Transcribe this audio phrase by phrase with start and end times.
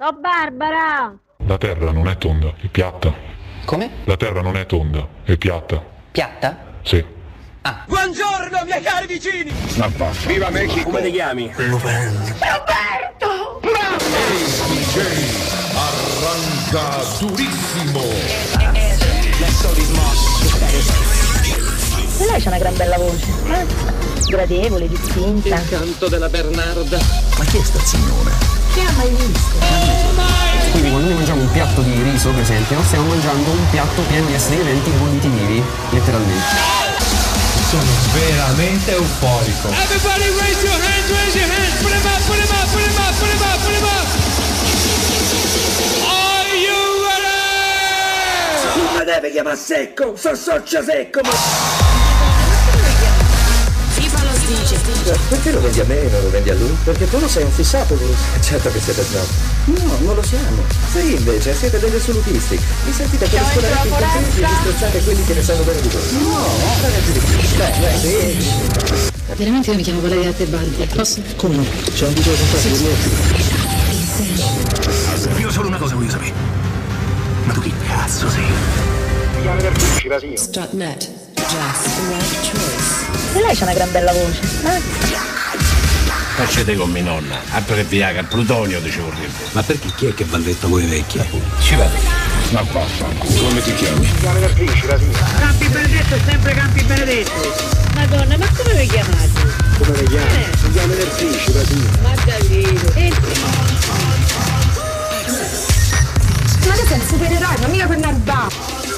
[0.00, 1.14] Sto Barbara!
[1.44, 3.12] La terra non è tonda, è piatta.
[3.66, 3.90] Come?
[4.04, 5.84] La terra non è tonda, è piatta.
[6.10, 6.56] Piatta?
[6.80, 7.04] Sì.
[7.84, 9.52] Buongiorno, miei cari vicini!
[9.74, 10.26] Basta.
[10.26, 10.84] Viva Mexico!
[10.84, 11.52] Come ti chiami?
[15.74, 18.00] Arranca durissimo.
[22.16, 23.26] E lei c'ha una gran bella voce.
[23.52, 23.66] Eh?
[24.30, 25.60] Gradevole, distinta.
[25.68, 26.98] Canto della Bernarda.
[27.36, 28.92] Ma chi è sta signora?
[30.70, 34.26] Quindi quando noi mangiamo un piatto di riso, per esempio, stiamo mangiando un piatto pieno
[34.26, 36.78] di esseri viventi conditi vivi, letteralmente.
[37.68, 39.68] Sono veramente euforico.
[39.68, 41.74] Everybody raise your hands, raise your hands.
[41.80, 44.06] Put them up, put them up, put them up, put them up, put them up.
[46.06, 47.28] Are you ready?
[48.76, 51.99] Non mi deve chiamare secco, sono socio secco, ma...
[55.02, 55.18] dice.
[55.28, 56.76] Perché lo vendi a me e non lo vendi a lui?
[56.84, 58.40] Perché tu lo sei un fissato, Bruce.
[58.40, 59.26] Certo che siete snob.
[59.64, 60.62] No, non lo siamo.
[60.90, 62.60] Sì, invece, siete degli assolutisti.
[62.84, 66.02] Vi sentite come scolarti in contenti e disprezzate quelli che ne sanno bene di voi.
[66.22, 66.46] No.
[67.56, 68.48] Beh, sì.
[69.36, 70.86] Veramente io mi chiamo Valeria Tebaldi.
[70.94, 71.20] Posso?
[71.36, 71.64] Come no?
[71.94, 72.68] C'è un video con te,
[75.40, 76.32] Io solo una cosa voglio sapere.
[77.44, 78.44] Ma tu chi cazzo sei?
[80.36, 81.08] Strutnet.
[81.36, 82.99] Just the right choice.
[83.32, 84.40] E lei c'ha una gran bella voce.
[84.64, 84.80] Eh?
[86.34, 89.32] Facete con mia nonna, abbreviaga, il plutonio dicevo prima.
[89.52, 91.24] Ma perché chi è che va letto voi vecchia?
[91.60, 91.96] Ci vado.
[92.50, 93.04] Ma basta.
[93.04, 94.10] Come ti chiami?
[94.20, 97.78] Campi Benedetto è sempre Campi Benedetto!
[97.94, 99.28] Madonna, ma come vi chiamate?
[99.78, 100.44] Come le chiami?
[100.58, 101.98] Si chiama Nerfici, la signora.
[102.02, 102.92] Maddalino.
[102.94, 103.12] E
[106.66, 108.48] Ma tu sei un supereroe, ma mica per Narba.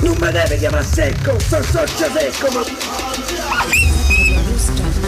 [0.01, 2.63] Non mi deve chiamare secco, sono socio secco, ma...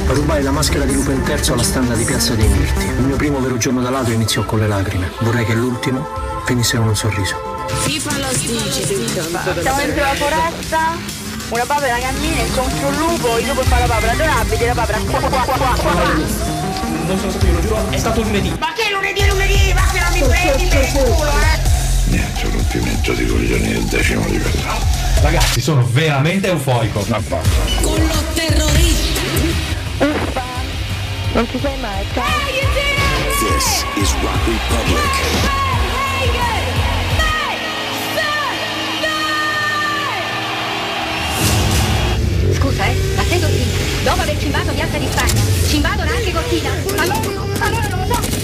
[0.07, 2.85] Rubai la maschera di Lupin III alla standa di Piazza dei Mirti.
[2.85, 5.13] Il mio primo vero giorno da ladro iniziò con le lacrime.
[5.21, 6.07] Vorrei che l'ultimo
[6.45, 7.67] finisse con un sorriso.
[7.69, 8.87] FIFA lo dice.
[9.61, 11.23] siamo dentro la foresta.
[11.49, 15.21] Una papera cammina incontro un lupo, il lupo fa la papera adorabile, la papera qua
[15.21, 15.93] qua qua qua qua.
[17.07, 18.57] Non sono stato io, lo giuro, è stato lunedì.
[18.59, 19.73] Ma che lunedì è lunedì?
[19.75, 21.75] Ma che non mi prendi per il culo, eh!
[22.07, 24.73] Niente rompimento di coglioni del decimo livello.
[25.21, 26.53] Ragazzi, sono veramente.
[26.53, 26.59] Ma
[27.19, 27.41] basta.
[27.83, 29.14] Con lo terrorista.
[30.01, 30.43] Uffa.
[31.35, 32.25] Non ci sei mai, ciao.
[33.39, 35.13] This is Rock Republic.
[42.57, 43.73] Scusa, eh, ma sei Cortina?
[44.05, 46.71] Dopo aver cimbato Piazza di Spagna, ci invadono anche Cortina?
[46.97, 47.21] Allora,
[47.59, 48.44] allora non lo so,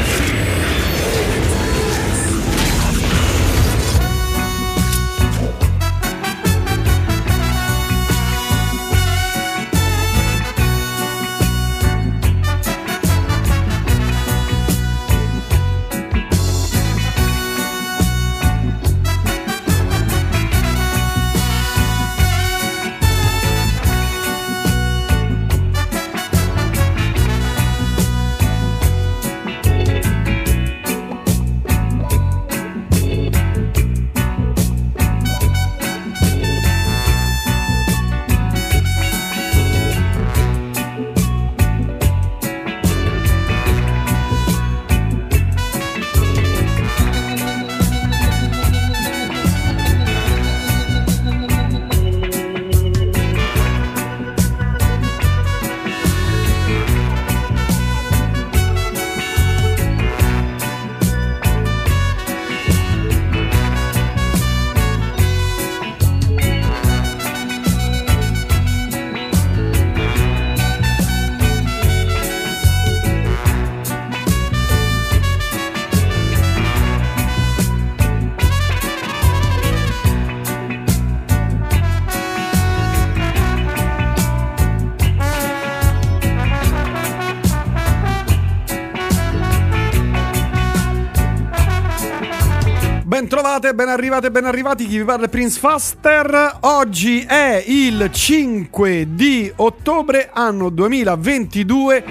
[93.41, 94.85] Trovate, ben arrivate, ben arrivati.
[94.85, 96.57] Chi vi parla è Prince Faster.
[96.59, 102.03] Oggi è il 5 di ottobre, anno 2022.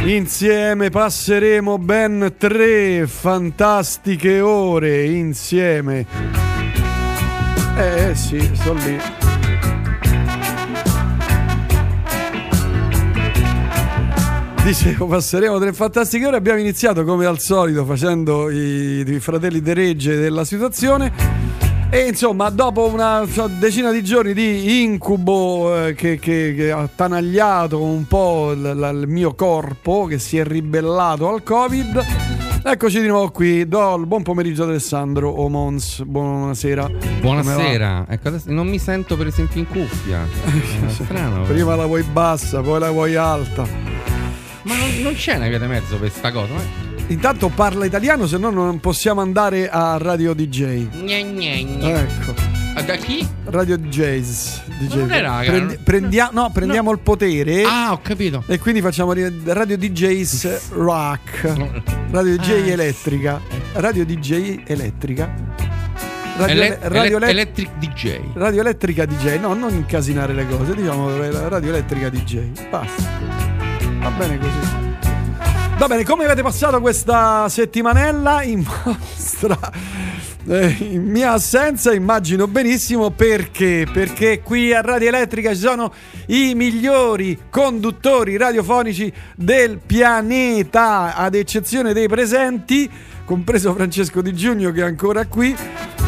[0.00, 6.04] Insieme passeremo ben tre fantastiche ore insieme.
[7.78, 9.31] Eh sì, sono lì.
[14.64, 16.36] Dicevo, passeremo tre fantastiche ore.
[16.36, 21.12] Abbiamo iniziato come al solito facendo i, i fratelli de regge della situazione.
[21.90, 23.26] E insomma, dopo una
[23.58, 29.00] decina di giorni di incubo eh, che, che, che, ha tanagliato un po' l- l-
[29.02, 32.04] il mio corpo, che si è ribellato al Covid,
[32.62, 33.68] eccoci di nuovo qui.
[33.68, 36.02] Do il buon pomeriggio ad Alessandro o Mons.
[36.02, 36.88] Buonasera.
[37.20, 38.06] Buonasera.
[38.08, 40.24] Ecco, adesso non mi sento per esempio in cuffia.
[40.46, 41.42] È strano.
[41.42, 43.81] Prima la vuoi bassa, poi la vuoi alta.
[44.64, 46.52] Ma non, non c'è una via di mezzo per sta cosa.
[46.52, 46.60] Ma...
[47.08, 50.86] Intanto parla italiano, se no non possiamo andare a Radio DJ.
[50.88, 52.00] Gne, gne, gne.
[52.00, 52.50] Ecco.
[52.86, 53.26] Da chi?
[53.44, 54.62] Radio DJs.
[54.78, 54.94] DJ.
[54.96, 56.96] non è raga, Prendi- prendia- no, prendiamo No.
[56.96, 57.64] il potere.
[57.64, 58.42] Ah, ho capito.
[58.46, 61.52] E quindi facciamo Radio DJs Rock.
[62.10, 62.70] Radio DJ Ah.
[62.72, 63.40] Elettrica.
[63.74, 65.34] Radio DJ Elettrica.
[66.38, 68.20] Radio, Ele- Radio Ele- Electric DJ.
[68.34, 69.38] Radio Elettrica DJ.
[69.38, 70.74] No, non incasinare le cose.
[70.74, 71.14] Diciamo
[71.48, 72.68] Radio Elettrica DJ.
[72.70, 73.51] Basta.
[74.02, 74.80] Va bene così.
[75.78, 78.42] Va bene, come avete passato questa settimanella?
[78.42, 79.58] In vostra
[80.48, 83.86] eh, in mia assenza immagino benissimo perché?
[83.90, 85.92] Perché qui a Radio Elettrica ci sono
[86.26, 92.90] i migliori conduttori radiofonici del pianeta ad eccezione dei presenti
[93.32, 95.56] compreso Francesco Di Giugno che è ancora qui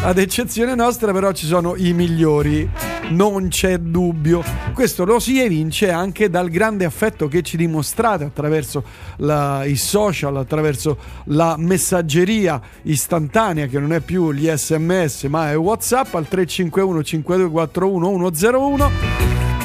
[0.03, 2.69] ad eccezione nostra però ci sono i migliori.
[3.09, 4.43] Non c'è dubbio.
[4.75, 8.83] Questo lo si evince anche dal grande affetto che ci dimostrate attraverso
[9.17, 15.57] la- i social attraverso la messaggeria istantanea che non è più gli sms ma è
[15.57, 18.91] whatsapp al 351 5241 101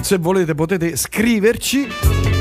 [0.01, 2.40] se volete potete scriverci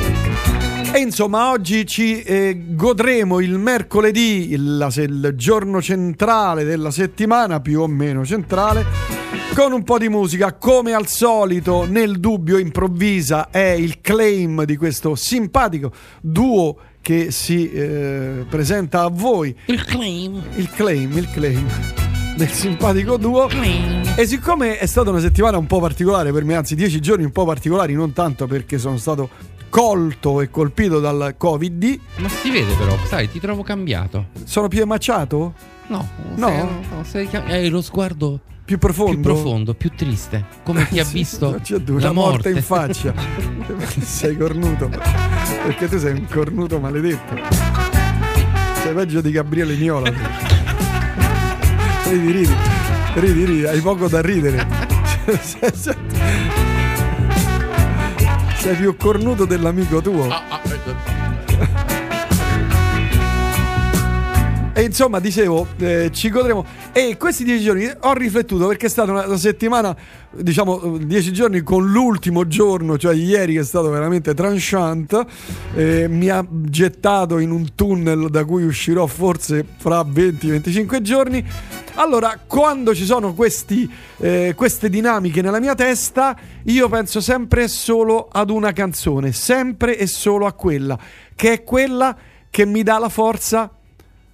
[0.92, 7.82] e insomma, oggi ci eh, godremo il mercoledì, il, il giorno centrale della settimana, più
[7.82, 8.86] o meno centrale,
[9.54, 10.54] con un po' di musica.
[10.54, 15.92] Come al solito, nel dubbio improvvisa è il claim di questo simpatico
[16.22, 19.56] duo che si eh, presenta a voi.
[19.66, 20.42] Il claim.
[20.56, 21.68] Il claim, il claim
[22.36, 23.48] del simpatico duo.
[24.16, 27.32] E siccome è stata una settimana un po' particolare per me, anzi dieci giorni un
[27.32, 32.74] po' particolari, non tanto perché sono stato colto e colpito dal Covid, Ma si vede
[32.76, 34.28] però, sai, ti trovo cambiato.
[34.44, 35.54] sono più emmacciato?
[35.88, 36.48] No, No?
[37.04, 39.14] sei- no, sei hai lo sguardo Più profondo?
[39.14, 40.46] più profondo, più triste.
[40.64, 43.14] Come chi ha Sì, visto due, la una morte morte in faccia.
[44.02, 44.90] sei cornuto.
[45.66, 47.36] Perché tu sei un cornuto maledetto.
[48.84, 50.12] Sei peggio di Gabriele Niola.
[52.10, 52.56] ridi, ridi.
[53.16, 54.68] Ridi, ridi, hai poco da ridere.
[58.60, 60.28] sei, più cornuto dell'amico tuo.
[60.30, 60.60] Ah,
[64.80, 66.66] E insomma, dicevo, eh, ci godremo.
[66.94, 69.94] E questi dieci giorni ho riflettuto perché è stata una, settimana,
[70.32, 75.26] diciamo, eh, dieci giorni con l'ultimo giorno, cioè ieri, che è stato veramente tranchant.
[75.76, 81.46] eh, mi ha gettato in un tunnel da cui uscirò forse fra 20-25 giorni.
[82.02, 83.90] Allora, quando ci sono questi,
[84.20, 89.98] eh, queste dinamiche nella mia testa, io penso sempre e solo ad una canzone, sempre
[89.98, 90.98] e solo a quella,
[91.36, 92.16] che è quella
[92.50, 93.70] che mi dà la forza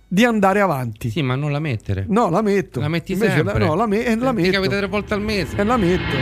[0.07, 1.09] di andare avanti.
[1.09, 2.05] Sì, ma non la mettere.
[2.07, 2.79] No, la metto.
[2.79, 3.57] La metti Invece sempre.
[3.57, 4.51] La, no, la, me- eh, la metto.
[4.51, 5.55] capita tre volte al mese.
[5.57, 6.15] E la metto.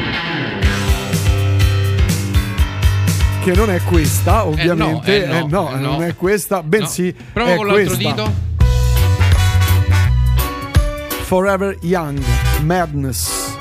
[3.44, 5.26] Che non è questa, ovviamente.
[5.26, 5.92] eh no, Eh no, eh no.
[5.92, 7.14] non è questa, bensì.
[7.34, 8.10] Prova con l'altro questa.
[8.12, 8.52] dito.
[11.34, 12.20] Forever Young,
[12.62, 13.53] Madness.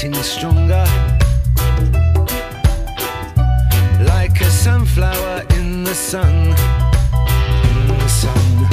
[0.00, 0.84] getting stronger.
[4.04, 6.54] Like a sunflower in the sun.
[7.64, 8.68] In the sun.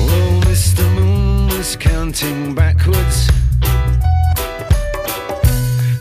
[0.00, 3.28] Oh, counting backwards.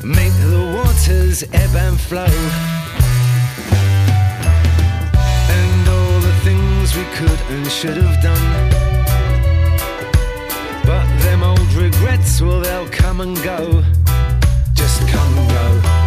[0.06, 2.79] Make the waters ebb and flow.
[6.90, 8.70] Things we could and should have done.
[10.86, 13.84] But them old regrets, well, they'll come and go.
[14.74, 15.99] Just come and go.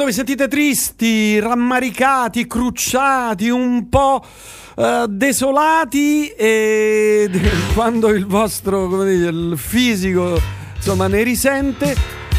[0.00, 4.24] Quando vi sentite tristi, rammaricati, crucciati, un po'
[4.74, 7.28] eh, desolati e
[7.74, 10.40] quando il vostro dire, il fisico
[10.74, 11.94] insomma ne risente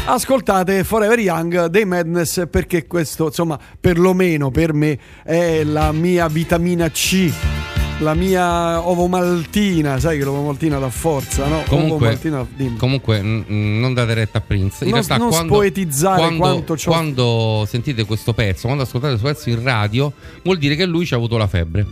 [0.06, 6.90] ascoltate Forever Young dei Madness perché questo insomma perlomeno per me è la mia vitamina
[6.90, 7.61] C
[8.02, 11.62] la mia ovomaltina sai che l'ovomaltina dà forza no?
[11.68, 12.76] Comunque, Ovomaltina, dimmi.
[12.76, 13.44] comunque n-
[13.80, 14.84] non date retta a Prince.
[14.84, 19.18] In Non- realtà, non quando, spoetizzare quando, quanto c'ho- quando sentite questo pezzo, quando ascoltate
[19.18, 21.86] questo pezzo in radio, vuol dire che lui ci ha avuto la febbre.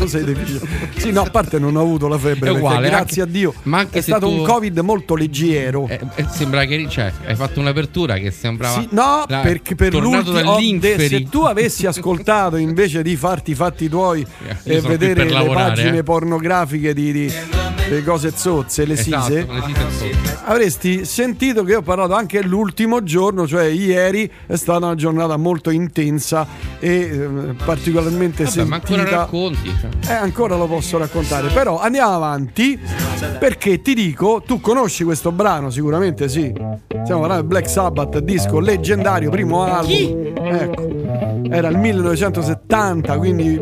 [0.00, 0.60] Tu sei difficile.
[0.96, 3.78] Sì, no, a parte non ho avuto la febbre, uguale, grazie anche- a Dio ma
[3.80, 5.86] anche è stato tu- un Covid molto leggero.
[5.88, 8.80] E sembra che cioè, hai fatto un'apertura che sembrava.
[8.80, 11.06] Sì, no, la- perché per l'ultimo oh, dall'inferi.
[11.08, 14.26] se tu avessi ascoltato invece di farti i fatti tuoi io
[14.64, 16.02] e qui vedere le lavorare, pagine eh.
[16.02, 17.32] pornografiche di, di-
[17.90, 20.38] le cose zozze, le Esatto, sise, le sise zozze.
[20.44, 25.70] avresti sentito che ho parlato anche l'ultimo giorno, cioè ieri è stata una giornata molto
[25.70, 26.46] intensa
[26.78, 27.28] e eh,
[27.64, 29.16] particolarmente Vabbè, ma ancora sentita.
[29.16, 29.72] racconti.
[29.80, 30.10] cioè.
[30.12, 32.78] Eh, ancora lo posso raccontare, però andiamo avanti
[33.38, 36.52] perché ti dico, tu conosci questo brano sicuramente sì.
[37.02, 40.32] Stiamo parlando di Black Sabbath, disco leggendario, primo album.
[40.36, 40.88] Ecco.
[41.50, 43.60] Era il 1970, quindi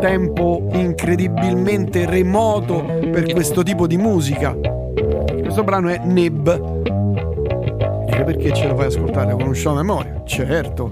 [0.00, 4.52] tempo incredibilmente remoto per questo tipo di musica.
[4.52, 6.48] Questo brano è Neb.
[8.08, 9.32] E perché ce lo fai ascoltare?
[9.32, 10.22] Conosciamo a memoria?
[10.24, 10.90] Certo.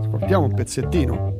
[0.00, 1.37] ascoltiamo un pezzettino.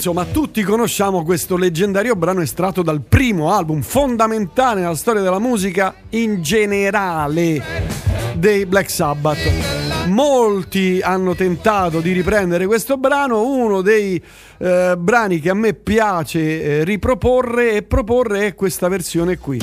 [0.00, 5.94] Insomma, tutti conosciamo questo leggendario brano estratto dal primo album fondamentale nella storia della musica
[6.10, 7.62] in generale
[8.32, 10.06] dei Black Sabbath.
[10.06, 14.18] Molti hanno tentato di riprendere questo brano, uno dei
[14.56, 19.60] eh, brani che a me piace eh, riproporre e proporre è questa versione qui.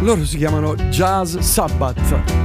[0.00, 2.39] Loro si chiamano Jazz Sabbath.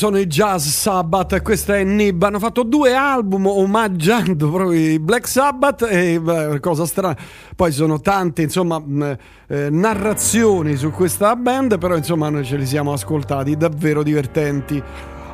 [0.00, 2.22] Sono i Jazz Sabbath questa è Nib.
[2.22, 7.14] Hanno fatto due album omaggiando proprio i Black Sabbath e beh, cosa strana.
[7.54, 9.16] Poi sono tante, insomma, mh,
[9.48, 14.82] eh, narrazioni su questa band, però insomma noi ce li siamo ascoltati, davvero divertenti.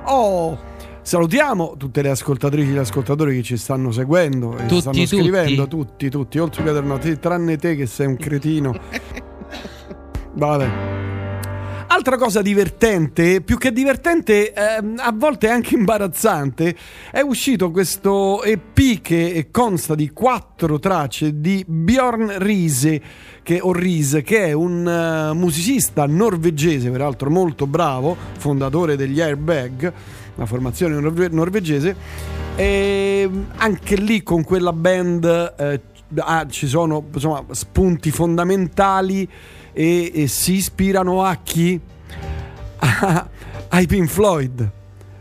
[0.06, 0.58] Oh,
[1.00, 5.06] salutiamo tutte le ascoltatrici e gli ascoltatori che ci stanno seguendo e Tutti, stanno tutti.
[5.16, 8.74] scrivendo, tutti, tutti, together no, te- tranne te che sei un cretino.
[10.34, 11.05] Vabbè.
[11.96, 16.76] Altra cosa divertente, più che divertente, ehm, a volte anche imbarazzante,
[17.10, 23.00] è uscito questo EP che consta di quattro tracce di Bjorn Riese,
[23.42, 29.90] che, Riese, che è un eh, musicista norvegese, peraltro molto bravo, fondatore degli Airbag,
[30.34, 31.96] una formazione norve- norvegese.
[32.56, 35.80] E anche lì con quella band eh,
[36.18, 39.26] ah, ci sono insomma, spunti fondamentali
[39.76, 41.78] e, e si ispirano a chi?
[42.78, 43.28] A-
[43.68, 44.70] ai Pink Floyd.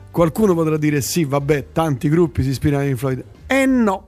[0.09, 3.23] Qualcuno potrà dire sì, vabbè, tanti gruppi si ispirano ai Pink Floyd.
[3.47, 4.07] E no.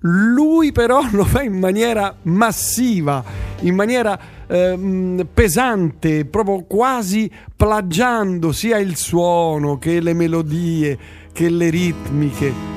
[0.00, 3.22] Lui però lo fa in maniera massiva,
[3.60, 10.98] in maniera ehm, pesante, proprio quasi plagiando sia il suono che le melodie,
[11.32, 12.74] che le ritmiche.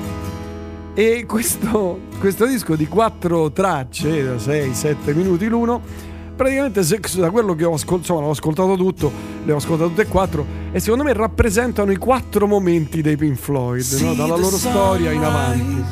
[0.92, 6.08] E questo, questo disco di quattro tracce, da 6-7 minuti l'uno,
[6.40, 9.12] praticamente se- da quello che ho ascoltato, insomma, l'ho ascoltato tutto,
[9.44, 13.36] le ho ascoltate tutte e quattro, e secondo me rappresentano i quattro momenti dei Pink
[13.36, 14.14] Floyd, no?
[14.14, 15.84] dalla loro storia in avanti.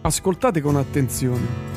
[0.00, 1.68] Ascoltate con attenzione.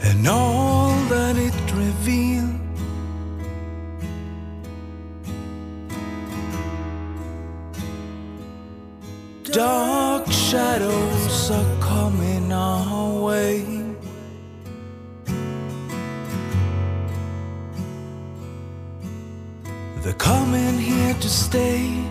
[0.00, 2.47] and all that it revealed.
[9.52, 13.64] Dark shadows are coming our way.
[20.02, 22.04] They're coming here to stay.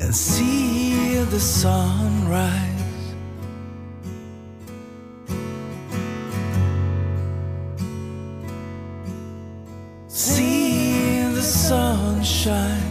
[0.00, 2.79] and see the sunrise.
[12.40, 12.89] 山。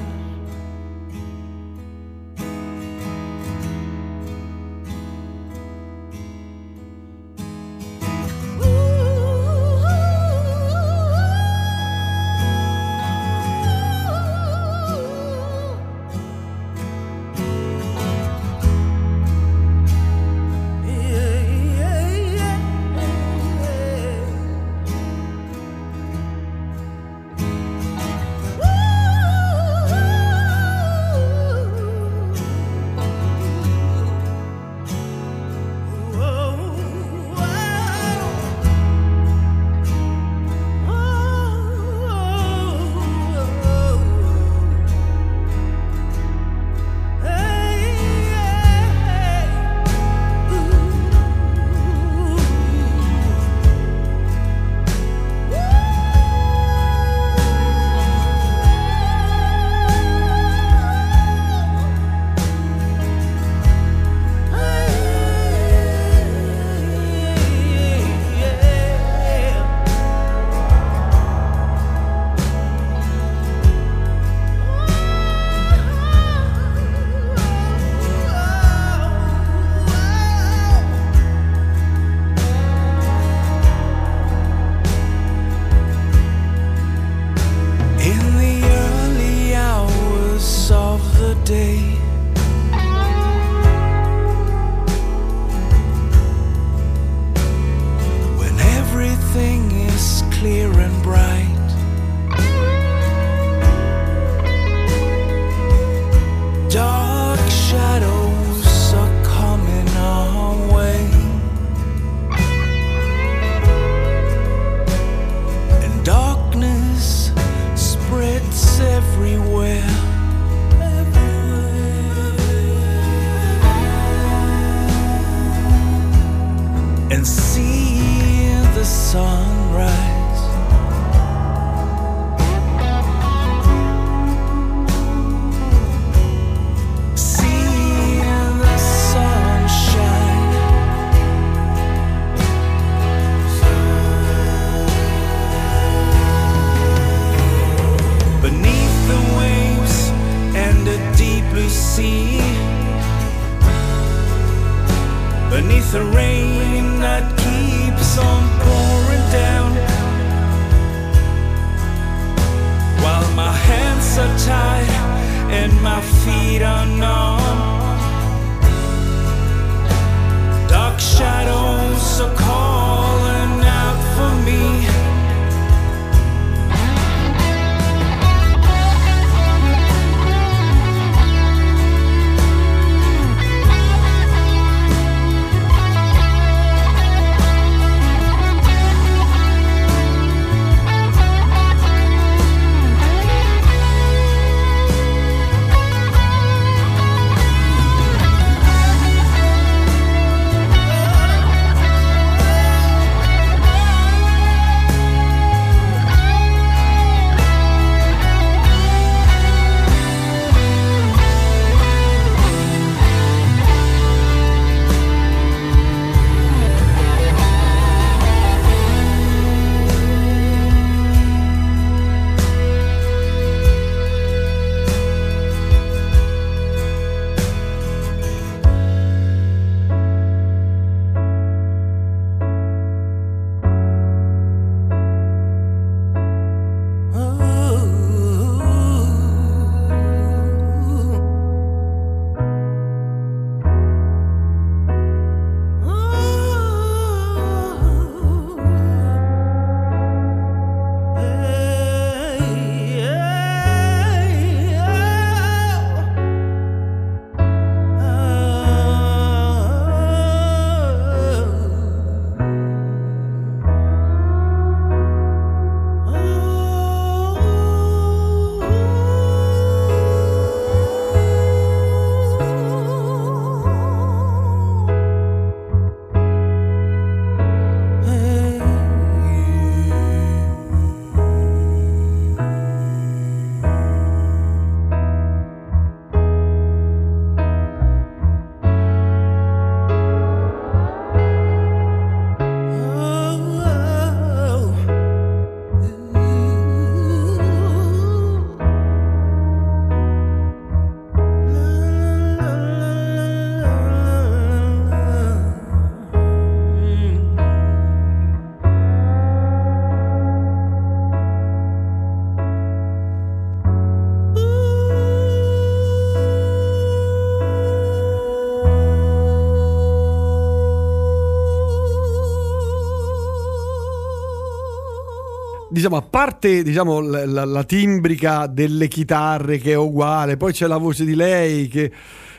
[325.79, 330.67] Diciamo, a parte diciamo, la, la- la timbrica delle chitarre che è uguale, poi c'è
[330.67, 331.91] la voce di lei che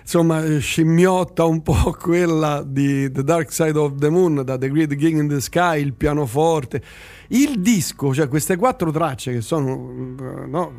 [0.02, 4.70] insomma eh, scimmiotta un po' quella di The Dark Side of the Moon da The
[4.70, 6.82] Great King in the Sky, il pianoforte.
[7.28, 10.72] Il disco, cioè queste quattro tracce che sono eh, no,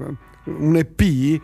[0.44, 1.42] un EP,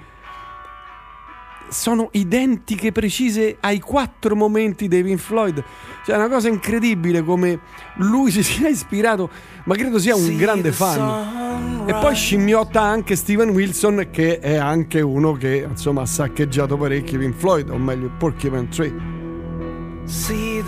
[1.70, 5.64] sono identiche, precise ai quattro momenti dei Pink Floyd.
[6.06, 7.60] Cioè, è una cosa incredibile come
[7.98, 9.30] lui si sia ispirato,
[9.66, 11.86] ma credo sia un grande fan.
[11.88, 17.18] E poi scimmiotta anche Steven Wilson, che è anche uno che insomma ha saccheggiato parecchi
[17.18, 18.94] Pink Floyd, o meglio, Porcupine Tree.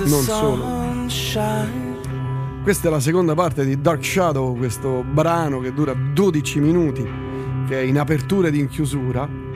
[0.05, 1.07] Non solo.
[2.61, 7.07] Questa è la seconda parte di Dark Shadow, questo brano che dura 12 minuti,
[7.67, 9.47] che è in apertura ed in chiusura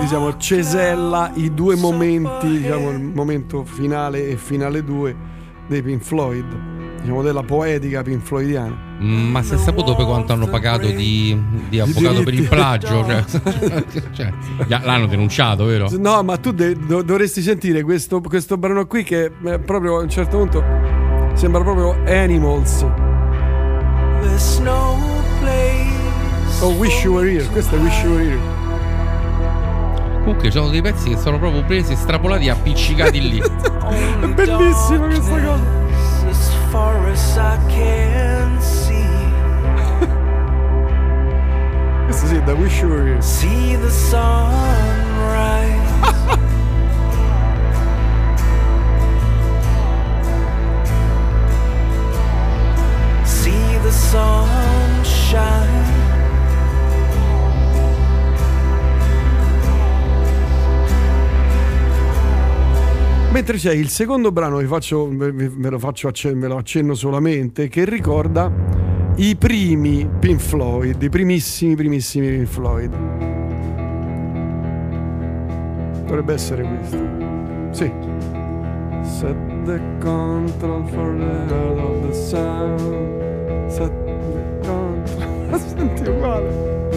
[0.00, 5.16] diciamo, cesella i due momenti, diciamo, il momento finale e finale 2
[5.66, 6.44] dei Pink Floyd,
[7.00, 8.88] diciamo della poetica Pink Floydiana.
[9.02, 13.04] Mm, Ma si è saputo per quanto hanno pagato di, di avvocato per il plagio?
[13.06, 13.24] Cioè,
[14.12, 14.32] cioè,
[14.66, 15.88] l'hanno denunciato, vero?
[15.96, 20.02] No, ma tu de- do- dovresti sentire questo, questo brano qui che eh, proprio a
[20.02, 20.62] un certo punto
[21.34, 22.84] sembra proprio Animals.
[26.62, 28.59] O Wish You Were Here, questo è Wish You Were Here.
[30.20, 33.38] Comunque ci sono dei pezzi che sono proprio presi, estrapolati e appiccicati lì.
[33.38, 35.78] È bellissima questa cosa.
[36.28, 39.08] As far as I can see.
[42.04, 43.22] Questo sì, è da Wish You Were Here.
[43.22, 45.59] See the sunrise.
[63.50, 67.66] Mentre c'è il secondo brano, vi faccio, ve lo faccio acce- ve lo accenno solamente,
[67.66, 68.48] che ricorda
[69.16, 72.96] i primi Pink Floyd, i primissimi, primissimi Pink Floyd.
[76.04, 76.98] Dovrebbe essere questo.
[77.72, 77.90] Sì.
[79.02, 83.66] Set the control for the heart of the sun.
[83.68, 85.58] Set the control.
[85.58, 86.89] Senti uguale.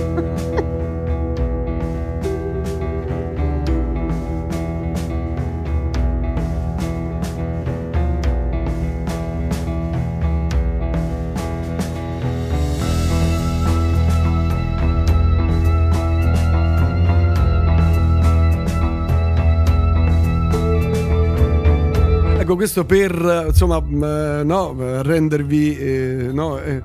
[22.53, 26.83] Ecco, questo per insomma, eh, no, rendervi eh, no, eh,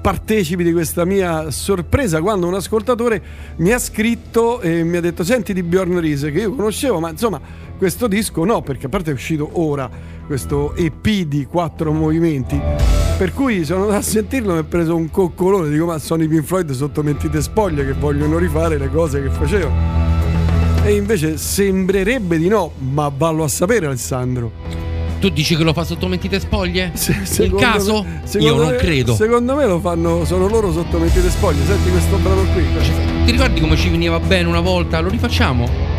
[0.00, 3.20] partecipi di questa mia sorpresa quando un ascoltatore
[3.56, 7.10] mi ha scritto e mi ha detto: Senti di Bjorn Riese, che io conoscevo, ma
[7.10, 7.40] insomma,
[7.76, 9.90] questo disco no, perché a parte è uscito ora
[10.26, 12.60] questo EP di quattro movimenti.
[13.18, 15.70] Per cui sono andato a sentirlo mi ho preso un coccolone.
[15.70, 19.30] Dico, ma sono i Pink Floyd sotto mentite spoglie che vogliono rifare le cose che
[19.30, 20.08] facevano.
[20.84, 24.89] E invece sembrerebbe di no, ma vallo a sapere, Alessandro.
[25.20, 26.92] Tu dici che lo fa sotto mentite spoglie?
[26.94, 28.02] In Secondo caso?
[28.04, 29.14] me- Io non me- credo.
[29.14, 31.64] Secondo me lo fanno, sono loro sotto mentite spoglie.
[31.66, 32.64] Senti questo brano qui.
[33.26, 34.98] Ti ricordi come ci veniva bene una volta?
[35.00, 35.89] Lo rifacciamo?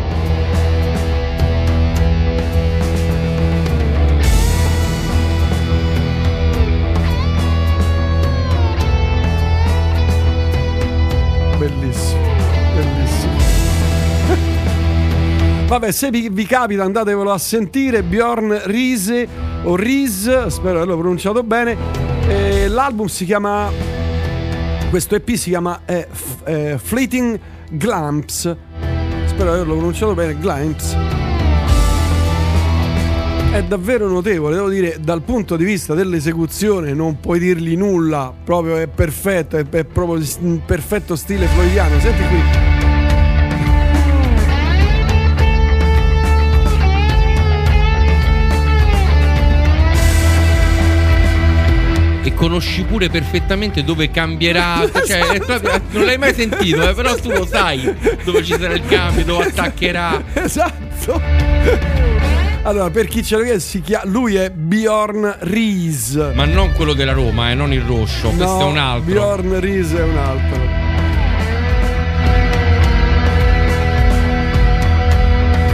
[15.72, 19.26] Vabbè, se vi, vi capita andatevelo a sentire Bjorn Riese
[19.62, 21.74] o Ries, spero di averlo pronunciato bene.
[22.28, 23.70] E l'album si chiama
[24.90, 28.54] questo EP si chiama eh, F- eh, Fleeting Glamps.
[29.24, 30.94] Spero di averlo pronunciato bene, Glamps.
[33.52, 38.76] È davvero notevole, devo dire, dal punto di vista dell'esecuzione non puoi dirgli nulla, proprio
[38.76, 41.98] è perfetto, è, è proprio in perfetto stile floydiano.
[41.98, 42.71] Senti qui.
[52.24, 54.88] E conosci pure perfettamente dove cambierà.
[55.04, 57.82] Cioè, è proprio- non l'hai mai sentito, eh, però tu lo sai
[58.24, 60.22] dove ci sarà il cambio, dove attaccherà.
[60.34, 61.20] Esatto.
[62.64, 66.30] Allora, per chi ce lo chiede, si chia- lui è Bjorn Ries.
[66.32, 69.12] Ma non quello della Roma, eh, non il questo No, è un altro.
[69.12, 70.60] Bjorn Ries è un altro.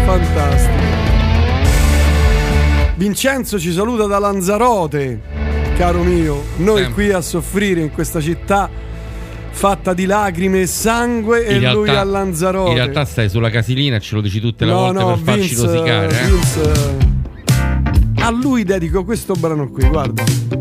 [0.06, 0.86] Fantastico.
[2.94, 5.20] Vincenzo ci saluta da Lanzarote,
[5.78, 6.42] caro mio.
[6.56, 6.92] Noi Sempre.
[7.04, 8.68] qui a soffrire in questa città
[9.50, 12.70] fatta di lacrime e sangue e In lui realtà- a Lanzarote.
[12.70, 15.18] In realtà stai sulla casilina e ce lo dici tutte le no, volte no, per
[15.18, 16.20] farci Vince, rosicare.
[16.20, 16.26] Eh?
[16.26, 16.72] Vince,
[18.16, 20.57] a lui dedico questo brano qui, guarda.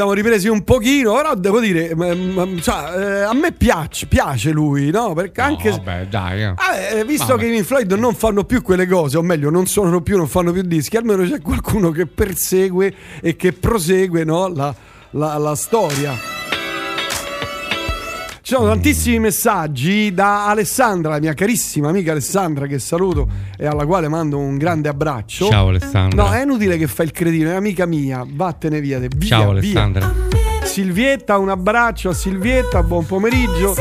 [0.00, 1.94] Siamo ripresi un pochino, però devo dire,
[2.62, 5.12] cioè, eh, a me piace, piace lui, no?
[5.12, 5.70] Perché anche...
[5.70, 6.42] Vabbè, dai.
[6.42, 6.54] eh.
[6.56, 7.40] Ah, eh, visto Vabbè.
[7.40, 10.26] che i Pink Floyd non fanno più quelle cose, o meglio, non suonano più, non
[10.26, 14.74] fanno più dischi, almeno c'è qualcuno che persegue e che prosegue no, la,
[15.10, 16.29] la- la storia.
[18.50, 23.86] Ci sono tantissimi messaggi da Alessandra, la mia carissima amica Alessandra, che saluto e alla
[23.86, 25.46] quale mando un grande abbraccio.
[25.46, 26.24] Ciao, Alessandra.
[26.24, 28.98] No, è inutile che fai il cretino, è amica mia, vattene via.
[28.98, 29.60] te, via Ciao via.
[29.60, 30.12] Alessandra.
[30.64, 33.76] Silvietta, un abbraccio a Silvietta, buon pomeriggio.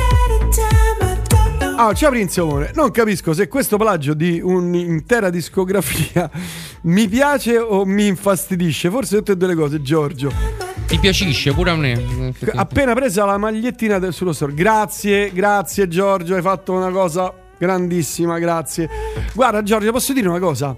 [1.76, 6.30] Ah, ciao Prince Amore, non capisco se questo plagio di un'intera discografia
[6.84, 10.59] mi piace o mi infastidisce, forse tutte e due le cose, Giorgio.
[10.90, 12.34] Ti piacisce pure a me.
[12.56, 14.56] Appena presa la magliettina del- sullo store.
[14.56, 18.90] Grazie, grazie Giorgio, hai fatto una cosa grandissima, grazie.
[19.34, 20.76] Guarda Giorgio, posso dire una cosa?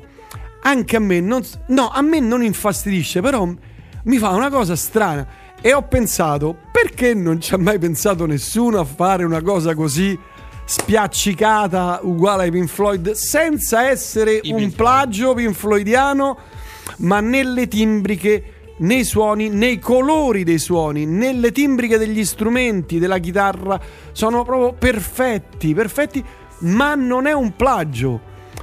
[0.63, 3.47] Anche a me non no, a me non infastidisce, però
[4.03, 5.25] mi fa una cosa strana
[5.61, 10.17] e ho pensato, perché non ci ha mai pensato nessuno a fare una cosa così
[10.65, 16.37] spiaccicata uguale ai Pink Floyd senza essere un plagio Pink Floydiano,
[16.97, 18.50] ma nelle timbriche
[18.81, 23.79] nei suoni, nei colori dei suoni, nelle timbriche degli strumenti, della chitarra,
[24.11, 26.23] sono proprio perfetti, perfetti,
[26.59, 28.19] ma non è un plagio.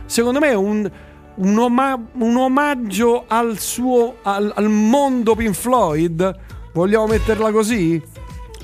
[0.07, 0.91] Secondo me è un,
[1.37, 6.37] un, oma- un omaggio al suo, al, al mondo Pink Floyd.
[6.73, 8.01] Vogliamo metterla così?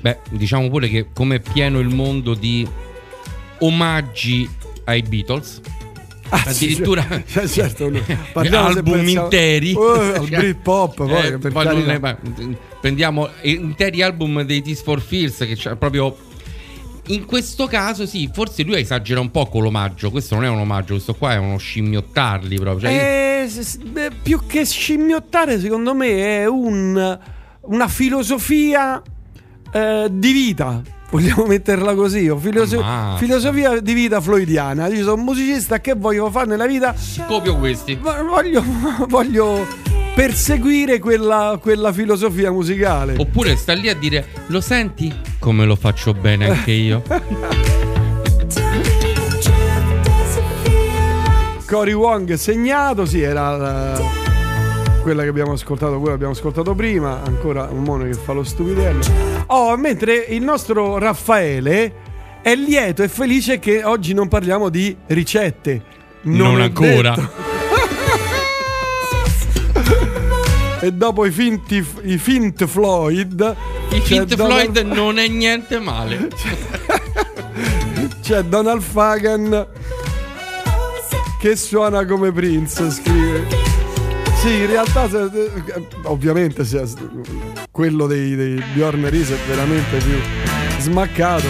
[0.01, 2.67] Beh, diciamo pure che come è pieno il mondo di
[3.61, 4.49] omaggi
[4.85, 5.61] ai Beatles.
[6.29, 8.01] Addirittura Ah, certo, no.
[8.33, 12.19] Parliamo se album pensiamo- interi Eh, al Britpop, poi, Eh, poi non ma-
[12.81, 16.17] prendiamo interi album dei Tears for Fears che c'è proprio
[17.09, 20.59] in questo caso sì forse lui esagera un po' con l'omaggio questo non è un
[20.61, 26.47] omaggio questo qua è uno scimmiottarli proprio cioè, Eh, più che scimmiottare, secondo me è
[26.47, 27.19] un-
[27.61, 29.03] una filosofia
[29.73, 30.81] eh, di vita.
[31.15, 32.29] Vogliamo metterla così?
[32.29, 32.85] o filoso-
[33.19, 34.89] filosofia di vita floydiana.
[34.89, 36.93] Io sono un musicista che voglio fare nella vita.
[37.29, 38.65] copio questi Vo- Voglio,
[39.07, 39.65] voglio
[40.17, 43.15] perseguire quella, quella filosofia musicale.
[43.17, 45.15] Oppure sta lì a dire: Lo senti?
[45.39, 47.01] Come lo faccio bene anche io.
[51.65, 54.24] Cory Wong segnato, sì, era la-
[55.05, 58.43] quella che abbiamo ascoltato, quella che abbiamo ascoltato prima, ancora un mono che fa lo
[58.43, 59.05] stupidello.
[59.49, 61.93] Oh, mentre il nostro Raffaele
[62.41, 65.83] è lieto e felice che oggi non parliamo di ricette.
[66.23, 67.15] Non è ancora.
[70.81, 73.57] e dopo i finti i Fint Floyd
[73.91, 76.29] Kid Donald- Floyd non è niente male.
[78.23, 79.67] C'è Donald Fagan
[81.39, 83.64] che suona come Prince, scrive.
[84.45, 85.51] Sì, in realtà eh,
[86.03, 86.85] ovviamente se-
[87.71, 90.19] quello dei, dei Bjorn Reese è veramente più
[90.81, 91.47] smaccato.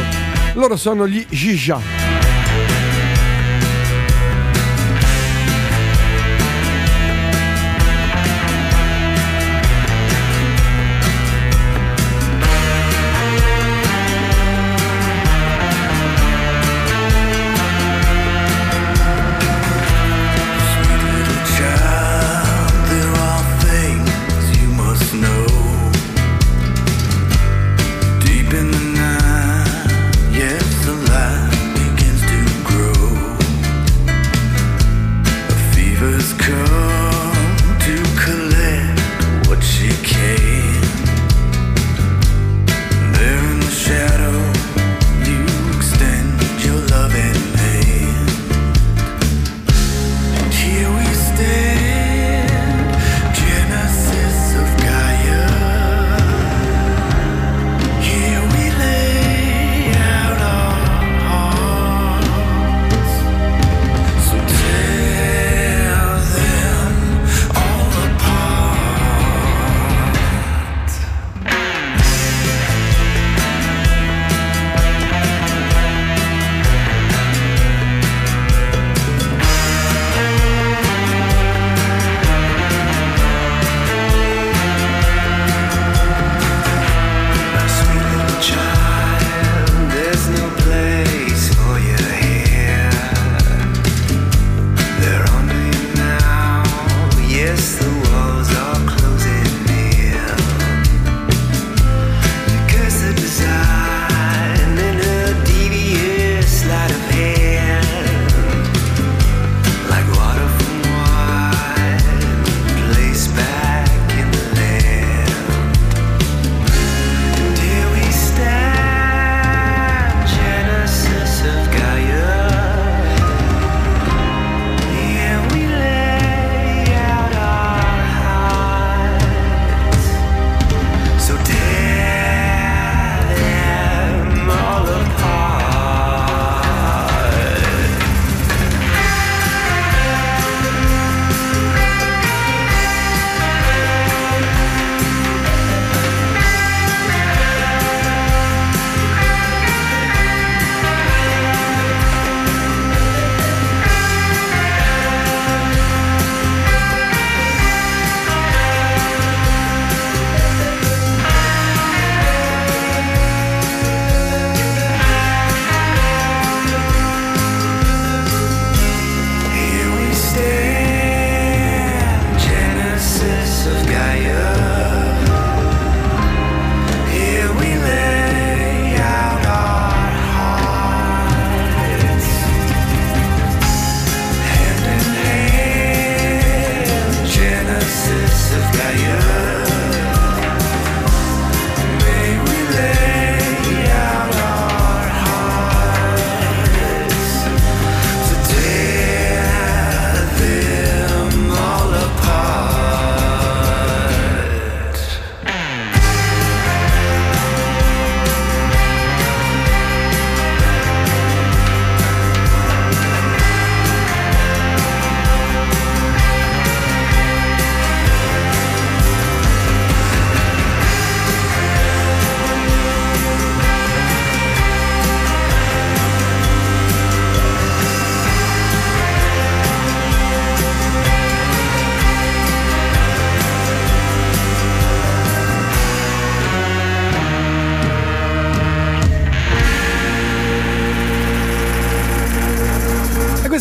[0.55, 2.03] Loro sono gli Jija.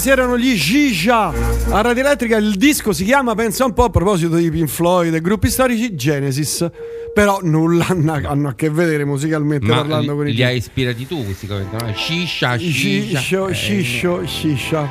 [0.03, 1.31] Questi erano gli Shisha
[1.69, 2.35] a Radio Elettrica.
[2.35, 5.95] Il disco si chiama, pensa un po' a proposito di Pink Floyd e gruppi storici,
[5.95, 6.69] Genesis.
[7.13, 7.85] Però nulla
[8.27, 11.47] hanno, a che vedere musicalmente Ma parlando li, con i li hai ispirati tu questi
[11.47, 11.93] commenti, no?
[11.95, 13.19] Shisha, shisha.
[13.19, 14.89] Shisho, Eh, shisho, shisha.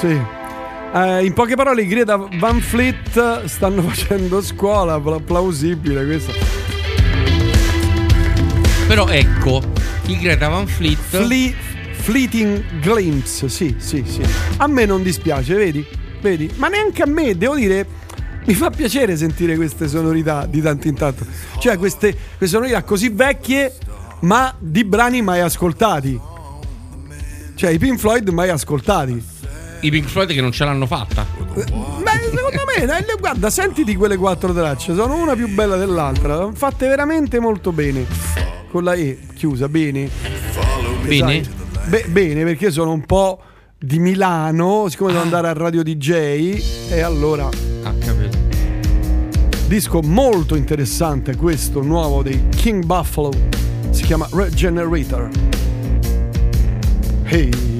[0.00, 0.20] Sì.
[0.94, 6.32] Eh, in poche parole, i Greta Van Fleet stanno facendo scuola, pla- plausibile questo.
[8.88, 9.62] Però ecco,
[10.06, 10.98] i Greta Van Fleet.
[10.98, 11.54] Fle-
[12.04, 14.20] fleeting Glimpse, sì, sì, sì.
[14.58, 15.84] A me non dispiace, vedi?
[16.20, 16.50] Vedi?
[16.56, 17.86] Ma neanche a me, devo dire,
[18.44, 21.24] mi fa piacere sentire queste sonorità di tanto in tanto.
[21.58, 23.74] Cioè, queste, queste sonorità così vecchie,
[24.20, 26.20] ma di brani mai ascoltati.
[27.54, 29.24] Cioè, i Pink Floyd mai ascoltati.
[29.80, 31.26] I Pink Floyd che non ce l'hanno fatta.
[31.54, 36.86] Beh, secondo me, dai, guarda, sentiti quelle quattro tracce, sono una più bella dell'altra, fatte
[36.86, 38.04] veramente molto bene.
[38.70, 40.10] Con la E chiusa, bene.
[41.06, 41.53] Bene?
[41.86, 43.40] Be- bene, perché sono un po'
[43.78, 47.48] di Milano, siccome devo andare a Radio DJ, e allora.
[47.82, 48.38] Ah, capito.
[49.66, 53.30] Disco molto interessante questo nuovo dei King Buffalo.
[53.90, 55.28] Si chiama Regenerator.
[57.24, 57.73] Hey.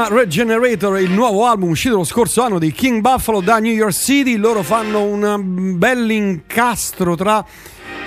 [0.00, 3.92] Chiama Regenerator, il nuovo album uscito lo scorso anno di King Buffalo da New York
[3.92, 4.36] City.
[4.36, 7.44] Loro fanno un bell'incastro tra,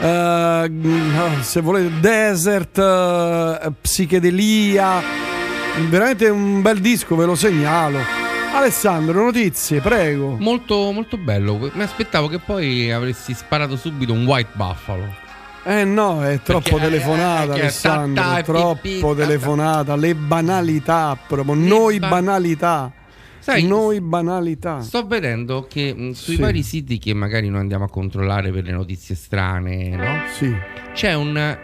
[0.01, 0.71] eh,
[1.41, 5.01] se volete, desert, eh, psichedelia.
[5.89, 7.99] Veramente un bel disco, ve lo segnalo.
[8.53, 10.37] Alessandro, notizie, prego.
[10.39, 11.69] Molto, molto bello.
[11.73, 15.22] Mi aspettavo che poi avresti sparato subito un White Buffalo.
[15.65, 19.95] Eh no, è troppo Perché, telefonata eh, Alessandro, ta- troppo pi- pi- ta- ta- telefonata,
[19.95, 22.91] le banalità proprio, noi ba- banalità.
[23.39, 24.79] Sai, noi banalità.
[24.81, 26.41] Sto vedendo che mh, sui Sì.
[26.41, 30.21] vari siti che magari noi andiamo a controllare per le notizie strane, no?
[30.33, 30.53] Sì.
[30.93, 31.57] C'è un,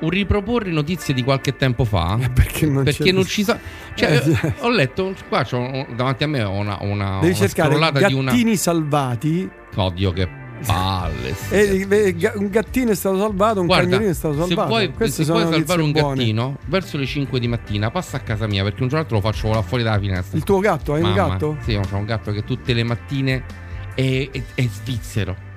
[0.00, 2.16] un riproporre notizie di qualche tempo fa.
[2.32, 3.58] perché non perché non ci so.
[3.94, 4.38] Cioè, Eh, sì.
[4.60, 8.30] ho letto qua c'ho, davanti a me ho una, una, Devi una scrollata di una.
[8.30, 9.50] gattini salvati.
[9.74, 10.28] Oddio, che
[10.66, 11.34] palle.
[11.50, 11.86] E,
[12.34, 14.68] un gattino è stato salvato, un Guarda, cagnolino è stato se salvato.
[14.68, 16.16] vuoi, Queste se vuoi salvare un buone.
[16.16, 19.48] gattino verso le 5 di mattina, passa a casa mia perché un giorno lo faccio
[19.48, 20.36] volare fuori dalla finestra.
[20.36, 21.56] Il tuo gatto, hai un Mamma, gatto?
[21.64, 23.42] Sì, ho un gatto che tutte le mattine
[23.94, 25.48] è, è, è svizzero.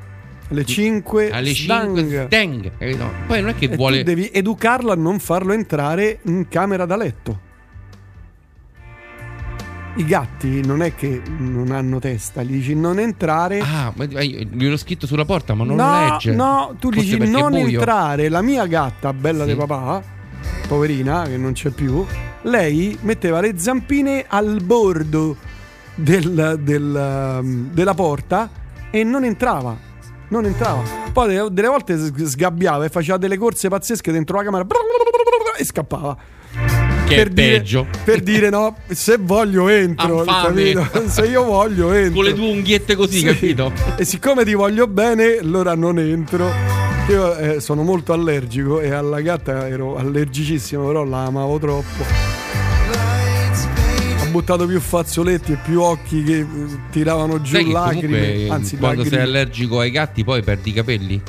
[0.50, 3.10] Alle 5 Alle 5 stang, capito?
[3.26, 4.04] Poi non è che E vuole.
[4.04, 7.40] devi educarlo a non farlo entrare in camera da letto.
[9.96, 13.60] I gatti non è che non hanno testa, gli dici non entrare.
[13.60, 16.32] Ah, ma gliel'ho scritto sulla porta, ma non no, lo legge.
[16.34, 18.28] no, tu Forse dici non entrare.
[18.30, 19.52] La mia gatta, bella Sì.
[19.52, 20.02] di papà,
[20.68, 22.04] poverina che non c'è più,
[22.44, 25.38] lei metteva le zampine al bordo
[25.94, 28.50] del- del, um, della porta
[28.90, 29.78] e non entrava.
[30.30, 30.82] Non entrava.
[31.14, 34.66] Poi delle, volte sgabbiava e faceva delle corse pazzesche dentro la camera
[35.56, 36.18] e scappava.
[37.16, 37.88] Che per dire.
[38.04, 40.22] Per dire no, se voglio entro.
[40.24, 40.52] Ha?
[41.08, 42.14] Se io voglio entro.
[42.16, 43.26] Con le tue unghiette così, Sì.
[43.26, 43.72] capito?
[43.98, 46.50] E siccome ti voglio bene, allora non entro.
[47.10, 52.04] Io eh, sono molto allergico e alla gatta ero allergicissimo, però la amavo troppo.
[54.22, 56.46] Ho buttato più fazzoletti e più occhi che eh,
[56.92, 58.20] tiravano giù Sai lacrime.
[58.20, 59.38] comunque Anzi, quando sei lacrime.
[59.38, 61.22] allergico ai gatti poi perdi i capelli?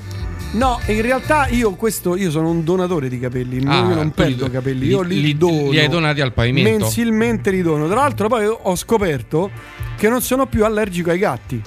[0.54, 4.22] No, in realtà io questo io sono un donatore di capelli, Ah, io non tu
[4.22, 5.70] li- perdo capelli, io li, li- dono.
[5.70, 6.78] li hai donati al pavimento?
[6.84, 7.86] Mensilmente li dono.
[7.86, 9.50] Tra l'altro poi ho scoperto
[9.96, 11.60] che non sono più allergico ai gatti.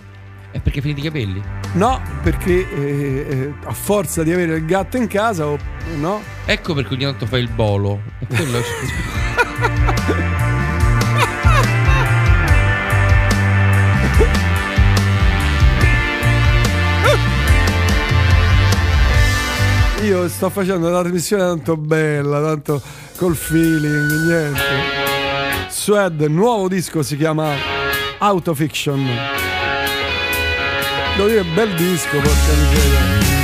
[0.52, 1.42] È perché finiti i capelli?
[1.74, 5.58] No, perché eh, eh, a forza di avere il gatto in casa, o,
[6.00, 6.22] no?
[6.46, 8.00] Ecco perché ogni tanto fai il bolo.
[8.28, 8.60] Quello
[20.08, 22.82] Io sto facendo una trasmissione tanto bella, tanto
[23.18, 25.68] col feeling, niente.
[25.68, 27.54] Swed, nuovo disco si chiama
[28.20, 29.06] Autofiction.
[31.18, 33.37] Devo dire, bel disco, porca miseria.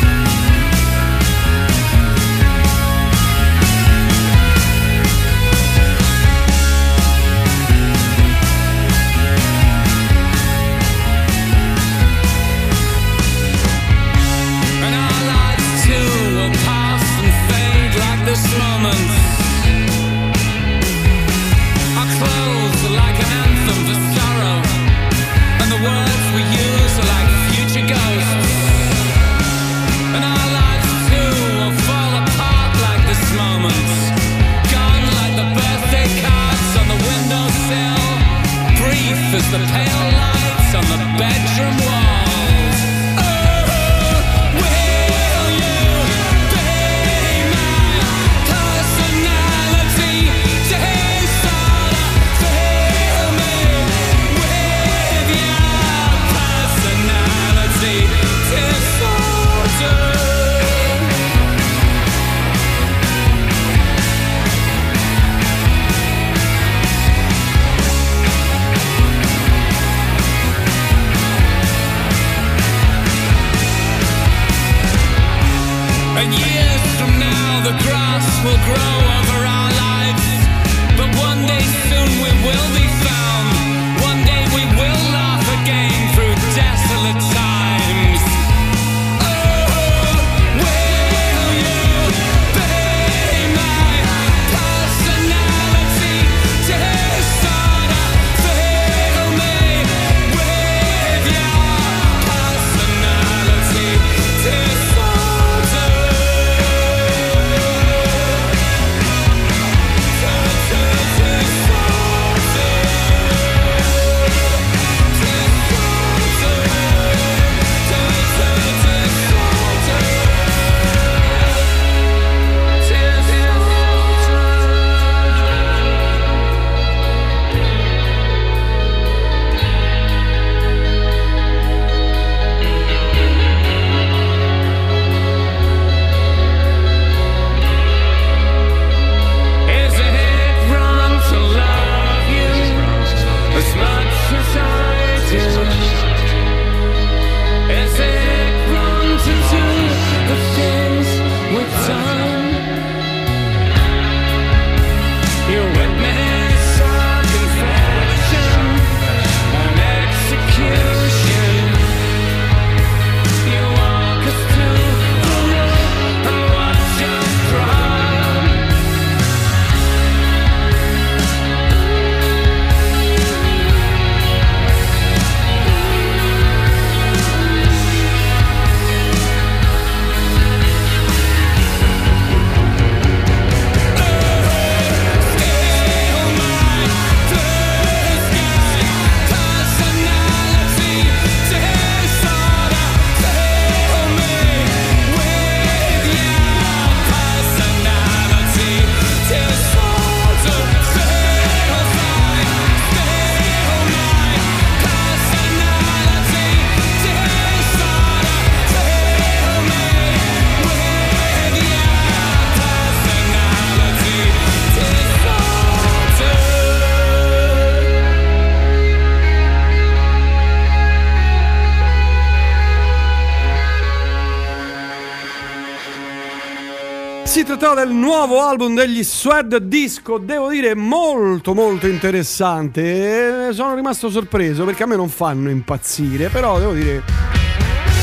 [227.64, 233.48] Trattava del nuovo album degli Swed Disco, devo dire molto molto interessante.
[233.48, 237.02] E sono rimasto sorpreso perché a me non fanno impazzire, però devo dire...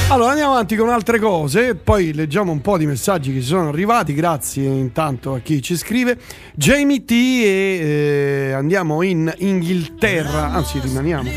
[0.09, 3.69] Allora andiamo avanti con altre cose, poi leggiamo un po' di messaggi che ci sono
[3.69, 6.19] arrivati, grazie intanto a chi ci scrive.
[6.55, 11.29] Jamie T e eh, andiamo in Inghilterra, anzi rimaniamo.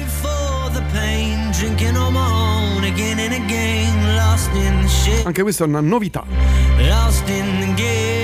[4.34, 4.82] lost in
[5.24, 6.24] Anche questa è una novità.
[6.78, 8.22] lost in the game.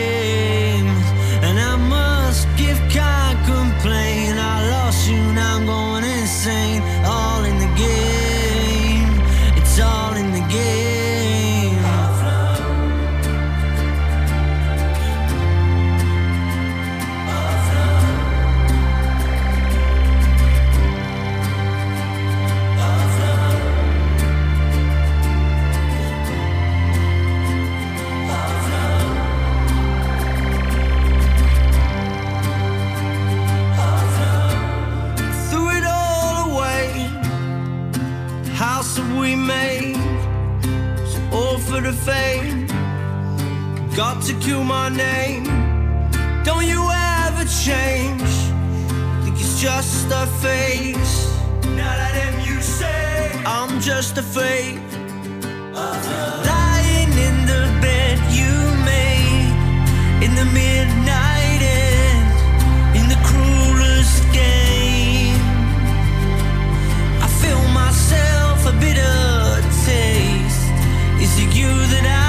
[39.50, 39.96] Made,
[41.12, 42.68] so all for the fame.
[43.96, 45.46] Got to kill my name.
[46.44, 46.82] Don't you
[47.24, 48.32] ever change?
[49.24, 51.16] Think it's just a phase.
[51.80, 54.80] Now that them you say I'm just a fake.
[56.52, 58.54] Lying in the bed you
[58.92, 59.56] made
[60.26, 62.30] in the midnight end
[63.00, 65.42] in the cruelest game.
[67.26, 69.39] I feel myself a bitter taste.
[71.22, 72.29] Is it you that I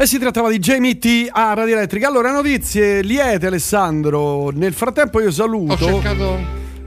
[0.00, 2.06] E si trattava di Jamie T a Radio Elettrica.
[2.06, 4.50] Allora, notizie liete, Alessandro.
[4.50, 5.72] Nel frattempo io saluto.
[5.84, 6.38] Ho cercato.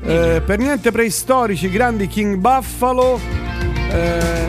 [0.05, 3.19] eh, per niente preistorici, grandi King Buffalo.
[3.91, 4.47] Eh,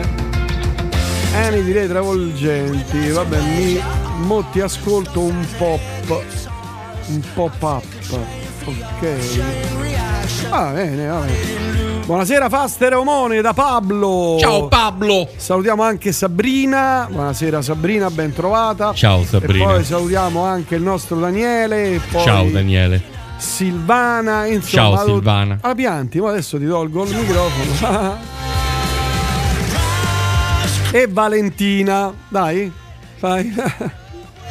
[1.35, 3.09] Annie direi travolgenti.
[3.09, 3.81] Vabbè, mi,
[4.25, 6.23] mo ti ascolto un pop.
[7.07, 7.83] Un pop up.
[8.63, 9.07] Ok.
[10.51, 11.31] Ah, bene, vabbè.
[12.05, 14.35] Buonasera Faster Omone da Pablo.
[14.39, 15.27] Ciao, Pablo.
[15.37, 17.07] Salutiamo anche Sabrina.
[17.09, 18.93] Buonasera Sabrina, ben trovata.
[18.93, 19.63] Ciao, Sabrina.
[19.63, 22.01] E poi salutiamo anche il nostro Daniele.
[22.11, 23.01] Ciao Daniele.
[23.37, 24.45] Silvana.
[24.47, 25.57] Insomma, Ciao, Silvana.
[25.61, 28.17] Ah, pianti, ma adesso ti tolgo il microfono.
[30.91, 32.13] e Valentina.
[32.27, 32.69] Dai,
[33.21, 33.53] vai.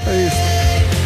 [0.05, 0.50] Hai visto?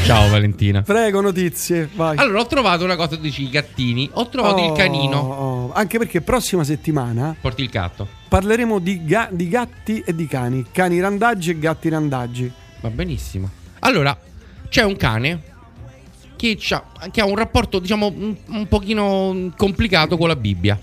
[0.07, 0.83] Ciao Valentina.
[0.83, 2.17] Prego, notizie, vai.
[2.17, 4.09] Allora, ho trovato una cosa, dici i gattini.
[4.13, 5.19] Ho trovato Oh, il canino.
[5.19, 8.09] oh, Anche perché prossima settimana Porti il gatto.
[8.29, 10.65] parleremo di, ga- di gatti e di cani.
[10.73, 12.51] Cani randaggi e gatti randaggi.
[12.81, 13.51] Va benissimo.
[13.81, 14.17] Allora,
[14.69, 15.43] c'è un cane
[16.37, 20.79] che, c'ha- che ha un rapporto, diciamo, un, un pochino complicato con la Bibbia.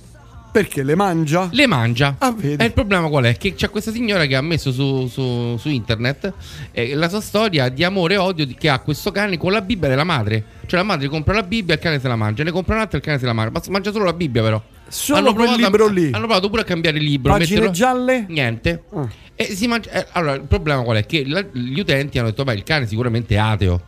[0.52, 1.50] Perché le mangia?
[1.52, 2.16] Le mangia.
[2.20, 2.62] Ah, vedi.
[2.62, 3.36] E il problema qual è?
[3.36, 6.32] Che c'è questa signora che ha messo su, su- su internet
[6.72, 9.62] eh, la sua storia di amore e odio di- che ha questo cane con la
[9.62, 10.44] Bibbia della madre.
[10.68, 12.98] Cioè la madre compra la Bibbia e il cane se la mangia, ne compra un'altra
[12.98, 13.50] e il cane se la mangia.
[13.52, 14.62] Ma mangia solo la Bibbia però.
[14.94, 16.06] Solo quel provato a- libro lì.
[16.12, 17.32] Hanno provato pure a cambiare il libro.
[17.34, 18.26] Pagine metterlo- gialle?
[18.30, 18.84] Niente.
[19.36, 21.06] Si mangia- eh, allora, il problema qual è?
[21.06, 23.82] Che la- gli utenti hanno detto, beh, il cane sicuramente è ateo.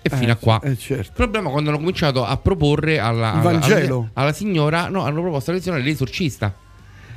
[0.00, 0.60] E fino a qua.
[0.62, 1.02] Eh, certo.
[1.02, 3.60] Il problema è quando hanno cominciato a proporre alla, alla-
[3.94, 6.54] alla- alla signora, no, hanno proposto alla signora l'esorcista.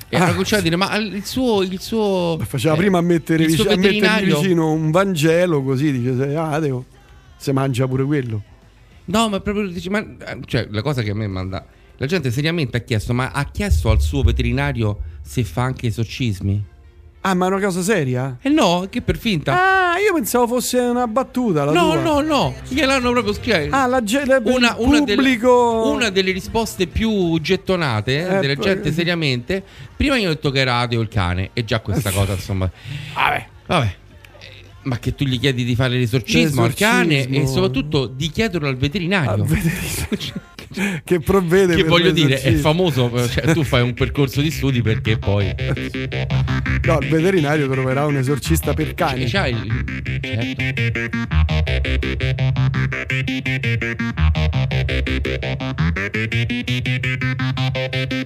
[0.09, 0.23] E Ah.
[0.23, 1.61] hanno cominciato a dire: Ma il suo.
[1.61, 6.36] Il suo Faceva eh, prima a mettere, vic- a vicino un Vangelo così dice sei
[6.36, 6.84] ateo.
[7.38, 8.41] Se mangia pure quello.
[9.05, 10.05] No, ma proprio dici, ma
[10.45, 11.65] cioè, la cosa che a me manda.
[12.01, 16.65] La gente seriamente ha chiesto: Ma ha chiesto al suo veterinario se fa anche esorcismi?
[17.23, 18.37] Ah, ma è una cosa seria?
[18.41, 19.53] Eh no, che per finta.
[19.53, 21.65] Ah, io pensavo fosse una battuta.
[21.65, 22.01] No, tua.
[22.01, 23.75] no, no, gliel'hanno proprio scritto.
[23.75, 25.91] Ah, la gente una, una delle- pubblico.
[25.93, 29.63] una delle risposte più gettonate eh, Eh, della gente seriamente.
[29.95, 32.67] Prima gli ho detto che era ateo il cane, e già questa cosa, insomma.
[33.13, 33.85] Vabbè, vabbè.
[34.39, 34.47] Eh,
[34.85, 37.47] Ma che tu gli chiedi di fare l'esorcismo al cane e L'esorcismo.
[37.47, 39.45] soprattutto di chiederlo al veterinario.
[41.03, 44.82] che provvede che voglio dire è famoso eh, cioè, tu fai un percorso di studi
[44.82, 45.53] perché poi
[46.84, 49.86] no il veterinario troverà un esorcista per cioè, cani c'è, il...
[57.51, 58.20] certo.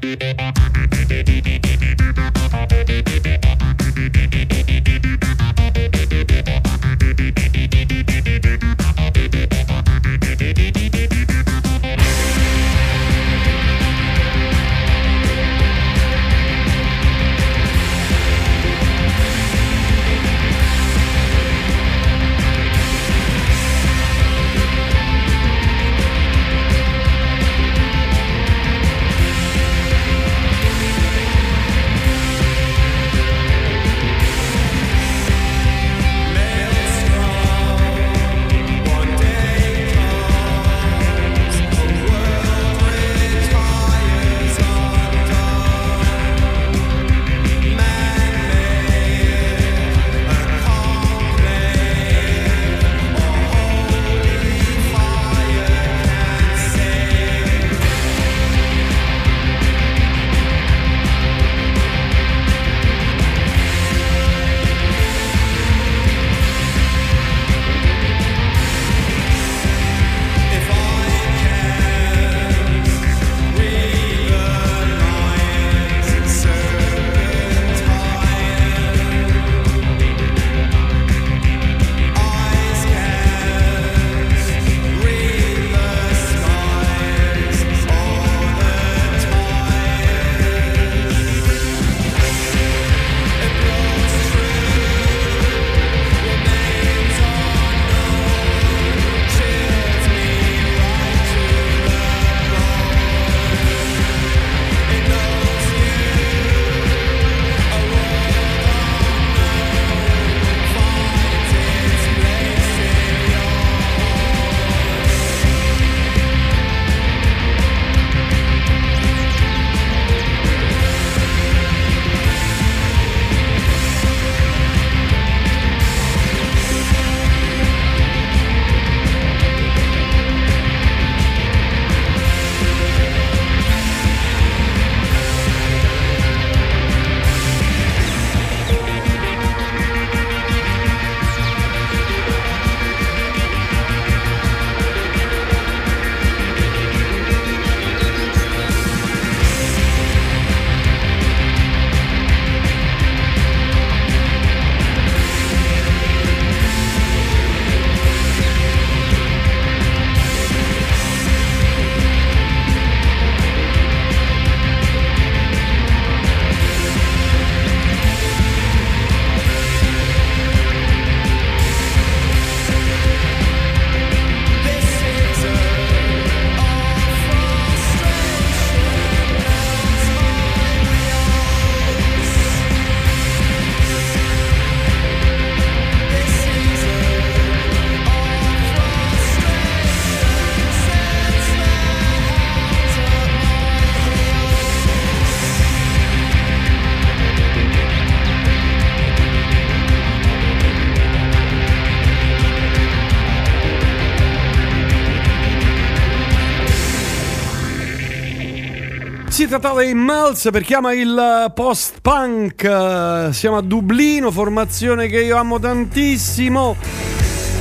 [209.45, 212.63] Si trattava dei Miles perché ama il post-punk.
[212.63, 216.75] eh, Siamo a Dublino, formazione che io amo tantissimo.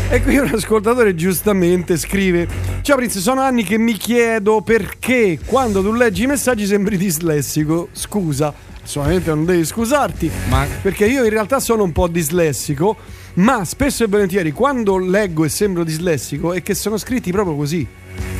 [0.08, 2.48] E qui un ascoltatore giustamente scrive:
[2.80, 7.88] Ciao Prince, sono anni che mi chiedo perché quando tu leggi i messaggi sembri dislessico.
[7.92, 8.50] Scusa,
[8.82, 10.30] assolutamente non devi scusarti.
[10.48, 12.96] Ma Perché io in realtà sono un po' dislessico,
[13.34, 17.86] ma spesso e volentieri quando leggo e sembro dislessico è che sono scritti proprio così,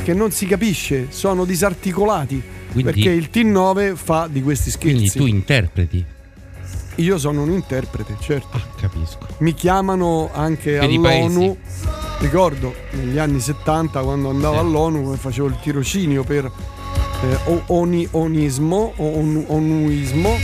[0.03, 2.63] che non si capisce, sono disarticolati.
[2.75, 5.19] Quindi- perché il T9 fa di questi quindi scherzi.
[5.19, 6.05] tu interpreti.
[6.99, 8.61] Io sono un interprete, certo.
[8.81, 9.27] Capisco.
[9.39, 11.57] Mi chiamano anche Per all'ONU.
[12.21, 14.61] Ricordo negli anni 70 quando andavo Sì.
[14.61, 20.37] all'ONU e facevo il tirocinio per eh, oni- onismo o onu- onuismo.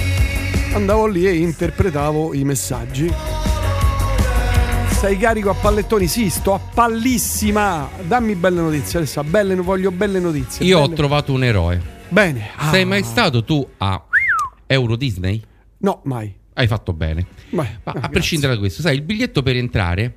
[0.73, 3.12] Andavo lì e interpretavo i messaggi.
[4.98, 6.07] Sei carico a pallettoni?
[6.09, 7.89] Sì, sto a pallissima.
[8.07, 9.24] Dammi belle notizie, Alessa.
[9.24, 10.65] Belle, voglio belle notizie.
[10.66, 11.98] Io ho belle- trovato un eroe.
[12.11, 12.51] Bene.
[12.57, 14.05] Ah, Sei mai stato tu a
[14.66, 15.41] Euro Disney?
[15.78, 16.35] No, mai.
[16.55, 17.27] Hai fatto bene.
[17.51, 17.69] Mai.
[17.85, 20.15] Ma Ah, a prescindere da questo, sai, il biglietto per entrare,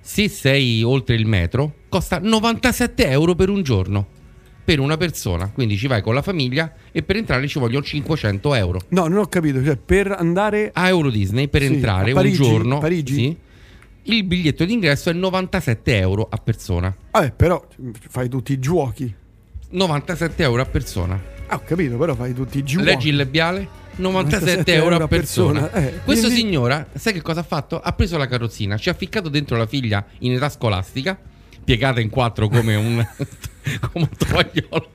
[0.00, 4.06] se sei oltre il metro, costa 97 euro per un giorno.
[4.64, 5.50] Per una persona.
[5.50, 8.80] Quindi ci vai con la famiglia e per entrare ci vogliono 500 euro.
[8.88, 9.64] No, non ho capito.
[9.64, 12.42] Cioè, per andare A Euro Disney, per Sì, entrare Parigi?
[12.42, 13.14] un giorno, Parigi?
[13.14, 13.36] sì,
[14.14, 16.94] il biglietto d'ingresso è 97 euro a persona.
[17.12, 17.66] Eh, però
[18.10, 19.14] fai tutti i giochi.
[19.70, 21.20] 97 euro a persona.
[21.46, 22.84] Ah, ho capito, però fai tutti i giochi.
[22.84, 23.76] Leggi il labiale?
[23.96, 25.70] 97 euro a persona.
[25.72, 27.80] Eh, Questo quindi- signora, sai che cosa ha fatto?
[27.80, 31.18] Ha preso la carrozzina, ci ha ficcato dentro la figlia in età scolastica,
[31.64, 33.04] piegata in quattro come un,
[33.92, 34.90] come un tovagliolo,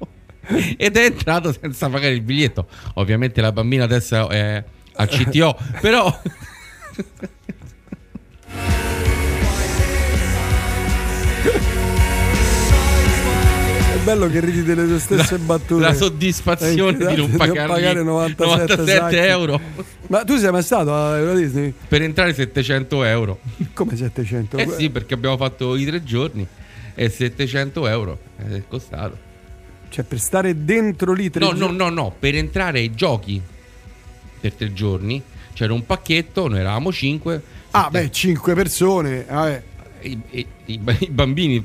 [0.78, 2.68] ed è entrato senza pagare il biglietto.
[2.96, 4.64] Ovviamente la bambina adesso è
[4.96, 6.22] al CTO, però...
[14.04, 15.82] Bello che ridi delle tue stesse battute.
[15.82, 19.16] la soddisfazione di non pagargli 97, 97 sacchi.
[19.16, 19.60] euro.
[20.08, 21.74] Ma tu sei mai stato a Euro Disney?
[21.88, 23.40] Per entrare 700 euro.
[23.74, 24.58] Come 700?
[24.58, 26.46] Eh sì, perché abbiamo fatto i tre giorni
[26.94, 29.18] e 700 euro è costato.
[29.88, 33.42] Cioè, per stare dentro lì tre No, no, giorni- no, no, per entrare ai giochi
[34.42, 35.22] per tre giorni
[35.54, 37.42] c'era un pacchetto, noi eravamo cinque.
[37.72, 39.26] Ah, beh, 5 persone.
[39.30, 39.64] vabbè.
[40.06, 40.20] I,
[40.66, 41.64] i- bambini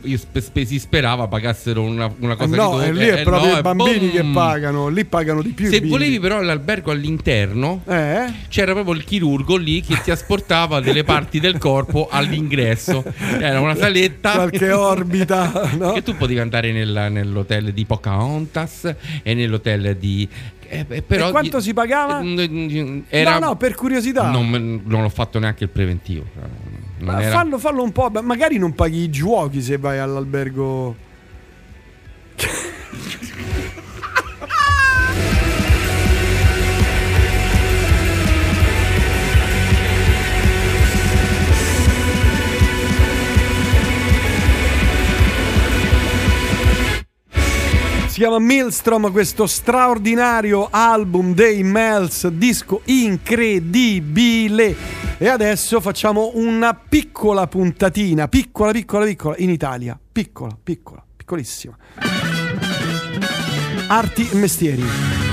[0.64, 3.52] si sperava pagassero una, una Eh cosa no, di e doppia, lì è eh proprio
[3.52, 4.32] no, i bambini che boom.
[4.32, 4.88] pagano.
[4.88, 5.68] Lì pagano di più.
[5.68, 8.32] Se volevi però l'albergo all'interno, Eh?
[8.48, 13.04] c'era proprio il chirurgo lì che ti asportava delle parti del corpo all'ingresso.
[13.40, 14.32] Era una saletta.
[14.32, 15.92] Qualche orbita, no?
[15.92, 20.28] Che tu potevi andare nella- nell'hotel di Pocahontas e nell'hotel di.
[20.68, 22.20] eh, eh, però E quanto si pagava?
[23.08, 24.30] Era, No, no, per curiosità.
[24.30, 26.24] Non, non ho fatto neanche il preventivo.
[27.00, 28.10] Ma era- fallo, fallo un po'.
[28.22, 31.06] Magari non paghi i giochi se vai all'albergo.
[48.08, 54.74] Si chiama Maelstrom, questo straordinario album dei Mels, disco incredibile.
[55.20, 59.98] E adesso facciamo una piccola puntatina, piccola, piccola, piccola, in Italia.
[60.12, 61.76] Piccola, piccola, piccolissima.
[63.88, 65.27] Arti e mestieri.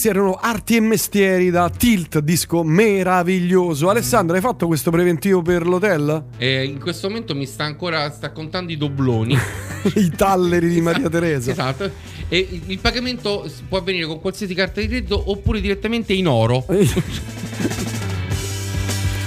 [0.00, 3.90] Questi erano arti e mestieri da Tilt, disco meraviglioso.
[3.90, 6.24] Alessandro, hai fatto questo preventivo per l'hotel?
[6.38, 9.36] E in questo momento mi sta ancora sta contando i dobloni.
[9.96, 11.50] I talleri di Maria Teresa.
[11.50, 11.90] Esatto.
[12.28, 16.64] E il pagamento può avvenire con qualsiasi carta di credito oppure direttamente in oro.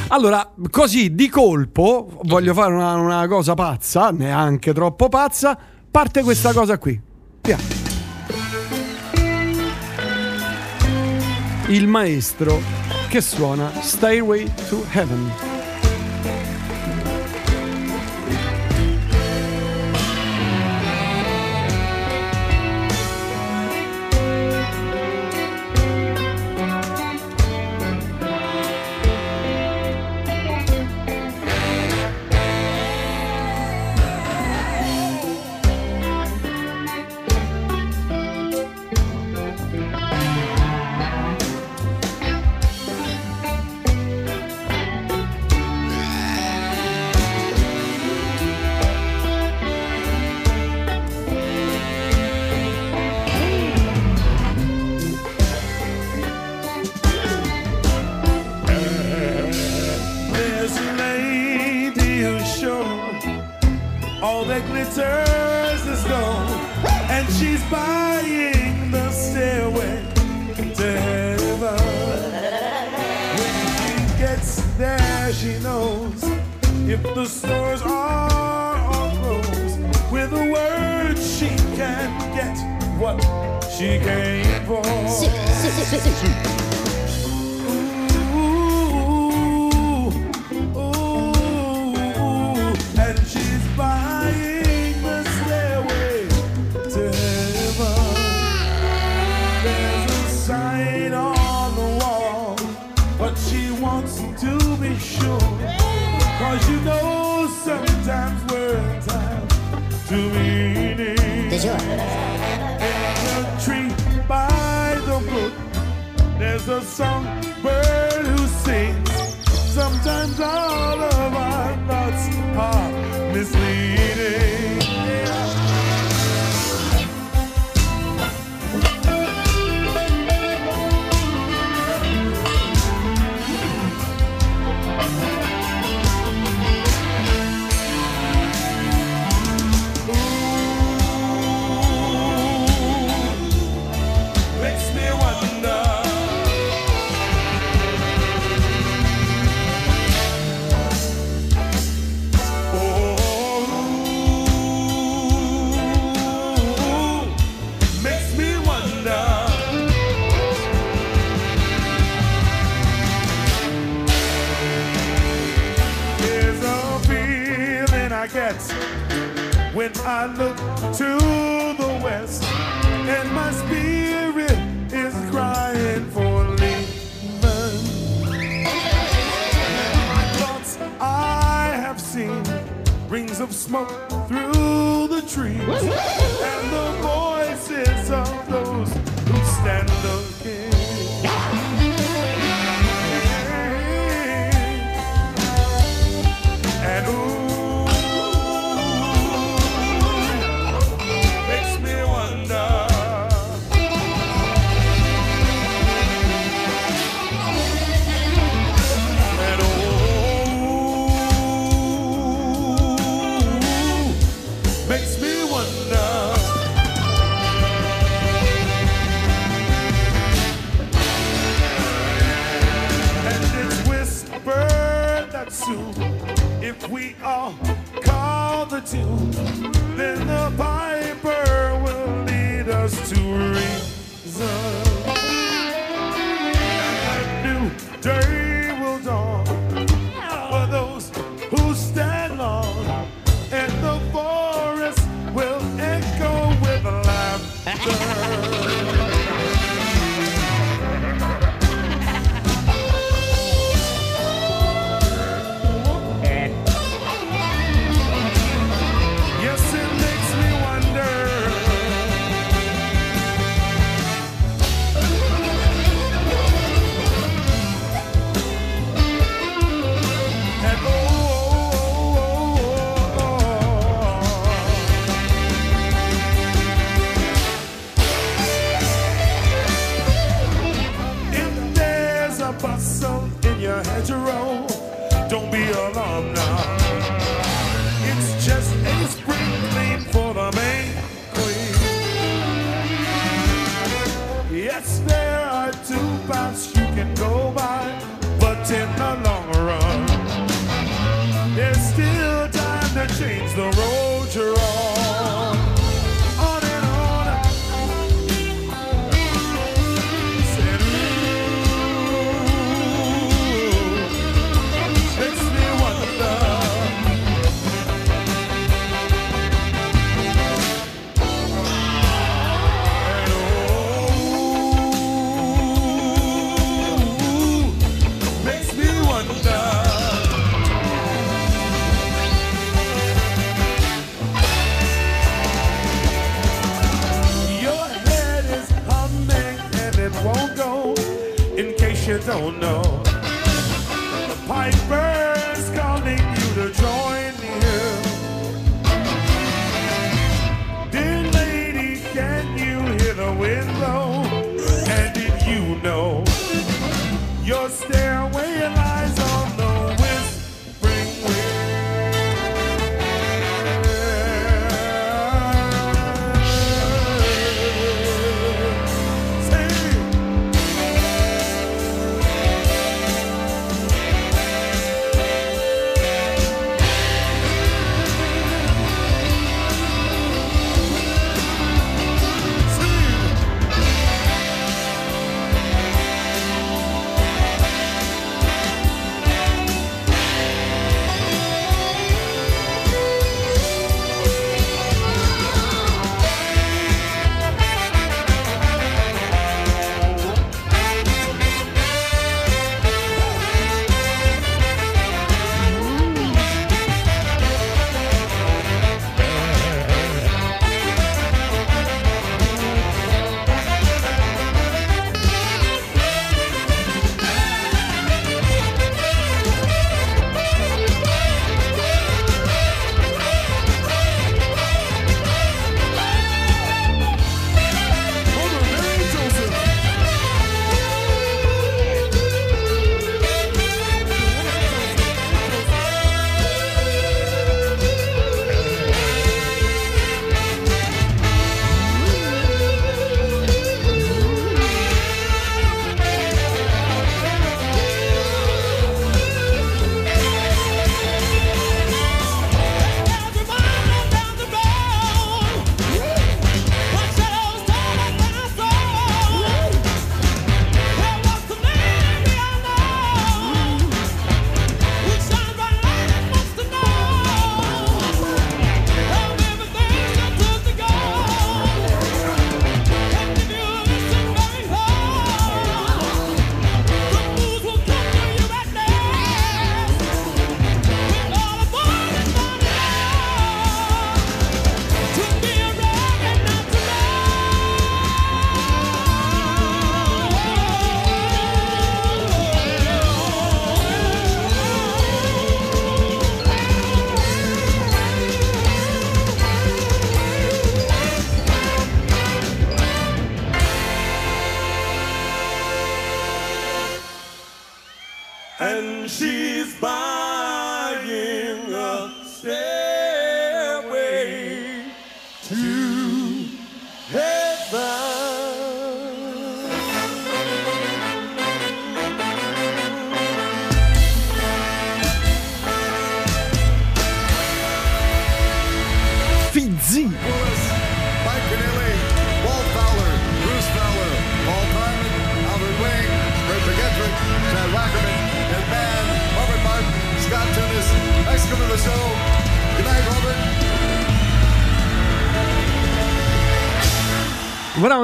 [0.07, 5.57] Allora, così di colpo, voglio fare una, una cosa pazza, neanche troppo pazza,
[5.89, 7.01] parte questa cosa qui.
[7.41, 7.82] Via.
[11.69, 12.61] Il maestro
[13.07, 15.52] che suona Stairway to Heaven.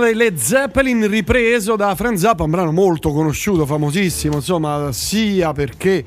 [0.10, 6.04] Dei Led Zeppelin ripreso da Frank Zappa, un brano molto conosciuto, famosissimo, insomma, sia perché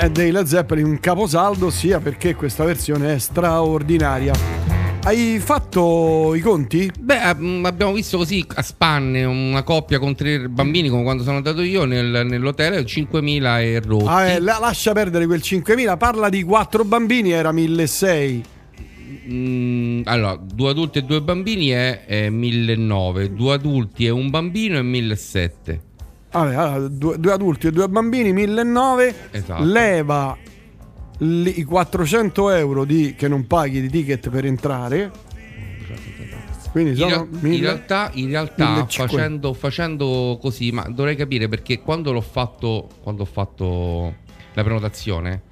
[0.00, 4.32] è dei Led Zeppelin un caposaldo, sia perché questa versione è straordinaria.
[5.02, 6.90] Hai fatto i conti?
[6.98, 11.36] Beh, mm, abbiamo visto così a spanne una coppia con tre bambini, come quando sono
[11.36, 14.06] andato io nel- nell'hotel, 5.000 e rotti.
[14.08, 18.60] Ah, eh, la- lascia perdere quel 5.000, parla di quattro bambini, era 1.600.
[19.32, 24.78] Mm, allora, due adulti e due bambini è, è 1.900, due adulti e un bambino
[24.78, 25.78] è 1.700.
[26.32, 29.14] Vabbè, allora, due, due adulti e due bambini, 1.900.
[29.30, 29.64] Esatto.
[29.64, 30.36] Leva
[31.18, 35.10] li- i 400 euro di- che non paghi di ticket per entrare.
[36.70, 39.12] Quindi In, sono in 1000 realtà, in realtà 1500.
[39.14, 44.14] facendo, facendo così, ma dovrei capire perché quando l'ho fatto, quando ho fatto
[44.54, 45.42] la prenotazione,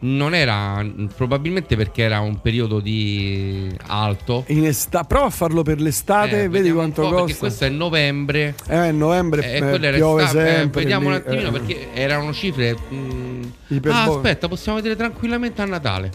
[0.00, 0.84] non era
[1.16, 4.44] probabilmente perché era un periodo di alto.
[4.48, 7.38] In esta- prova a farlo per l'estate, Eh, vedi quanto po', Perché costa.
[7.38, 8.54] questo è novembre.
[8.68, 10.80] Eh, novembre Eh, eh, piove estate, eh, sempre.
[10.82, 11.52] vediamo lì, un attimino eh.
[11.52, 12.76] perché erano cifre.
[12.92, 16.10] mm, Iperbo- ah, aspetta, possiamo vedere tranquillamente a Natale.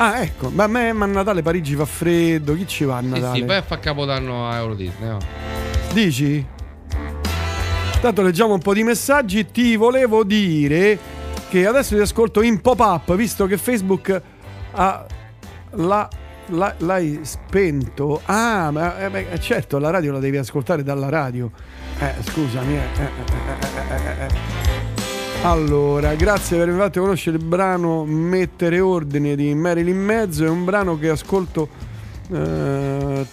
[0.00, 3.00] Ah, ecco, ma a me ma a Natale Parigi fa freddo, chi ci va a
[3.00, 3.38] Sì, Natale?
[3.40, 5.08] sì, vai a fare capodanno a Euro Disney.
[5.08, 5.18] no?
[5.92, 6.44] Dici?
[8.00, 9.50] Tanto leggiamo un po' di messaggi.
[9.50, 10.96] Ti volevo dire
[11.48, 14.22] che adesso ti ascolto in pop-up, visto che Facebook
[14.72, 15.06] ha
[15.72, 16.08] la
[16.50, 18.22] la- l'hai spento.
[18.24, 21.50] Ah, ma eh, beh, certo, la radio la devi ascoltare dalla radio.
[21.98, 22.74] Eh, scusami.
[22.74, 24.28] eh, eh, eh, eh, eh, eh.
[25.42, 30.44] Allora, grazie per avermi fatto conoscere il brano Mettere Ordine di Marilyn Mezzo.
[30.44, 31.68] È un brano che ascolto
[32.32, 33.26] eh,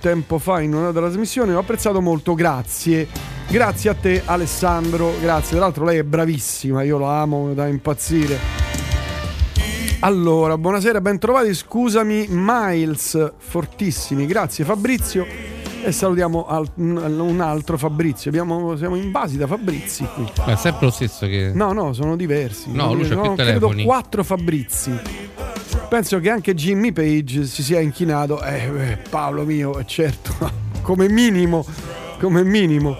[0.00, 1.54] tempo fa in una trasmissione.
[1.54, 3.06] Ho apprezzato molto, grazie.
[3.48, 5.14] Grazie a te, Alessandro.
[5.20, 5.50] Grazie.
[5.56, 6.82] Tra l'altro, lei è bravissima.
[6.82, 8.38] Io la amo da impazzire.
[10.00, 11.54] Allora, buonasera, bentrovati.
[11.54, 14.26] Scusami, Miles, fortissimi.
[14.26, 15.26] Grazie, Fabrizio.
[15.84, 18.30] E salutiamo al- un altro Fabrizio.
[18.30, 20.28] Abbiamo- siamo invasi da Fabrizi qui.
[20.38, 21.52] Ma è sempre lo stesso che.
[21.54, 22.72] No, no, sono diversi.
[22.72, 23.84] No, lui c'ha più credo telefoni.
[23.84, 24.92] quattro Fabrizi.
[25.88, 28.42] Penso che anche Jimmy Page si sia inchinato.
[28.42, 30.34] Eh, eh, Paolo mio, certo,
[30.82, 31.64] come minimo,
[32.18, 32.96] come minimo.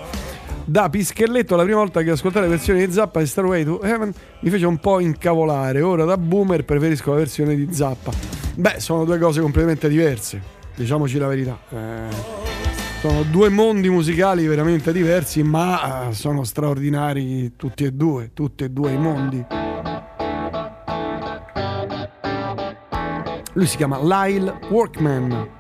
[0.68, 4.12] Da Pischelletto, la prima volta che ascoltai la versione di Zappa di Starway to Heaven
[4.40, 5.80] mi fece un po' incavolare.
[5.80, 8.10] Ora da boomer preferisco la versione di Zappa.
[8.56, 10.42] Beh, sono due cose completamente diverse,
[10.74, 11.56] diciamoci la verità.
[11.70, 12.08] Eh,
[12.98, 18.68] sono due mondi musicali veramente diversi, ma eh, sono straordinari tutti e due, tutti e
[18.68, 19.44] due i mondi.
[23.52, 25.55] Lui si chiama Lyle Workman.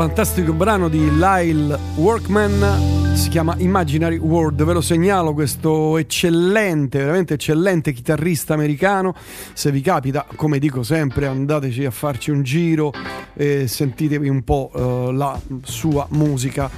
[0.00, 4.64] Fantastico brano di Lyle Workman si chiama Imaginary World.
[4.64, 9.14] Ve lo segnalo questo eccellente, veramente eccellente chitarrista americano.
[9.52, 12.94] Se vi capita, come dico sempre, andateci a farci un giro
[13.34, 16.70] e sentitevi un po' eh, la sua musica.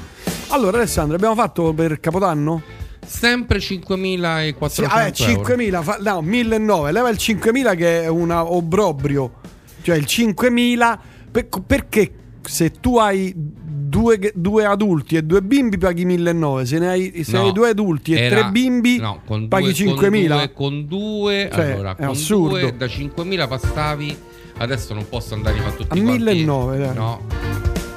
[0.49, 2.61] Allora, Alessandro, abbiamo fatto per Capodanno?
[3.07, 5.55] Sempre 5.400 Sì, ah, eh, euro.
[5.55, 6.91] 5.000, fa- no, 1.900.
[6.91, 9.35] Leva il 5.000 che è un obbrobrio.
[9.81, 10.99] Cioè il 5.000,
[11.31, 16.89] per- perché se tu hai due, due adulti e due bimbi paghi 1.900, se ne
[16.89, 20.35] hai, se No, hai due adulti e era- tre bimbi no, paghi due- con 5.000.
[20.37, 22.59] due- Con due, Cioè, allora, è con assurdo.
[22.59, 24.17] due da 5.000 passavi.
[24.59, 26.23] Adesso non posso andare a tutti A quanti.
[26.23, 26.95] 1.900, dai.
[26.95, 27.21] No,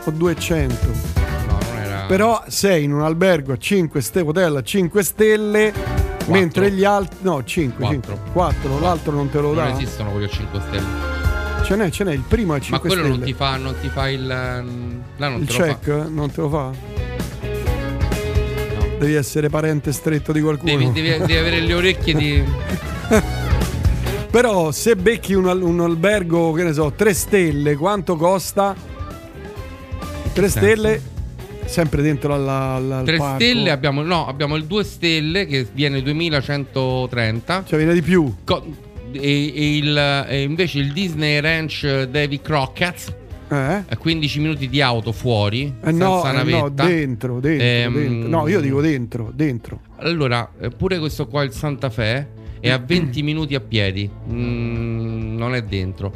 [0.05, 0.85] o 200.
[1.47, 2.05] no, non era.
[2.07, 5.73] Però sei in un albergo a 5 stelle, hotel a 5 stelle,
[6.27, 7.17] mentre gli altri...
[7.22, 9.72] No, 5, 5, 4, l'altro non te lo non dà.
[9.73, 11.15] esistono quelli a 5 stelle.
[11.66, 13.18] Ce n'è, ce n'è, il primo a 5 Ma quello stelle.
[13.18, 14.26] non ti fa, non ti fa il.
[14.28, 14.62] Là
[15.30, 16.08] non il te lo check fa.
[16.10, 16.72] non te lo fa?
[19.00, 20.72] Devi essere parente stretto di qualcuno.
[20.78, 22.44] Devi, devi- devi avere le orecchie di.
[24.30, 28.76] Però se becchi un, al- un albergo, che ne so, 3 stelle, quanto costa?
[30.34, 30.58] 3 senso?
[30.60, 31.02] stelle,
[31.66, 33.36] sempre dentro alla, alla, al 3 parco.
[33.36, 34.02] stelle abbiamo.
[34.04, 37.64] No, abbiamo il 2 stelle che viene 2130.
[37.66, 38.34] Cioè viene di più.
[38.44, 38.66] Co-
[39.20, 43.16] e, il, e invece il Disney Ranch Davy Crockett.
[43.48, 43.56] Eh?
[43.56, 45.72] A 15 minuti di auto fuori.
[45.84, 48.30] Eh no, eh no, dentro, dentro, Ehm, dentro.
[48.30, 49.80] No, io dico dentro, dentro.
[49.98, 52.28] Allora, eh, pure questo qua, il Santa Fe,
[52.60, 54.10] è a 20 minuti a piedi.
[54.32, 56.12] Mm, non è dentro.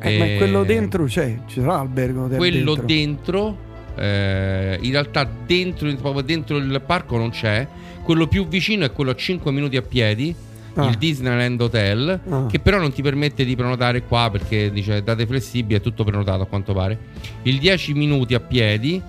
[0.00, 2.86] Eh, ma Eh, quello dentro c'è, ci sarà albergo del- quello dentro.
[2.86, 3.56] dentro,
[3.96, 7.66] eh, in realtà dentro, proprio dentro il parco non c'è.
[8.04, 10.34] Quello più vicino è quello a 5 minuti a piedi.
[10.74, 10.86] Ah.
[10.88, 12.46] Il Disneyland Hotel, Ah.
[12.46, 16.42] che però non ti permette di prenotare qua perché dice date flessibili, è tutto prenotato
[16.42, 16.98] a quanto pare.
[17.42, 19.00] Il 10 minuti a piedi,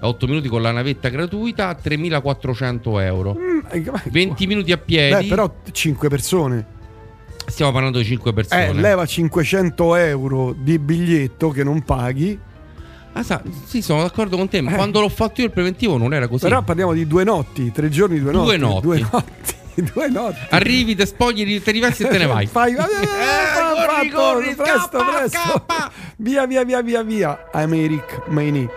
[0.00, 3.36] 8 minuti con la navetta gratuita, 3400 euro.
[3.70, 6.66] Eh, 20 minuti a piedi, Beh, però 5 persone.
[7.46, 8.66] stiamo parlando di 5 persone.
[8.68, 12.36] Eh, leva 500 euro di biglietto che non paghi.
[13.14, 14.60] Ah, sa, sì, sono d'accordo con te.
[14.62, 16.46] Ma quando l'ho fatto io il preventivo non era così.
[16.46, 16.48] Eh.
[16.48, 18.44] Però parliamo di due notti, tre giorni, due notti.
[18.46, 18.80] Due notti.
[18.80, 19.54] Due notti.
[19.92, 20.38] due notti.
[20.50, 22.46] Arrivi, te spogli, ti rivesti e te ne vai.
[22.52, 25.66] Fai, eh, fa- fatto, presto, presto.
[26.16, 27.48] Via, via, via, via, via.
[27.52, 28.68] Americ Maini.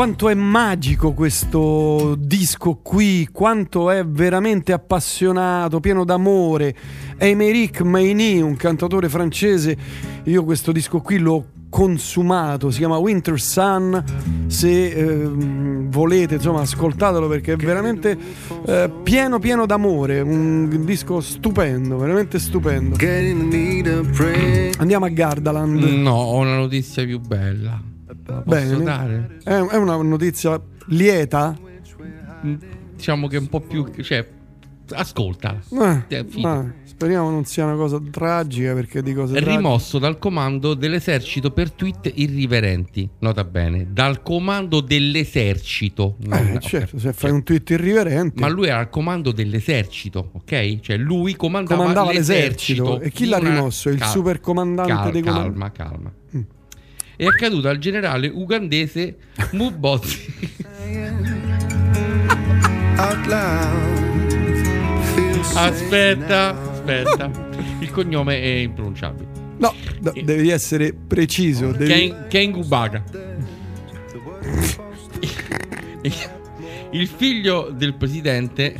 [0.00, 6.74] Quanto è magico questo disco qui, quanto è veramente appassionato, pieno d'amore.
[7.18, 9.76] Émeric Meini, un cantatore francese,
[10.24, 14.02] io questo disco qui l'ho consumato, si chiama Winter Sun,
[14.46, 18.16] se ehm, volete insomma ascoltatelo perché è veramente
[18.64, 22.96] eh, pieno pieno d'amore, un disco stupendo, veramente stupendo.
[24.78, 25.78] Andiamo a Gardaland.
[25.78, 27.89] No, ho una notizia più bella.
[28.50, 28.84] La posso Bene.
[28.84, 29.38] dare?
[29.42, 31.56] È, è una notizia lieta?
[32.94, 33.86] Diciamo che è un po' più.
[34.02, 34.26] Cioè,
[34.92, 35.60] ascoltala.
[36.08, 36.48] Eh, Eh, fido.
[36.48, 39.38] ah, speriamo non sia una cosa tragica perché di cose.
[39.40, 43.08] Rimosso dal comando dell'esercito per tweet irriverenti.
[43.20, 46.16] Nota bene, dal comando dell'esercito.
[46.24, 46.58] non- Eh, ok.
[46.58, 48.40] certo, se fai un tweet irriverente.
[48.40, 50.80] Ma lui era al comando dell'esercito, ok?
[50.80, 52.82] Cioè lui comandava, comandava l'esercito.
[52.84, 53.00] l'esercito.
[53.00, 53.88] E chi l'ha rimosso?
[53.88, 56.12] Il Cal- supercomandante cal- dei comandi- Calma, calma.
[57.20, 59.14] È accaduto al generale ugandese
[59.52, 60.32] Mubozzi.
[65.54, 67.30] Aspetta, aspetta.
[67.80, 69.28] Il cognome è impronunciabile.
[69.58, 71.72] No, no, devi essere preciso.
[71.72, 71.90] Devi...
[72.08, 73.04] Ken, Ken Gubaga.
[76.92, 78.74] Il figlio del presidente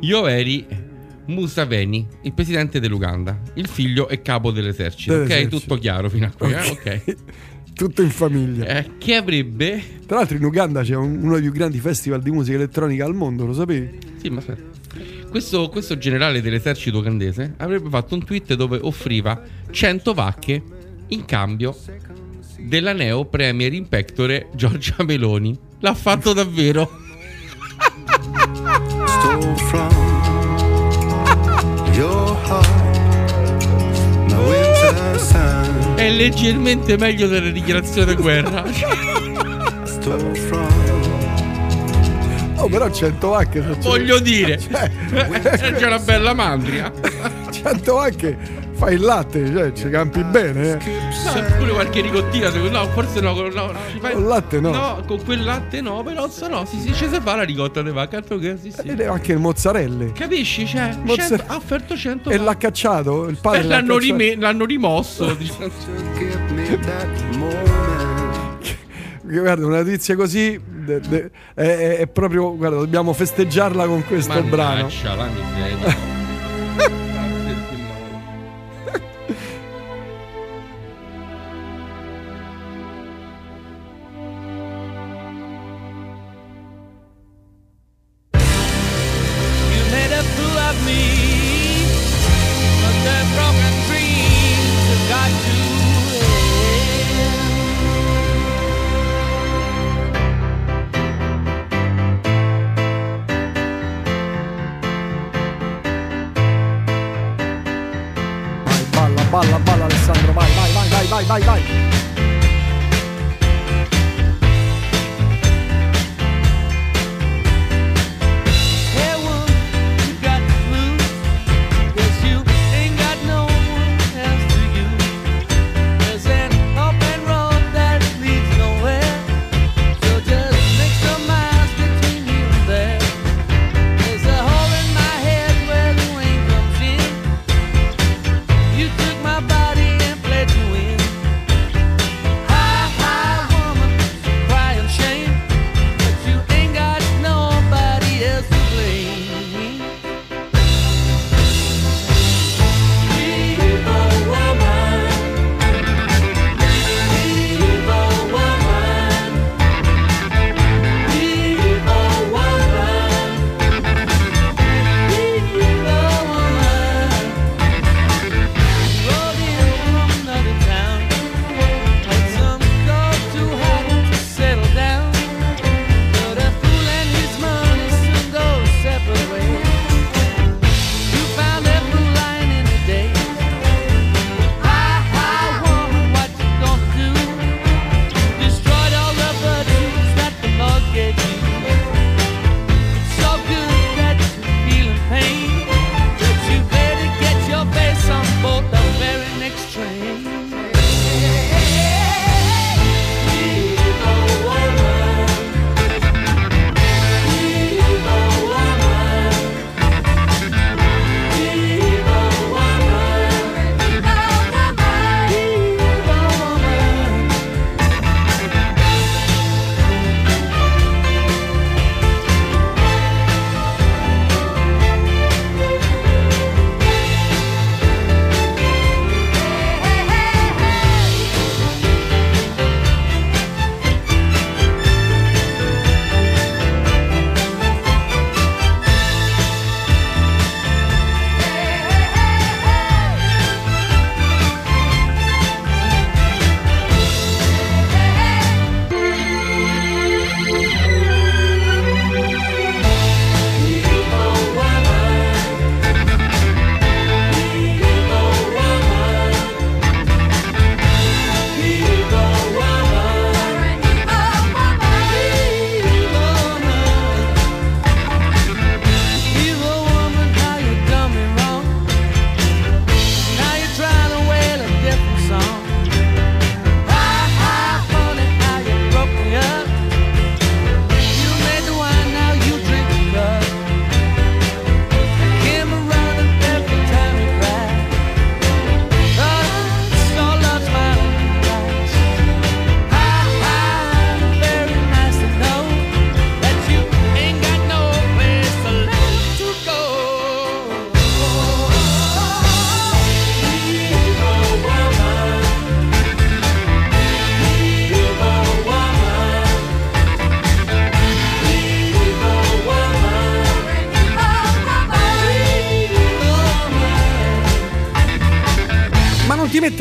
[0.00, 0.66] Yoweri
[1.26, 3.40] Museveni, il presidente dell'Uganda.
[3.54, 5.12] Il figlio è capo dell'esercito.
[5.14, 5.58] Ok, Dell'esercito.
[5.60, 6.52] tutto chiaro fino a qui.
[6.52, 6.68] eh?
[6.70, 7.14] Ok.
[7.74, 8.66] Tutto in famiglia.
[8.66, 9.82] Eh, che avrebbe.
[10.06, 13.14] Tra l'altro in Uganda c'è un- uno dei più grandi festival di musica elettronica al
[13.14, 13.98] mondo, lo sapevi?
[14.20, 14.70] Sì, ma aspetta.
[15.30, 19.40] Questo, questo generale dell'esercito ugandese avrebbe fatto un tweet dove offriva
[19.70, 20.62] 100 vacche
[21.08, 21.74] in cambio
[22.58, 25.58] della neo premier in pectore Giorgia Meloni.
[25.80, 26.90] L'ha fatto davvero.
[36.02, 38.64] È leggermente meglio della dichiarazione di guerra.
[42.56, 43.62] Oh, però 100 vacche.
[43.62, 44.90] se c'è- Voglio dire, Cioè,
[45.78, 46.92] c'è una bella mandria.
[47.52, 48.36] 100 vacche
[48.82, 50.72] fai il latte, cioè ci campi bene.
[50.72, 50.90] Eh.
[51.24, 54.70] No, pure qualche ricottina, secondo no, forse no, no, no, fai- Con latte no.
[54.72, 57.80] No, con quel latte no, però se no, si, si, ci si fa la ricotta
[57.80, 58.88] di vacca, altro che sì, sì.
[58.88, 60.10] Ed è anche il mozzarelle.
[60.12, 60.66] Capisci?
[60.66, 64.16] Cioè, Mozzare- 100 ha offerto 100 E l'ha cacciato, il E padre l'ha l'hanno, cacciato.
[64.18, 65.32] rime- l'hanno rimosso.
[65.38, 65.70] diciamo.
[69.22, 74.88] Guarda, una notizia così de- de- è, è- proprio, guarda, dobbiamo festeggiarla con questo brano.
[74.88, 76.20] Mannaggia la miseria.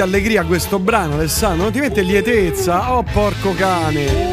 [0.01, 1.63] mette allegria questo brano, Alessandro?
[1.63, 2.95] Non ti mette lietezza?
[2.95, 4.29] Oh, porco cane.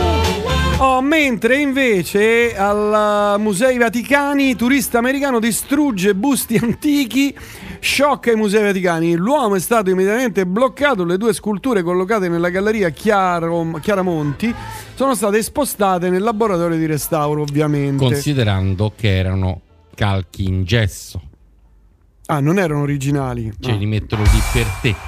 [0.79, 7.37] Oh, mentre invece al Musei Vaticani turista americano distrugge busti antichi,
[7.81, 9.15] sciocca i Musei Vaticani.
[9.17, 14.55] L'uomo è stato immediatamente bloccato, le due sculture collocate nella galleria Chiaro- Chiaramonti
[14.95, 18.03] sono state spostate nel laboratorio di restauro, ovviamente.
[18.05, 19.61] Considerando che erano
[19.95, 21.21] calchi in gesso,
[22.27, 23.53] ah, non erano originali.
[23.59, 23.77] cioè Ah.
[23.77, 25.08] li mettono lì per te.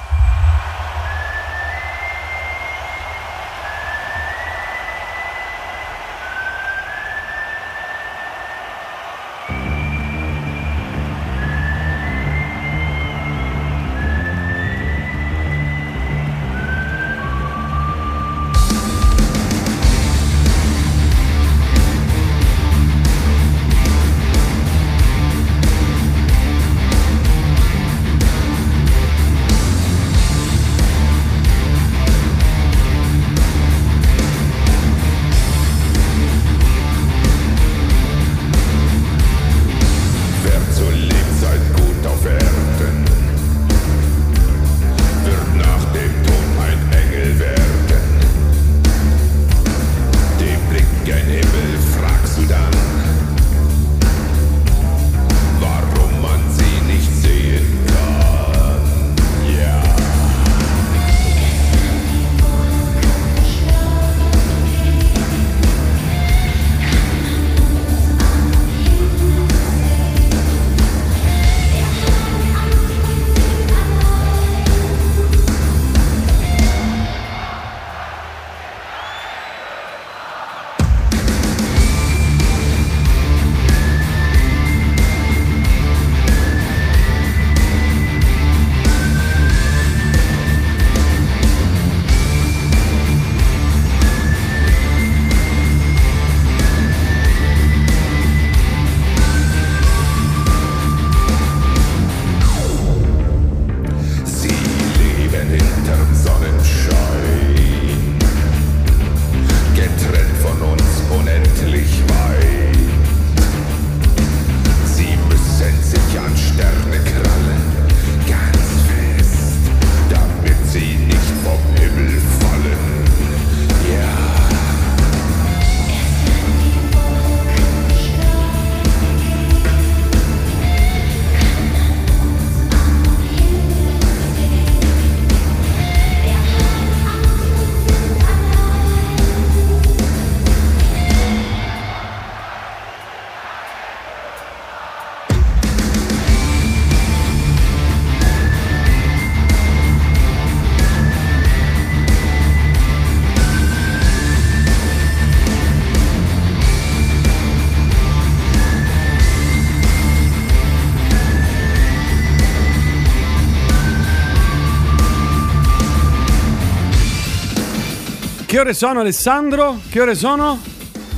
[168.70, 169.80] Ore sono, Alessandro?
[169.88, 170.60] Che ore sono?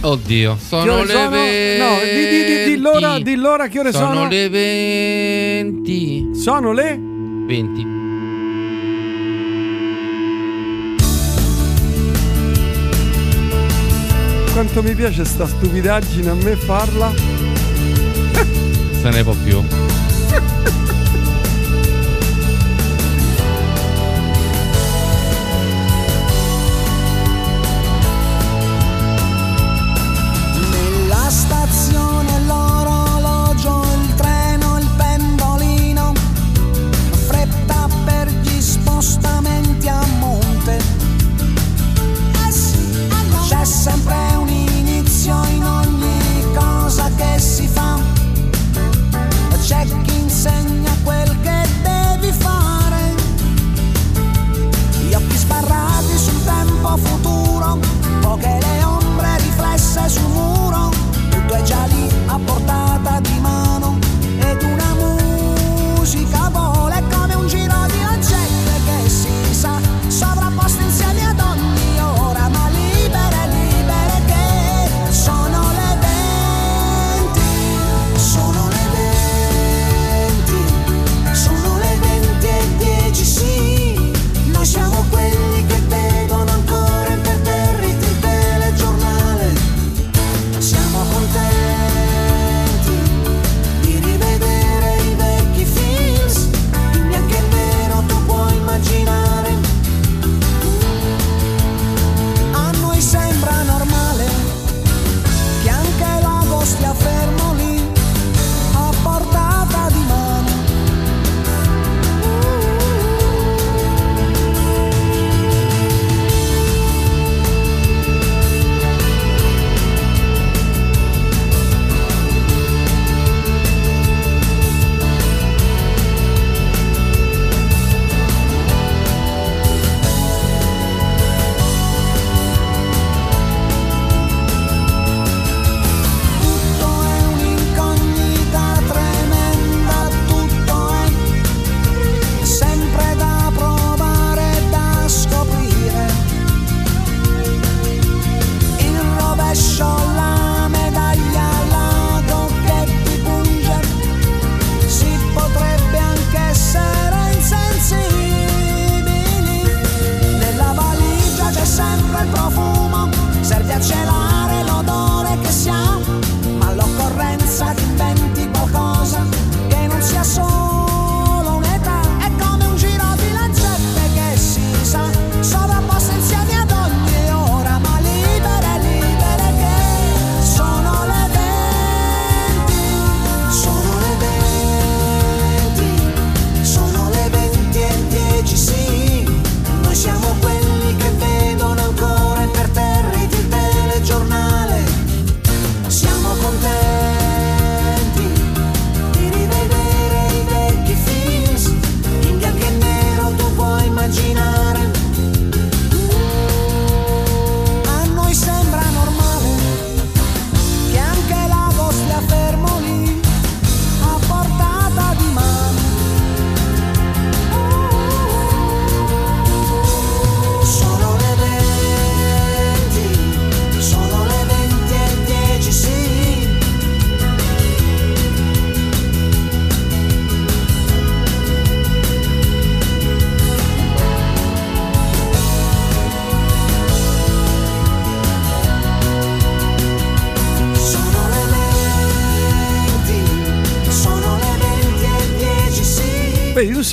[0.00, 1.30] Oddio, sono le sono?
[1.30, 1.78] 20.
[1.78, 4.14] No, di, di, di, di l'ora, di l'ora, che ore sono?
[4.14, 6.30] Sono le 20.
[6.34, 7.86] Sono le 20.
[14.52, 17.12] Quanto mi piace sta stupidaggine a me farla.
[19.00, 19.62] Se ne può più.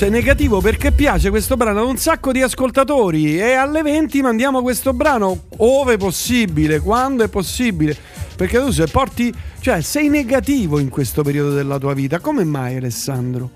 [0.00, 4.22] Tu sei negativo perché piace questo brano ad un sacco di ascoltatori e alle 20
[4.22, 7.94] mandiamo questo brano ove possibile, quando è possibile.
[8.34, 12.18] Perché tu se porti, cioè sei negativo in questo periodo della tua vita.
[12.18, 13.50] Come mai Alessandro?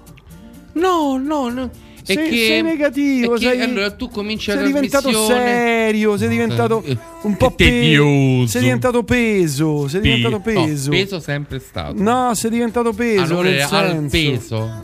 [0.75, 1.71] No, no, no.
[2.07, 6.29] È Sei- che, sei negativo, è che sei- allora tu cominci sei diventato serio, sei
[6.29, 8.47] diventato Eh, un po' pe- tedioso.
[8.49, 10.91] sei diventato peso, sei diventato Pe- no, peso.
[10.91, 11.95] peso sempre stato.
[12.03, 13.23] No, sei diventato peso.
[13.23, 14.09] Allora, nel al senso.
[14.11, 14.84] peso.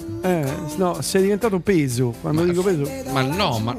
[0.81, 2.15] Eh, no, sei diventato peso.
[2.21, 2.91] Quando dico peso.
[3.13, 3.77] Ma no, ma.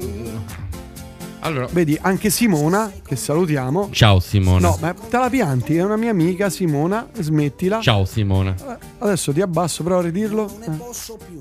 [1.40, 1.68] Allora.
[1.72, 3.90] Vedi, anche Simona, che salutiamo.
[3.91, 4.68] Ciao Simona.
[4.68, 7.82] No, ma te la pianti, è una mia amica Simona, smettila.
[7.82, 8.56] Ciao Simona.
[8.99, 10.48] Adesso ti abbasso, prova a ridirlo.
[10.61, 10.72] Eh.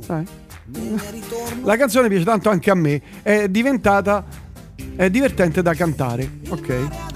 [0.06, 0.26] Dai.
[1.64, 4.24] La canzone piace tanto anche a me, è diventata
[4.96, 7.09] è divertente da cantare, ok?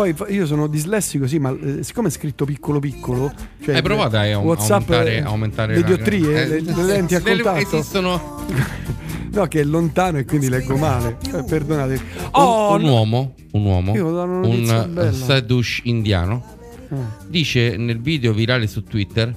[0.00, 3.32] Poi io sono dislessico, sì, ma eh, siccome è scritto piccolo piccolo,
[3.62, 7.14] cioè Hai provato a, a WhatsApp, aumentare, eh, aumentare le diottrie, eh, le, le lenti
[7.14, 7.76] a contatto.
[7.76, 8.46] Esistono
[9.32, 11.16] No, che è lontano e quindi leggo male.
[11.32, 11.92] Eh, perdonate.
[11.92, 12.00] un,
[12.32, 12.90] Oh, un no.
[12.90, 16.56] uomo, un uomo, un eh, Sadush indiano,
[16.92, 17.16] Ah.
[17.28, 19.32] dice nel video virale su Twitter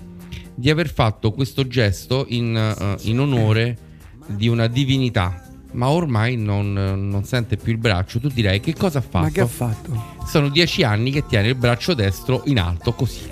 [0.56, 3.78] di aver fatto questo gesto in, eh, in onore
[4.26, 5.44] di una divinità.
[5.74, 8.20] Ma ormai non, non sente più il braccio.
[8.20, 9.26] Tu direi che cosa ha fatto?
[9.26, 10.16] Ma che ha fatto?
[10.26, 13.30] Sono dieci anni che tiene il braccio destro in alto così.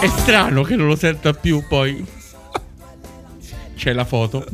[0.00, 2.04] È strano che non lo senta più poi.
[3.74, 4.46] C'è la foto.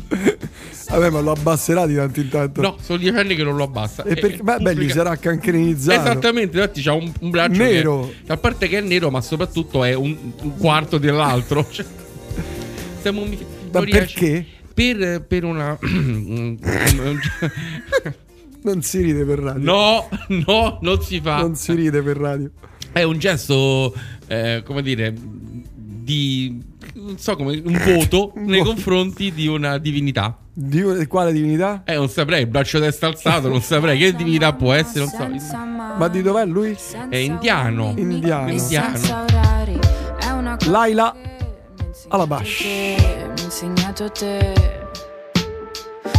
[0.93, 2.61] Vabbè, ma lo abbasserà di tanto in tanto.
[2.61, 4.05] No, sono dieci anni che non lo abbassa.
[4.05, 6.01] E perché, beh, beh, gli sarà cancrenizzato.
[6.01, 8.13] Esattamente, infatti c'ha un, un braccio Nero.
[8.27, 11.67] che- a parte che è nero, ma soprattutto è un, un quarto dell'altro.
[11.73, 11.85] Cioè,
[13.01, 13.37] siamo un-
[13.73, 14.45] Ma perché?
[14.75, 15.79] Per, per una.
[18.65, 19.65] Non si ride per radio.
[19.65, 20.09] no,
[20.47, 21.39] no, non si fa.
[21.41, 22.49] Non si ride per radio.
[22.93, 23.93] È un gesto,
[24.29, 26.63] eh, come dire, di.
[26.95, 27.61] Non so come.
[27.65, 30.37] Un voto nei confronti di una divinità.
[30.55, 31.81] Di quale divinità?
[31.87, 35.57] Eh, non saprei, il braccio destro alzato, non saprei che divinità può essere, non so.
[35.97, 36.77] Ma di dov'è lui?
[37.09, 37.95] È indiano.
[37.97, 38.51] Indiano.
[38.51, 38.99] Indiano.
[40.67, 41.15] Laila
[42.09, 42.65] Alabash.
[42.65, 44.53] Mi insegnato te.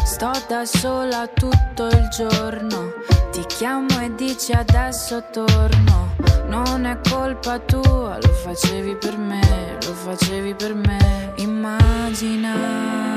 [0.03, 2.91] Sto da sola tutto il giorno.
[3.31, 6.15] Ti chiamo e dici adesso torno.
[6.47, 11.33] Non è colpa tua, lo facevi per me, lo facevi per me.
[11.37, 13.12] Immagina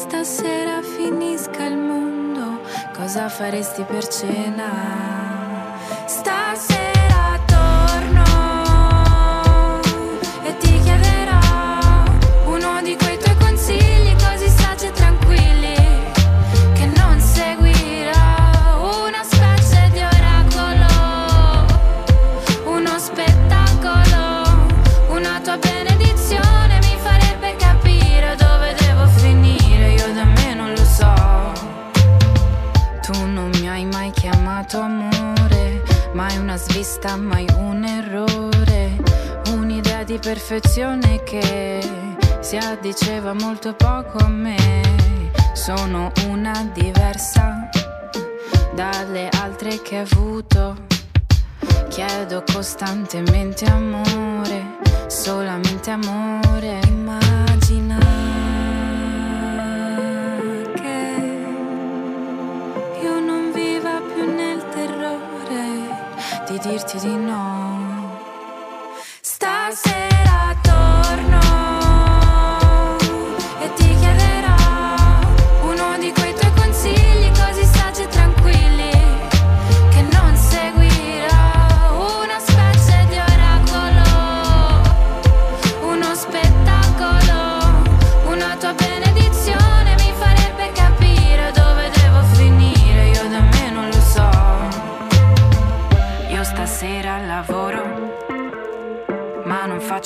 [0.00, 2.60] stasera finisca il mondo.
[2.94, 4.70] Cosa faresti per cena?
[6.06, 6.89] Stasera
[37.00, 38.96] svista, mai un errore,
[39.48, 41.80] un'idea di perfezione che
[42.40, 44.56] si addiceva molto poco a me.
[45.54, 47.68] Sono una diversa
[48.74, 50.88] dalle altre che hai avuto.
[51.88, 54.78] Chiedo costantemente amore,
[55.08, 56.80] solamente amore.
[56.86, 57.19] Immagina
[66.50, 68.18] di dirti di no.
[69.20, 70.29] Stasera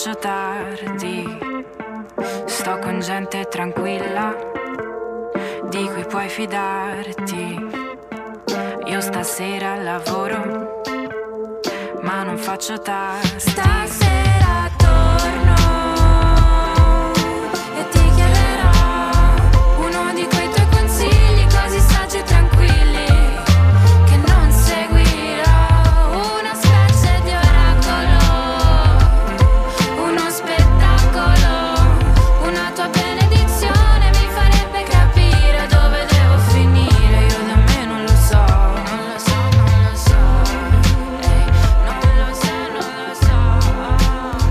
[0.04, 1.38] faccio tardi.
[2.44, 4.36] Sto con gente tranquilla,
[5.70, 7.70] di cui puoi fidarti.
[8.84, 10.82] Io stasera lavoro,
[12.02, 13.40] ma non faccio tardi.
[13.40, 14.23] Stasera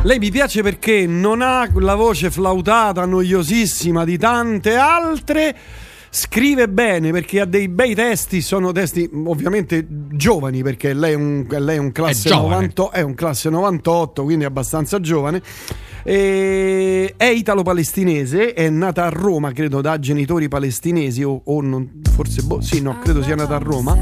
[0.05, 5.55] Lei mi piace perché non ha la voce flautata, noiosissima di tante altre.
[6.15, 11.15] Scrive bene perché ha dei bei testi, sono testi mh, ovviamente giovani perché lei è
[11.15, 12.72] un, lei è un classe, È giovane.
[12.76, 15.41] 90 è un classe 98, quindi è abbastanza giovane.
[16.06, 22.41] E è italo-palestinese, è nata a Roma, credo, da genitori palestinesi o, o non, forse,
[22.44, 23.98] boh, sì, no, credo sia nata a Roma,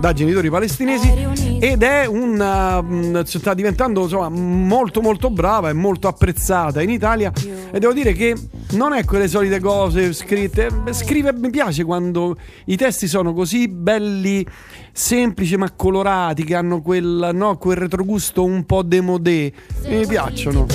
[0.00, 1.12] da genitori palestinesi
[1.58, 7.32] ed è una, mh, sta diventando insomma, molto molto brava e molto apprezzata in Italia
[7.72, 8.36] e devo dire che
[8.74, 12.36] non è quelle solite cose scritte, scrive, mi piace quando
[12.66, 14.46] i testi sono così belli,
[14.92, 19.52] semplici ma colorati, che hanno quel, no, quel retrogusto un po' demodé,
[19.88, 20.66] mi piacciono.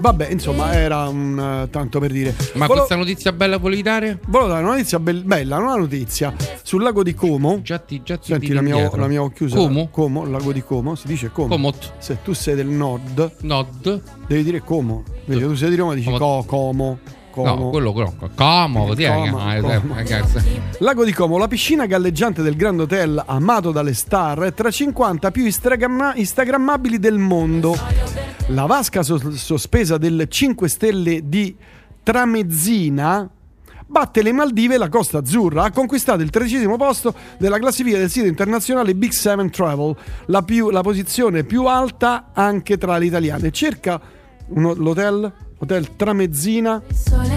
[0.00, 2.34] Vabbè, insomma, era un eh, tanto per dire.
[2.54, 4.18] Ma Volevo- questa notizia bella volevi dare?
[4.26, 7.60] Volevo dare una notizia bel- bella, una notizia sul lago di Como.
[7.62, 9.00] Già ti, già ti Senti la mia, indietro.
[9.00, 9.56] la mia ho chiusa.
[9.56, 9.88] Como?
[9.90, 11.48] Como, il lago di Como, si dice Como.
[11.48, 11.94] Comot.
[11.98, 14.00] Se tu sei del nord, Nord.
[14.26, 15.04] devi dire Como.
[15.26, 16.18] Invece tu sei di Roma dici Como.
[16.18, 16.98] co, Como.
[17.34, 17.54] Como.
[17.56, 18.14] No, quello quello.
[18.36, 19.12] Como, così è.
[19.12, 20.40] Como, Ah, eh, cazzo.
[20.78, 25.30] Lago di Como, la piscina galleggiante del Grand Hotel amato dalle star è tra 50
[25.32, 27.76] più instagramma- instagrammabili del mondo.
[28.48, 31.56] La vasca sos- sospesa del 5 stelle di
[32.02, 33.28] Tramezzina
[33.86, 35.64] batte le Maldive e la Costa Azzurra.
[35.64, 39.94] Ha conquistato il tredicesimo posto della classifica del sito internazionale Big Seven Travel,
[40.26, 43.50] la, più- la posizione più alta anche tra le italiane.
[43.50, 44.00] Cerca
[44.48, 45.32] uno- l'hotel,
[45.64, 46.80] hotel Tramezzina.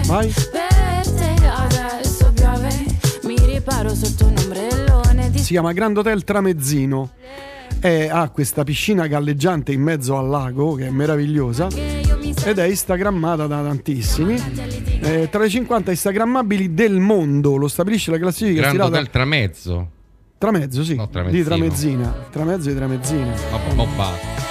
[0.06, 0.32] Vai.
[0.32, 2.68] Per te adesso piove.
[3.24, 7.10] Mi riparo sotto un ombrellone di si chiama Grand Hotel Tramezzino.
[7.80, 13.46] E ha questa piscina galleggiante in mezzo al lago che è meravigliosa ed è instagrammata
[13.46, 14.34] da tantissimi.
[15.00, 19.90] Eh, tra le 50 instagrammabili del mondo lo stabilisce la classifica Grande stilata Hotel Tramezzo.
[20.38, 21.42] Tramezzo, sì, No, Tramezzino.
[21.42, 22.26] di Tramezzina.
[22.30, 23.32] Tramezzo di Tramezzina.
[23.50, 24.47] Ma, ma basta.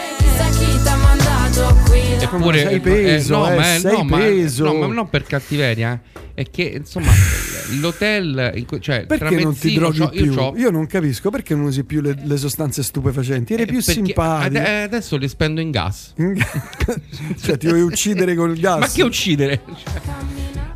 [2.29, 2.37] Qui.
[2.37, 4.63] Eppure sei peso, no, eh, ma, è- sei no, ma- peso.
[4.65, 6.01] no, ma non per cattiveria,
[6.33, 7.11] è che insomma
[7.79, 10.25] l'hotel, in cui- cioè Perché non ti droghi c'ho- più?
[10.25, 13.53] Io, c'ho- Io non capisco perché non usi più le, le sostanze stupefacenti.
[13.53, 14.57] Eri più perché simpatico.
[14.59, 16.13] ade- adesso li spendo in gas.
[17.41, 18.79] cioè, ti vuoi uccidere col gas.
[18.79, 19.61] Ma che uccidere?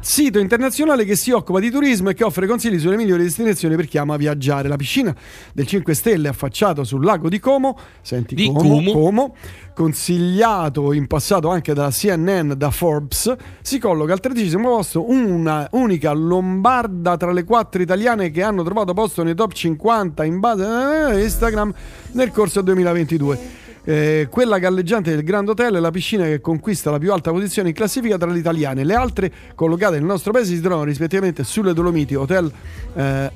[0.03, 3.85] Sito internazionale che si occupa di turismo e che offre consigli sulle migliori destinazioni per
[3.85, 4.67] chi ama viaggiare.
[4.67, 5.15] La piscina
[5.53, 8.91] del 5 Stelle affacciato sul lago di Como, senti Di Como, Como.
[8.91, 9.35] Como,
[9.75, 16.11] consigliato in passato anche da CNN, da Forbes, si colloca al tredicesimo posto, una unica
[16.13, 21.19] lombarda tra le quattro italiane che hanno trovato posto nei top 50 in base a
[21.19, 21.71] Instagram
[22.13, 23.60] nel corso del 2022.
[23.83, 27.69] Eh, quella galleggiante del Grand Hotel è la piscina che conquista la più alta posizione
[27.69, 28.83] in classifica tra le italiane.
[28.83, 32.51] Le altre collocate nel nostro paese si trovano rispettivamente sulle Dolomiti, Hotel
[32.93, 33.31] eh,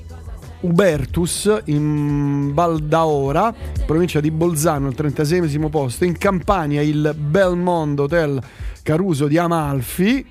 [0.60, 3.52] Ubertus in Baldaora,
[3.84, 6.04] provincia di Bolzano, al 36 posto.
[6.04, 8.40] In Campania il Belmondo Hotel
[8.82, 10.24] Caruso di Amalfi,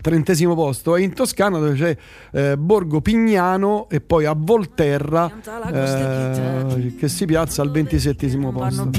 [0.00, 0.96] trentesimo posto.
[0.96, 1.96] E in Toscana dove c'è
[2.32, 5.30] eh, Borgo Pignano e poi a Volterra
[5.72, 8.90] eh, che si piazza al ventisettesimo posto.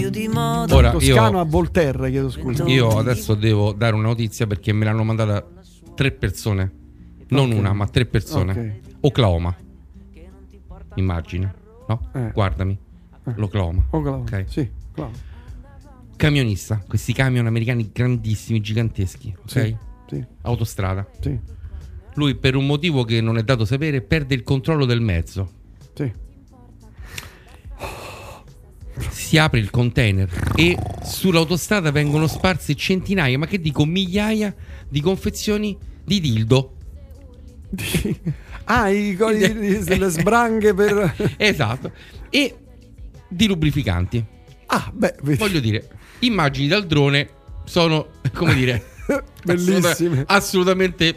[0.75, 2.65] Ora, Toscano io- a Volterra, chiedo scusa.
[2.65, 5.45] Io adesso devo dare una notizia perché me l'hanno mandata
[5.95, 6.71] tre persone.
[7.29, 7.57] Non Ok.
[7.57, 8.51] una, ma tre persone.
[8.51, 8.95] Ok.
[9.01, 9.55] Oklahoma.
[10.95, 11.53] Immagina.
[11.87, 12.09] No?
[12.13, 12.31] Eh.
[12.33, 12.77] Guardami.
[13.35, 13.85] L'Oklahoma.
[13.91, 14.43] Oklahoma, Ok.
[14.47, 15.11] Sì, claro.
[16.15, 16.83] Camionista.
[16.87, 19.33] Questi camion americani grandissimi, giganteschi.
[19.39, 19.49] Ok?
[19.49, 19.75] Sì,
[20.11, 20.25] sì.
[20.41, 21.07] Autostrada.
[21.19, 21.37] Sì.
[22.15, 25.49] Lui, per un motivo che non è dato sapere, perde il controllo del mezzo.
[25.93, 26.11] Sì.
[29.09, 34.53] Si apre il container e sull'autostrada vengono sparsi centinaia, ma che dico migliaia
[34.87, 36.75] di confezioni di dildo.
[38.65, 41.33] Ah, i- i- le sbranghe per...
[41.35, 41.91] esatto.
[42.29, 42.55] E
[43.27, 44.23] di lubrificanti.
[44.67, 45.37] Ah, beh, vedi.
[45.39, 45.89] Voglio dire,
[46.19, 47.27] immagini dal drone
[47.65, 48.90] sono, come dire,
[49.43, 49.87] Bellissime.
[49.89, 51.15] assoluta- assolutamente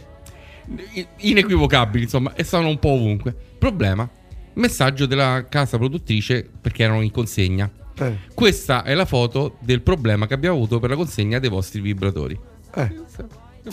[1.19, 3.35] inequivocabili, insomma, e sono un po' ovunque.
[3.59, 4.09] Problema,
[4.55, 7.71] messaggio della casa produttrice perché erano in consegna.
[7.99, 11.81] Eh, Questa è la foto del problema che abbiamo avuto per la consegna dei vostri
[11.81, 12.39] vibratori.
[12.75, 13.03] eh.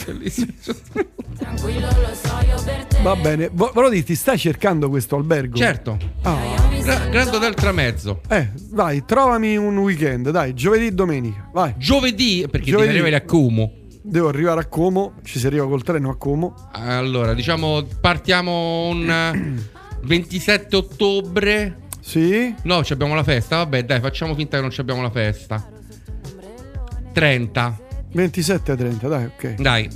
[0.05, 0.53] Bellissimo.
[1.37, 3.01] Tranquillo, lo so io per te.
[3.01, 5.57] Va bene, Vo- volevo dirti, stai cercando questo albergo?
[5.57, 5.97] Certo.
[6.21, 6.37] Ah,
[6.81, 8.21] Gra- Grande Hotel Tramezzo.
[8.29, 11.73] eh, vai, trovami un weekend, dai, giovedì e domenica, vai.
[11.77, 12.87] Giovedì, perché Giovedì.
[12.93, 13.73] devi arrivare a Como.
[14.03, 16.55] Devo arrivare a Como, ci si arriva col treno a Como.
[16.71, 19.55] Allora, diciamo, partiamo un eh,
[20.03, 21.77] 27 ottobre.
[21.99, 22.53] Sì?
[22.63, 23.57] No, ci abbiamo la festa.
[23.57, 25.69] Vabbè, dai, facciamo finta che non ci abbiamo la festa.
[27.13, 27.79] 30.
[28.13, 29.55] 27 a 30, dai, ok.
[29.55, 29.87] Dai,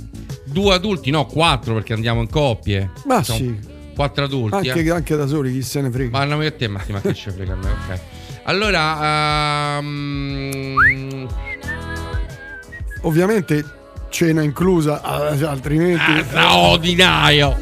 [0.44, 2.90] due adulti, no, quattro perché andiamo in coppie.
[3.06, 3.58] Ma Facciamo sì,
[3.94, 4.68] Quattro adulti.
[4.68, 4.90] anche, eh.
[4.90, 6.10] anche da soli, chi se ne frega.
[6.10, 8.00] Ma andiamo io a te, Matti, ma che ci frega a me, ok.
[8.44, 11.26] Allora, ehm,
[13.02, 13.64] ovviamente
[14.16, 16.10] cena inclusa, ah, altrimenti...
[16.10, 17.58] Ah, straordinario!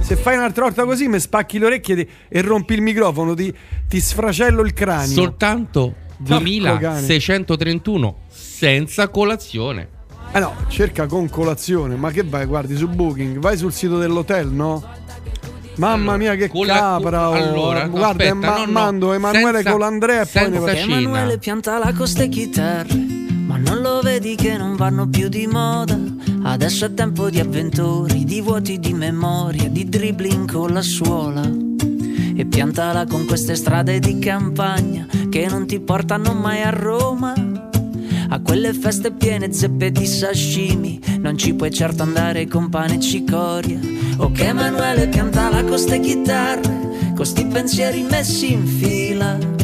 [0.00, 3.52] Se fai un'altra volta così mi spacchi le orecchie e rompi il microfono, ti,
[3.88, 5.14] ti sfracello il cranio.
[5.14, 6.38] Soltanto Porco
[6.78, 7.06] cane.
[7.06, 9.88] 2631 senza colazione.
[10.32, 14.48] Eh no, cerca con colazione, ma che vai, guardi su Booking, vai sul sito dell'hotel,
[14.48, 14.84] no?
[15.76, 17.32] Mamma mia che con capra, oh.
[17.32, 20.78] allora, guarda, aspetta, ma- no, no, mando Emanuele senza- Colandrea e poi ne.
[20.78, 23.06] Emanuele pianta la costa e chitarre,
[23.46, 25.98] ma non lo vedi che non vanno più di moda.
[26.42, 31.42] Adesso è tempo di avventori, di vuoti di memoria, di dribbling con la suola.
[31.42, 37.34] E piantala con queste strade di campagna che non ti portano mai a Roma.
[38.28, 43.00] A quelle feste piene zeppe di sashimi Non ci puoi certo andare con pane e
[43.00, 43.78] cicoria
[44.16, 49.55] Ok Emanuele pianta la costa e chitarre Con sti pensieri messi in fila Con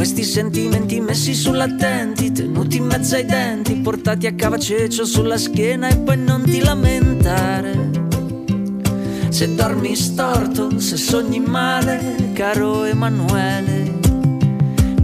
[0.00, 5.98] questi sentimenti messi sull'attenti Tenuti in mezzo ai denti Portati a cavacecio sulla schiena E
[5.98, 7.90] poi non ti lamentare
[9.28, 13.98] Se dormi storto, se sogni male Caro Emanuele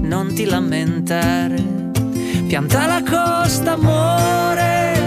[0.01, 1.62] Non ti lamentare
[2.48, 4.98] Pianta la costa, amore,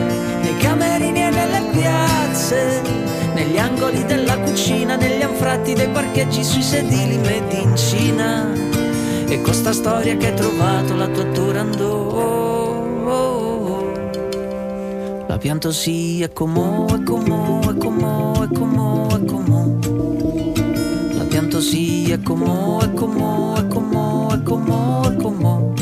[0.44, 2.82] nei camerini e nelle piazze,
[3.34, 8.79] negli angoli della cucina, negli anfratti dei parcheggi, sui sedili made in Cina.
[9.32, 12.88] E con sta storia che hai trovato la tua Turandot.
[15.28, 19.68] La pianto sì, è comò, è comò, è comò, è comò, è comò.
[21.16, 25.74] La pianto sì, è comò, è comò, è comò, è comò, è comò.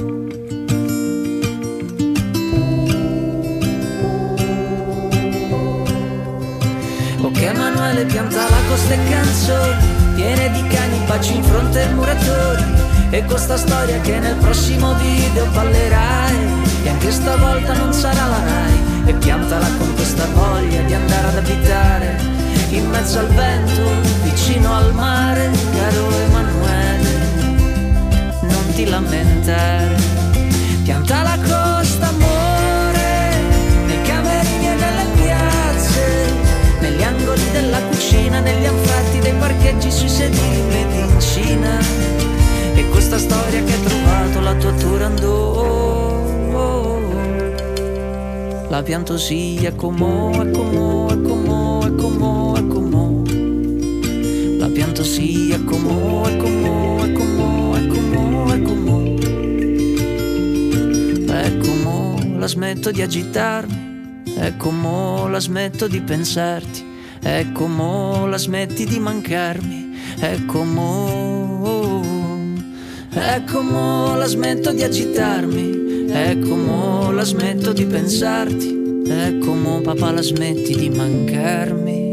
[7.22, 12.87] Ok Emanuele pianta la costa e canzoni Piene di cani, baci in fronte ai muratori
[13.10, 16.36] E con sta storia che nel prossimo video ballerai.
[16.84, 19.06] E anche stavolta non sarà la Rai.
[19.06, 22.20] E piantala con questa voglia di andare ad abitare
[22.72, 23.90] In mezzo al vento,
[24.24, 27.10] vicino al mare Caro Emanuele,
[28.42, 29.96] non ti lamentare.
[30.84, 33.40] Pianta la costa, amore
[33.86, 36.36] Nei camerini e nelle piazze
[36.82, 42.07] negli angoli della cucina, negli anfratti dei parcheggi, sui sedili made in Cina.
[42.90, 46.06] Questa storia che hai trovato la tua Turandot.
[48.70, 51.10] La pianto è comò, è comò,
[52.56, 53.24] è comò.
[54.58, 56.86] La pianto sì, è comò, è comò.
[61.28, 63.86] È comò, la smetto di agitarmi.
[64.38, 66.86] È come la smetto di pensarti,
[67.20, 71.77] è come la smetti di mancarmi, è come,
[73.18, 80.12] è come la smetto di agitarmi, è come la smetto di pensarti, è come papà
[80.12, 82.06] la smetti di mancarmi.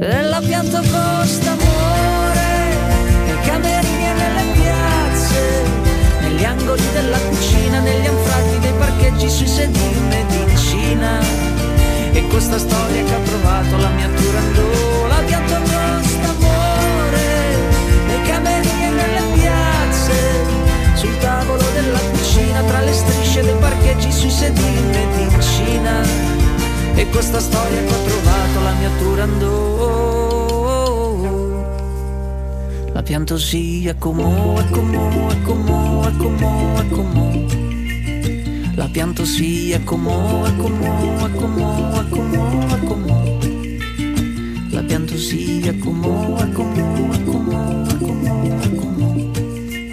[0.00, 2.76] E la pianto costa amore,
[3.26, 5.38] nei camerini e nelle piazze,
[6.20, 9.92] negli angoli della cucina, negli anfratti dei parcheggi, sui sedili
[10.48, 11.20] in Cina.
[12.12, 14.73] E questa storia che ha trovato la mia Turandot,
[24.24, 26.02] sui sedili in Cina.
[26.94, 29.42] E questa storia che ho trovato la mia Turandot
[32.92, 37.32] La pianto sì, è comò, è comò, è comò, è comò, è comò
[38.76, 43.24] La pianto sì, è comò, è comò, è comò, è comò, è comò
[44.70, 47.24] La pianto sì, è comò, è comò, è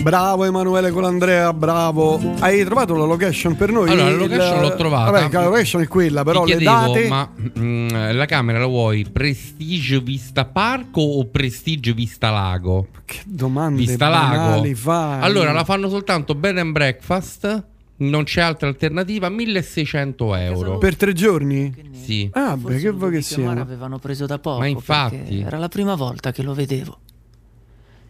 [0.02, 2.20] Bravo Emanuele Colandrea, bravo.
[2.40, 3.90] Hai trovato la location per noi?
[3.92, 5.12] Allora, la location Il- l'ho trovata.
[5.12, 7.08] Vabbè, la location è quella, però Ti le chiedevo, date.
[7.08, 7.30] Ma
[7.60, 12.88] mm, la camera la vuoi Prestige Vista Parco o Prestige Vista Lago?
[13.06, 14.64] Che domande Vista Lago.
[14.74, 15.22] fai.
[15.22, 17.66] Allora la fanno soltanto bed and breakfast.
[17.98, 19.30] Non c'è altra alternativa.
[19.30, 20.78] 1600 euro.
[20.80, 21.72] Per tre giorni?
[21.92, 22.28] Sì.
[22.34, 23.52] Ah, beh, che vuoi che sia?
[23.52, 25.42] avevano preso da poco Ma infatti.
[25.46, 26.98] era la prima volta che lo vedevo.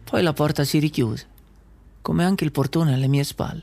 [0.04, 1.26] Poi la porta si richiuse,
[2.02, 3.62] come anche il portone alle mie spalle.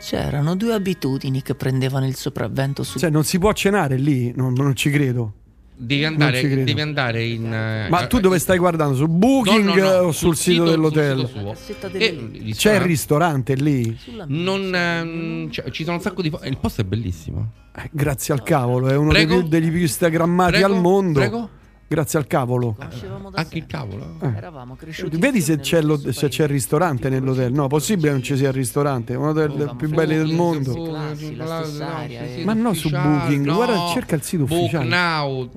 [0.00, 4.32] C'erano due abitudini che prendevano il sopravvento su Cioè, non si può cenare lì?
[4.34, 5.34] Non, non ci credo.
[5.76, 7.52] Devi andare, devi andare in.
[7.52, 8.94] eh, Ma tu dove stai guardando?
[8.96, 11.26] Su Booking No, no, no, o sul, sito, dell'hotel?
[11.26, 11.98] sul sito suo.
[11.98, 13.98] E il C'è il ristorante- lì?
[14.26, 16.30] Non, ehm, c'è- ci sono un sacco di.
[16.44, 17.52] Il posto è bellissimo.
[17.74, 19.40] Eh, grazie al cavolo, è uno dei Prego?
[19.40, 20.66] più, degli più instagrammati Prego?
[20.66, 21.18] al mondo.
[21.18, 21.48] Prego?
[21.92, 22.76] Grazie al cavolo.
[23.32, 24.14] Anche il cavolo.
[24.22, 24.30] Eh.
[24.36, 25.16] Eravamo cresciuti.
[25.16, 27.52] Vedi se c'è, lo- se c'è il ristorante nell'hotel.
[27.52, 29.14] No, possibile non ci sia il ristorante.
[29.14, 30.72] È uno dei dei più belli del mondo.
[30.72, 32.44] Classi, aria, eh.
[32.44, 33.44] Ma no, su Booking.
[33.44, 33.54] no.
[33.56, 34.88] Guarda, cerca il sito Book ufficiale.
[34.88, 35.50] now.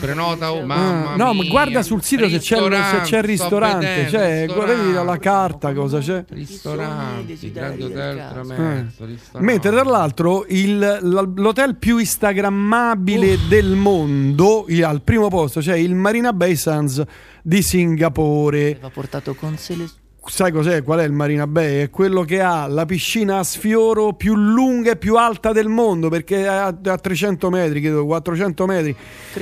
[0.00, 3.20] Prenota, oh, Ah, mamma no, ma guarda sul sito se c'è, il- se c'è il
[3.20, 4.08] sto ristorante.
[4.10, 5.18] vedendo, guarda, vedi la ristorante.
[5.20, 6.24] carta cosa c'è.
[6.28, 8.86] Ristoranti, grande hotel, Eh.
[9.06, 9.38] ristorante.
[9.38, 15.94] Mentre tra l'altro il- la- l'hotel più instagrammabile del mondo, al primo posto c'è il
[15.94, 17.02] Marina Bay Sands
[17.42, 18.70] di Singapore.
[18.72, 19.88] Aveva portato con sé le
[20.28, 20.82] Sai cos'è?
[20.82, 21.82] Qual è il Marina Bay?
[21.82, 26.08] È quello che ha la piscina a sfioro più lunga e più alta del mondo
[26.08, 28.96] perché è a, a 300 metri, credo 400 metri.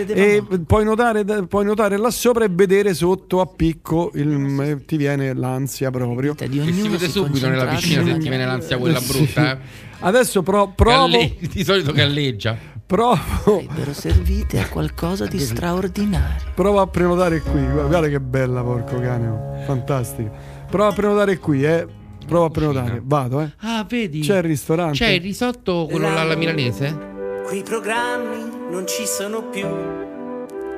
[0.08, 4.98] E puoi notare, puoi notare là sopra e vedere sotto a picco, il- eh, ti
[4.98, 6.34] viene l'ansia proprio.
[6.34, 9.12] Che si vede subito nella piscina se ti viene l'ansia quella Sì.
[9.16, 9.52] brutta.
[9.52, 9.58] Eh.
[10.04, 11.08] Adesso pro- provo.
[11.08, 12.56] Galle- di solito galleggia.
[12.86, 13.16] Provo.
[13.44, 16.52] Sarebbero servite a qualcosa di straordinario.
[16.54, 17.64] Prova a prenotare qui.
[17.66, 19.28] Guarda, che bella, porco cane.
[19.28, 19.64] oh.
[19.64, 20.30] Fantastica.
[20.70, 21.86] Prova a prenotare qui, eh.
[22.26, 23.00] Prova a prenotare.
[23.02, 23.52] Vado, eh.
[23.60, 24.20] Ah, vedi?
[24.20, 24.98] C'è il ristorante.
[24.98, 27.12] C'è il risotto, quello là alla milanese?
[27.46, 29.66] Quei programmi non ci sono più.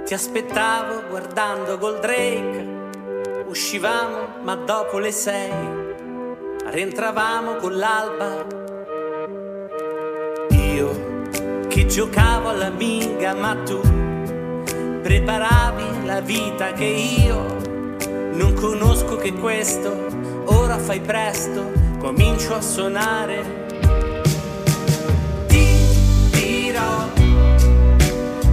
[0.05, 2.75] Ti aspettavo guardando Goldrake.
[3.49, 5.51] Uscivamo, ma dopo le sei.
[6.71, 8.65] Rientravamo con l'alba.
[10.77, 11.23] Io
[11.69, 13.81] che giocavo alla minga, ma tu
[15.01, 17.57] preparavi la vita che io
[18.35, 20.07] non conosco che questo.
[20.45, 23.65] Ora fai presto, comincio a suonare.
[25.47, 25.67] Ti
[26.33, 27.09] dirò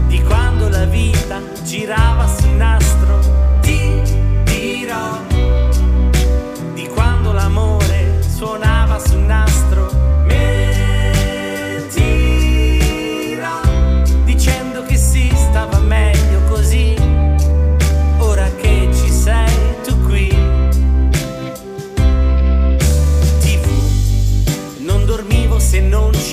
[0.07, 3.19] di quando la vita girava sul nastro.
[3.59, 4.01] Ti
[4.45, 5.19] dirò
[6.73, 10.12] di quando l'amore suonava sul nastro.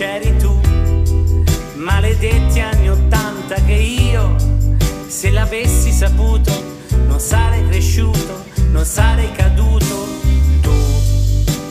[0.01, 0.59] C'eri tu.
[1.75, 4.35] Maledetti anni Ottanta che io,
[5.07, 6.51] se l'avessi saputo,
[7.07, 10.09] non sarei cresciuto, non sarei caduto.
[10.63, 10.73] Tu,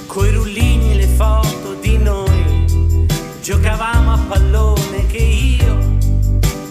[0.06, 3.08] coi rullini le foto di noi,
[3.42, 5.98] giocavamo a pallone che io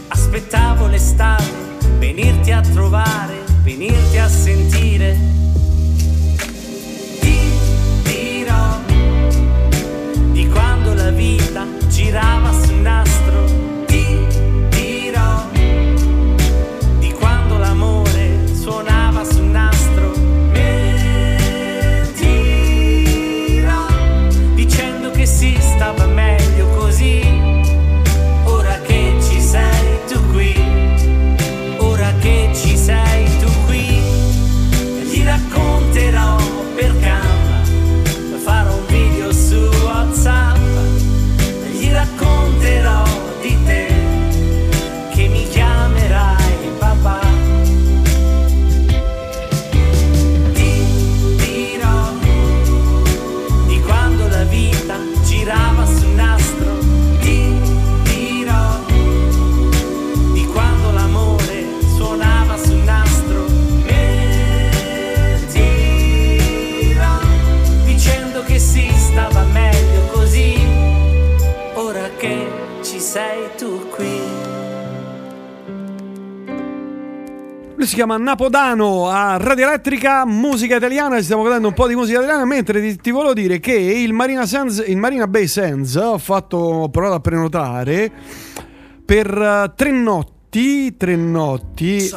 [0.06, 1.50] aspettavo l'estate,
[1.98, 5.47] venirti a trovare, venirti a sentire.
[11.18, 12.67] Quando la
[77.98, 81.16] chiama Napodano a Radio Elettrica, musica italiana.
[81.16, 82.44] Ci stiamo godendo un po' di musica italiana.
[82.44, 86.58] Mentre ti, ti volevo dire che il Marina, Sands, il Marina Bay Sands ho, fatto,
[86.58, 88.08] ho provato a prenotare
[89.04, 90.96] per eh, tre notti.
[90.96, 92.08] Tre notti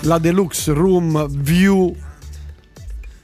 [0.00, 1.94] la Deluxe Room View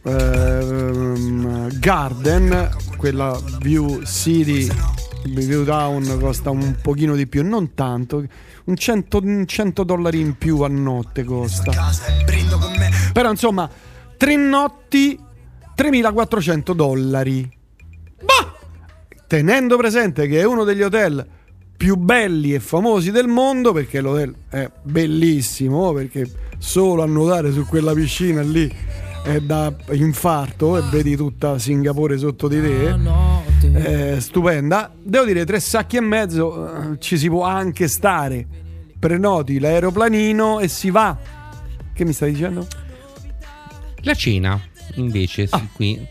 [0.05, 4.69] ehm, Garden, quella View City.
[5.25, 8.25] View Town costa un pochino di più, non tanto,
[8.65, 11.73] un 100, un 100 dollari in più a notte costa.
[13.13, 13.69] Però insomma,
[14.17, 15.19] tre notti,
[15.75, 17.51] 3400 dollari.
[19.27, 21.27] Tenendo presente che è uno degli hotel
[21.77, 27.67] più belli e famosi del mondo, perché l'hotel è bellissimo, perché solo a nuotare su
[27.67, 28.73] quella piscina lì
[29.25, 33.34] è da infarto e vedi tutta Singapore sotto di te.
[33.75, 34.95] È stupenda.
[35.03, 38.47] Devo dire, tre sacchi e mezzo eh, ci si può anche stare.
[38.99, 41.19] Prenoti l'aeroplanino e si va.
[41.93, 42.67] Che mi stai dicendo?
[44.03, 44.61] La cena,
[44.95, 46.09] invece, sì, qui.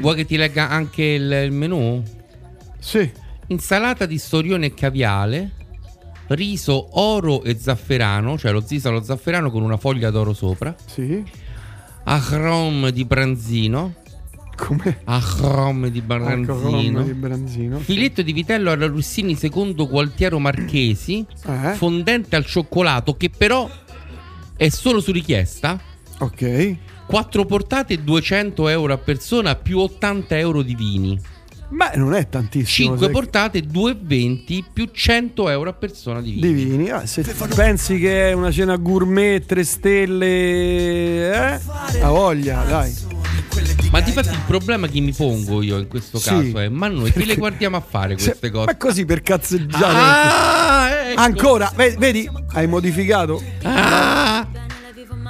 [0.00, 2.02] Vuoi che ti legga anche il, il menù?
[2.78, 3.10] Sì.
[3.48, 5.50] Insalata di storione e caviale.
[6.28, 10.74] riso oro e zafferano, cioè lo zisalo zafferano con una foglia d'oro sopra.
[10.86, 11.22] Sì.
[12.04, 13.94] Achrom di branzino.
[14.56, 15.00] Come?
[15.04, 17.02] Achrom di branzino.
[17.02, 17.78] di branzino.
[17.78, 21.72] Filetto di vitello alla Russini secondo Gualtiero Marchesi, Eh?
[21.74, 23.68] fondente al cioccolato che però
[24.56, 25.78] è solo su richiesta.
[26.18, 26.76] Ok.
[27.06, 31.20] 4 portate 200 euro a persona più 80 euro di vini.
[31.68, 32.90] Beh, non è tantissimo.
[32.96, 33.10] 5 sai.
[33.10, 36.54] portate 2,20 più 100 euro a persona di vini.
[36.54, 36.90] Di vini.
[36.90, 37.22] Ah, se
[37.54, 41.60] pensi che è una cena gourmet, 3 stelle, eh?
[42.00, 42.94] Ha voglia, dai.
[43.90, 46.28] Ma di fatto il problema che mi pongo io in questo Sì.
[46.28, 48.66] caso è: ma noi che le guardiamo a fare queste cose?
[48.66, 49.96] Ma così per cazzeggiare.
[49.96, 51.20] Ah, ecco.
[51.20, 52.28] Ancora, ve- vedi?
[52.48, 53.42] Hai modificato.
[53.62, 54.46] Ah.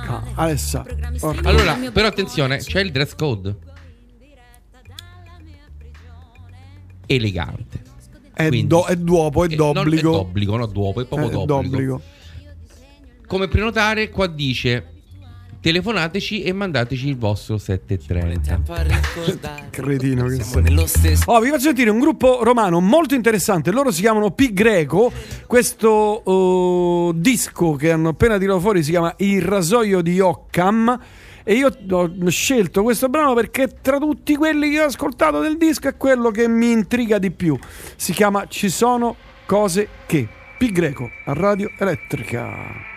[0.06, 0.84] Ah, Alessa.
[1.18, 3.56] porca- Allora, però attenzione, c'è il dress code.
[7.06, 7.82] Elegante.
[8.32, 10.10] È, Quindi- do- è dopo, è Eh, non- d'obbligo.
[10.10, 11.62] è d'obbligo, no, dopo, è proprio Eh, d'obbligo.
[11.62, 12.02] d'obbligo.
[13.26, 14.93] Come prenotare, qua dice
[15.64, 18.60] telefonateci e mandateci il vostro 730.
[19.70, 21.16] Cretino che sei.
[21.24, 23.70] Oh, vi faccio sentire un gruppo romano molto interessante.
[23.70, 25.10] Loro si chiamano Pi Greco.
[25.46, 31.00] Questo uh, disco che hanno appena tirato fuori si chiama Il rasoio di Occam.
[31.42, 35.88] E io ho scelto questo brano perché tra tutti quelli che ho ascoltato del disco
[35.88, 37.58] è quello che mi intriga di più.
[37.96, 39.16] Si chiama Ci sono
[39.46, 40.28] cose che.
[40.58, 42.93] Pi Greco a Radio Elettrica.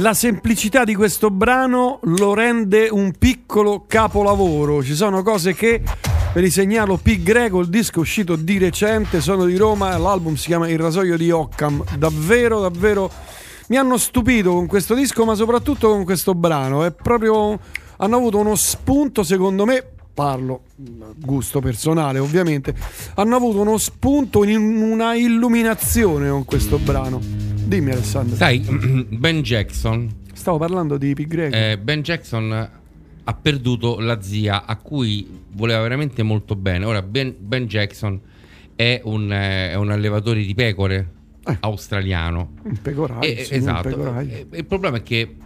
[0.00, 4.82] La semplicità di questo brano lo rende un piccolo capolavoro.
[4.82, 5.82] Ci sono cose che,
[6.32, 7.22] ve li segnalo, P.
[7.22, 11.18] Greco, il disco è uscito di recente, sono di Roma, l'album si chiama Il rasoio
[11.18, 11.84] di Occam.
[11.98, 13.10] Davvero, davvero
[13.66, 16.82] mi hanno stupito con questo disco, ma soprattutto con questo brano.
[16.86, 17.58] È proprio.
[17.98, 19.84] Hanno avuto uno spunto, secondo me.
[20.14, 20.62] Parlo
[21.18, 22.74] gusto personale, ovviamente.
[23.16, 27.59] Hanno avuto uno spunto in una illuminazione con questo brano.
[27.70, 28.34] Dimmi, Alessandro.
[28.34, 28.58] Sai,
[29.10, 30.10] Ben Jackson.
[30.32, 31.24] Stavo parlando di P.
[31.26, 31.54] Greco.
[31.54, 32.50] eh, ben Jackson
[33.22, 36.84] ha perduto la zia a cui voleva veramente molto bene.
[36.84, 38.20] Ora, Ben, Ben Jackson
[38.74, 41.12] è un, eh, è un allevatore di pecore
[41.60, 42.54] australiano.
[42.64, 43.20] Un pecoraio.
[43.20, 43.88] Eh, sì, un esatto.
[43.88, 44.28] pecoraio.
[44.50, 45.36] Eh, il problema è che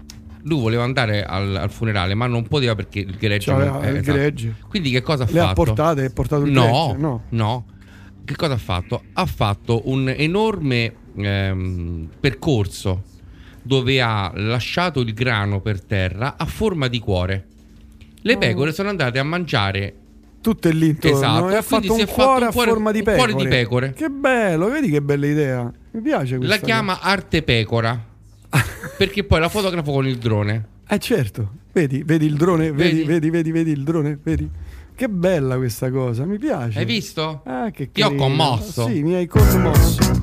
[0.44, 3.40] lui voleva andare al, al funerale, ma non poteva perché il gregge.
[3.52, 4.16] Cioè, non- il eh, esatto.
[4.16, 4.54] gregge.
[4.66, 5.62] Quindi, che cosa ha Le ha fatto?
[5.62, 7.02] portate, ha portato il no, gregge?
[7.02, 7.22] No.
[7.28, 7.66] no.
[8.24, 9.02] Che cosa ha fatto?
[9.12, 13.02] Ha fatto un enorme ehm, percorso
[13.62, 17.46] dove ha lasciato il grano per terra a forma di cuore.
[18.22, 18.38] Le Oh.
[18.38, 19.94] pecore sono andate a mangiare
[20.44, 21.16] Tutte lì intorno.
[21.16, 22.90] Esatto, e ha e quindi fatto si un è fatto cuore un a cuore- forma
[22.92, 23.32] di un pecore.
[23.32, 23.92] cuore di pecore.
[23.94, 25.72] Che bello, vedi che bella idea.
[25.92, 28.04] Mi piace questa La chiama arte pecora.
[28.98, 30.66] perché poi la fotografo con il drone.
[30.86, 33.04] Eh certo, vedi, vedi il drone, vedi, Vedi?
[33.04, 34.46] vedi, vedi, vedi il drone, vedi.
[34.94, 36.78] Che bella questa cosa, mi piace.
[36.78, 37.40] Hai visto?
[37.46, 38.86] Ah, che Ti ho commosso.
[38.86, 40.22] Sì, mi hai commosso.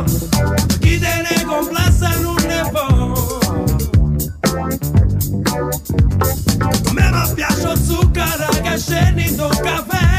[6.87, 10.11] A me mi piace il zucchero che scende in un caffè.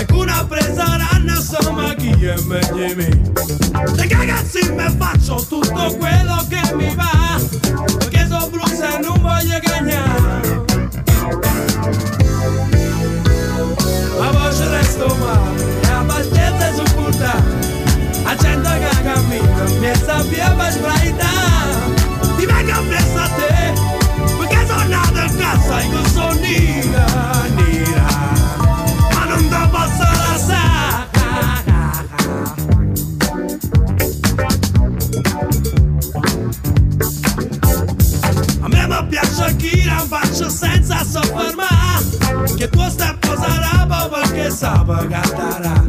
[0.00, 3.20] E con una presa ranna insomma chi è meglio di me?
[3.96, 7.38] Se cagazzi me faccio tutto quello che mi va?
[7.98, 10.64] Perché sono blues e non voglio cagnare
[14.18, 17.42] Ma ci resto male E a pazienza su puntà
[18.24, 21.37] A gente che cammina Mi sta via per sbraitare
[39.84, 42.54] la faccio senza soffermare?
[42.56, 45.86] Che tu stai posando perché sape cantare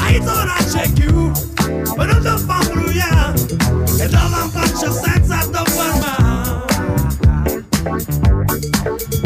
[0.00, 1.30] Hai non c'è più
[1.96, 3.40] Ma non ti fa brugliare
[3.98, 6.62] E te la faccio senza ti fermare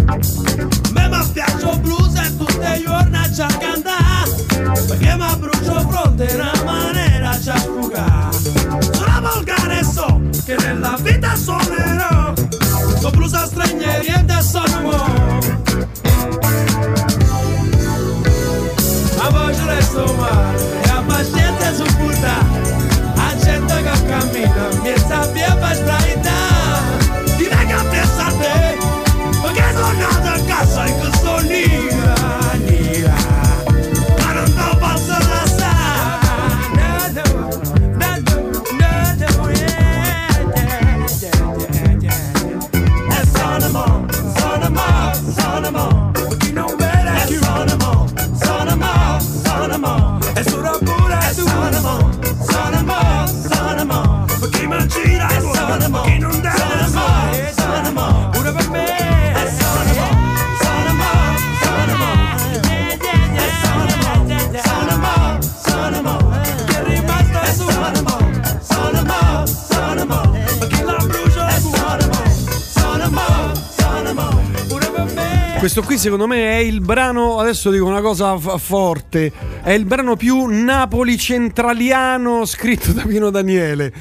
[0.07, 0.19] A
[0.93, 4.31] me mi piace blues e tutti i giorni già cantare.
[4.87, 8.37] Perché mi brucio fronte in una maniera già sfugare
[8.93, 12.26] Sono volgare so che nella vita suonerò
[13.07, 14.25] Con blues a stranieri e
[75.77, 79.31] Questo qui secondo me è il brano, adesso dico una cosa f- forte,
[79.63, 83.93] è il brano più napoli centraliano scritto da Pino Daniele.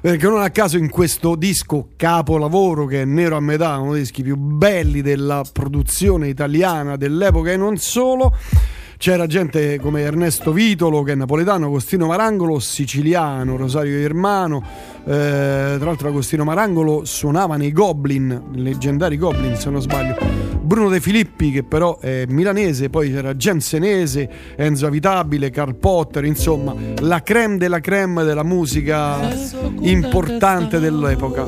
[0.00, 4.00] Perché non a caso in questo disco capolavoro che è Nero a metà, uno dei
[4.00, 8.34] dischi più belli della produzione italiana dell'epoca e non solo,
[8.96, 14.64] c'era gente come Ernesto Vitolo che è napoletano, Agostino Marangolo siciliano, Rosario Irmano,
[15.04, 20.16] eh, tra l'altro Agostino Marangolo suonava nei Goblin, leggendari Goblin se non sbaglio,
[20.68, 26.74] Bruno De Filippi che però è milanese, poi c'era Gensenese, Enzo Avitabile, Carl Potter, insomma
[26.98, 29.34] la creme della creme della musica
[29.80, 31.46] importante dell'epoca.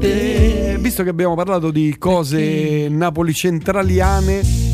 [0.00, 4.67] E visto che abbiamo parlato di cose napolicentraliane,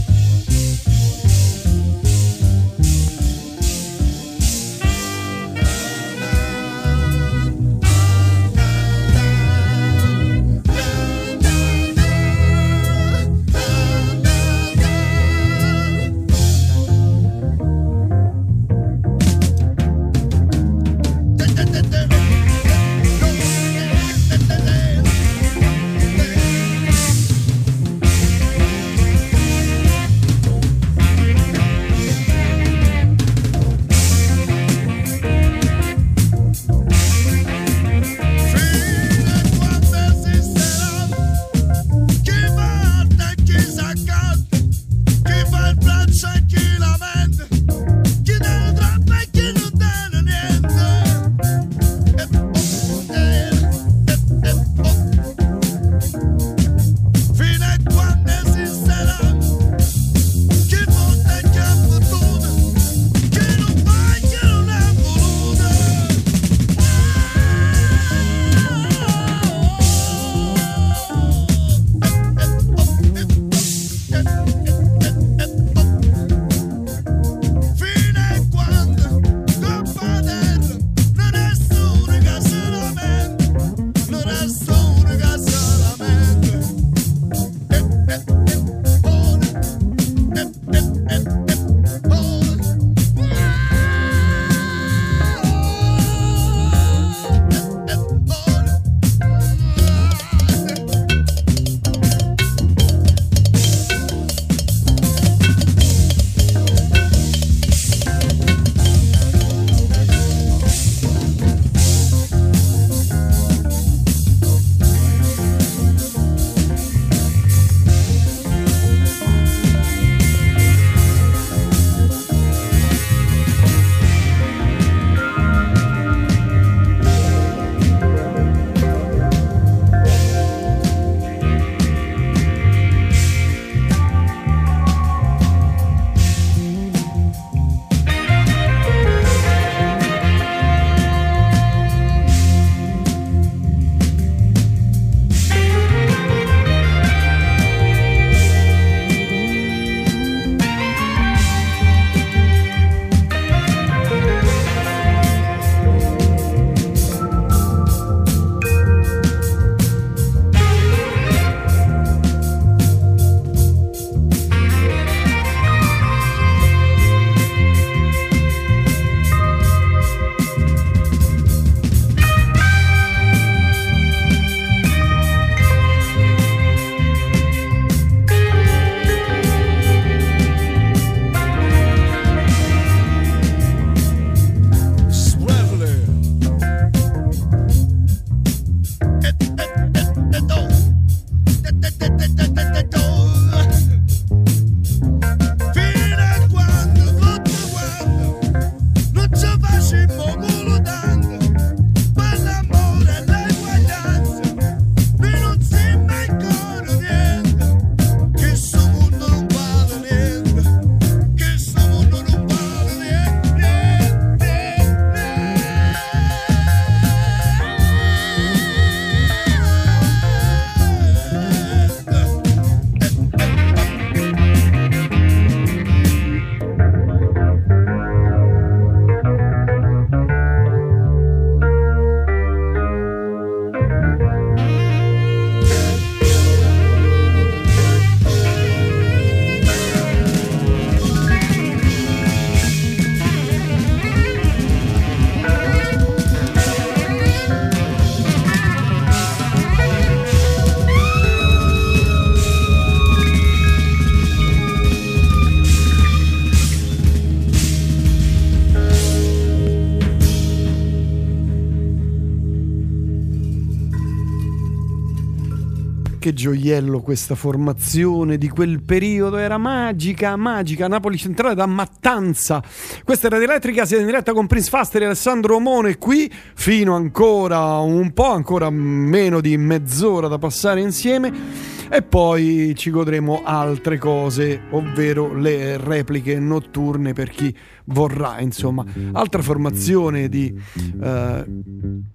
[266.44, 272.62] gioiello questa formazione di quel periodo, era magica, magica, Napoli centrale da Mattanza.
[273.02, 277.78] Questa Radio Elettrica, siete in diretta con Prince Faster e Alessandro Omone qui, fino ancora
[277.78, 281.73] un po', ancora meno di mezz'ora da passare insieme.
[281.94, 288.84] E poi ci godremo altre cose, ovvero le repliche notturne per chi vorrà, insomma.
[289.12, 290.52] Altra formazione di
[291.00, 291.44] eh,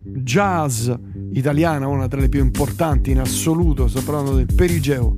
[0.02, 0.92] jazz
[1.32, 5.16] italiana, una tra le più importanti in assoluto, sto parlando del Perigeo.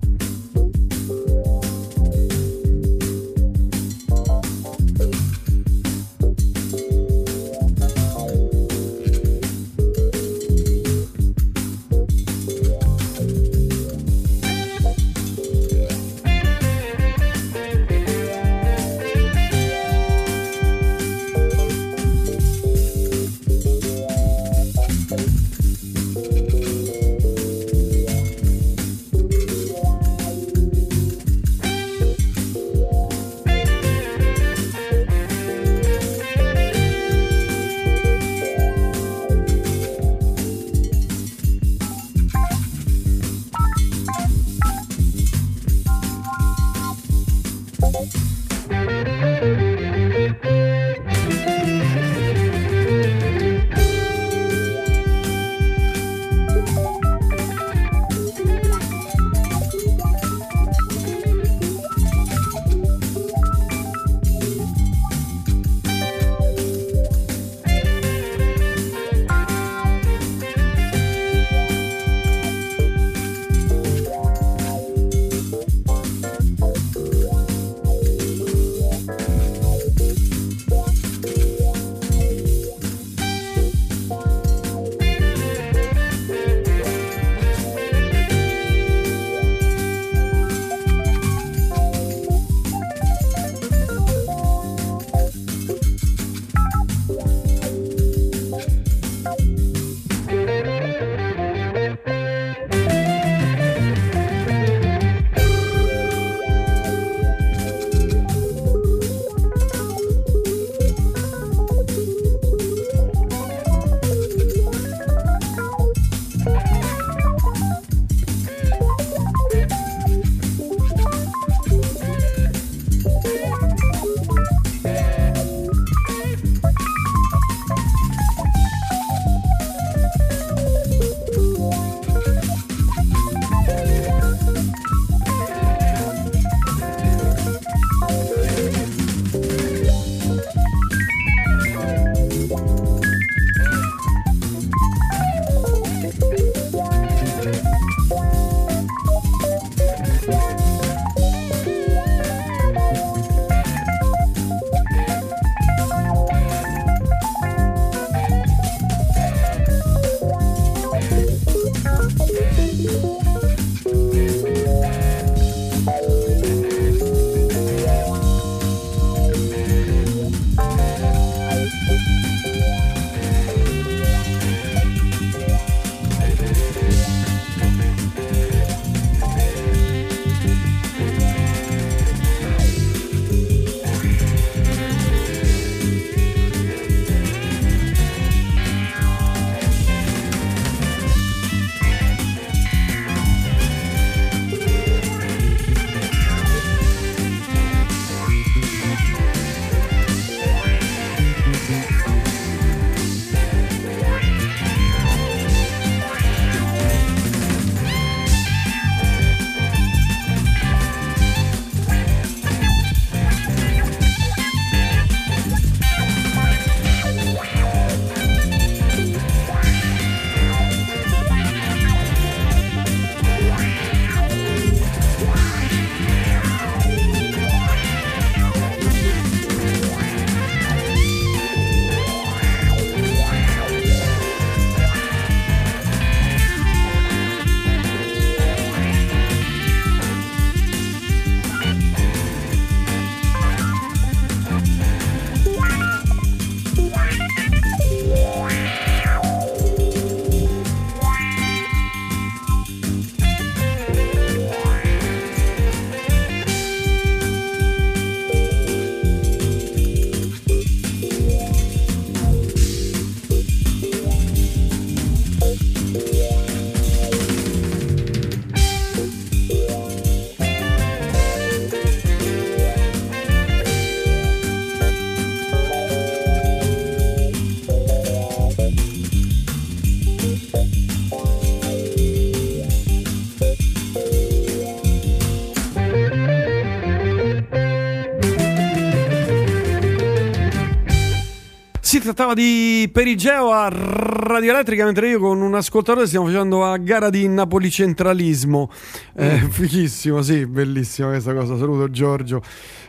[292.12, 297.10] Trattava di Perigeo a Radio Elettrica, mentre io con un ascoltatore stiamo facendo a gara
[297.10, 298.70] di napolicentralismo.
[299.16, 301.58] Eh, Fighissimo, sì, bellissima questa cosa.
[301.58, 302.42] Saluto Giorgio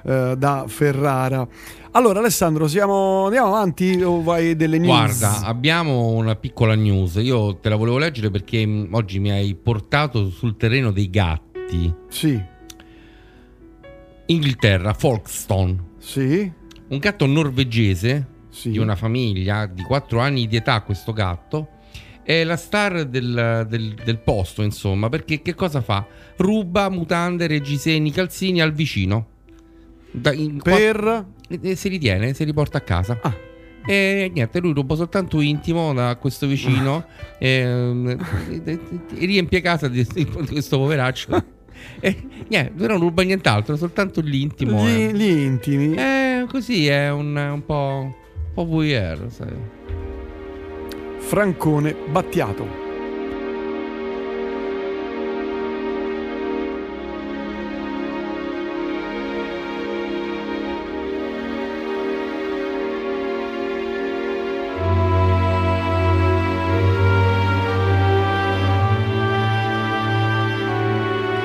[0.05, 1.47] eh, da Ferrara.
[1.92, 5.18] Allora, Alessandro, siamo, andiamo avanti o vai delle news?
[5.20, 7.15] Guarda, abbiamo una piccola news.
[7.20, 11.94] Io te la volevo leggere perché mh, oggi mi hai portato sul terreno dei gatti.
[12.09, 12.42] Sì.
[14.26, 15.91] Inghilterra, Folkestone.
[15.99, 16.51] Sì.
[16.89, 18.31] Un gatto norvegese
[18.64, 21.68] di una famiglia di 4 anni di età, questo gatto.
[22.22, 26.06] È la star del, del- del posto, insomma, perché che cosa fa?
[26.36, 29.26] Ruba mutande, reggiseni, calzini al vicino.
[30.12, 31.26] Da- in- Per?
[31.60, 33.18] e si ritiene, si riporta a casa.
[33.84, 37.05] E niente, lui ruba soltanto intimo da questo vicino
[37.40, 38.16] ehm,
[38.50, 38.78] e, e-
[39.18, 41.44] e riempie casa di, di questo poveraccio.
[41.98, 42.16] E
[42.48, 44.86] niente, lui non ruba nient'altro, soltanto l'intimo.
[44.86, 45.12] Gli, eh.
[45.12, 45.94] gli intimi.
[45.97, 48.16] Eh, così è un, un po'.
[48.55, 49.56] Po' voyeur, sai.
[51.18, 52.81] Francone Battiato.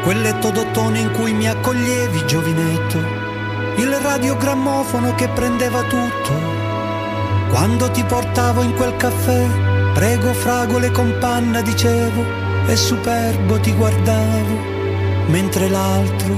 [0.03, 2.97] Quel letto d'ottone in cui mi accoglievi, giovinetto,
[3.77, 6.66] il radiogrammofono che prendeva tutto.
[7.49, 9.45] Quando ti portavo in quel caffè,
[9.93, 12.23] prego fragole con panna, dicevo,
[12.67, 14.55] e superbo ti guardavo,
[15.27, 16.33] mentre l'altro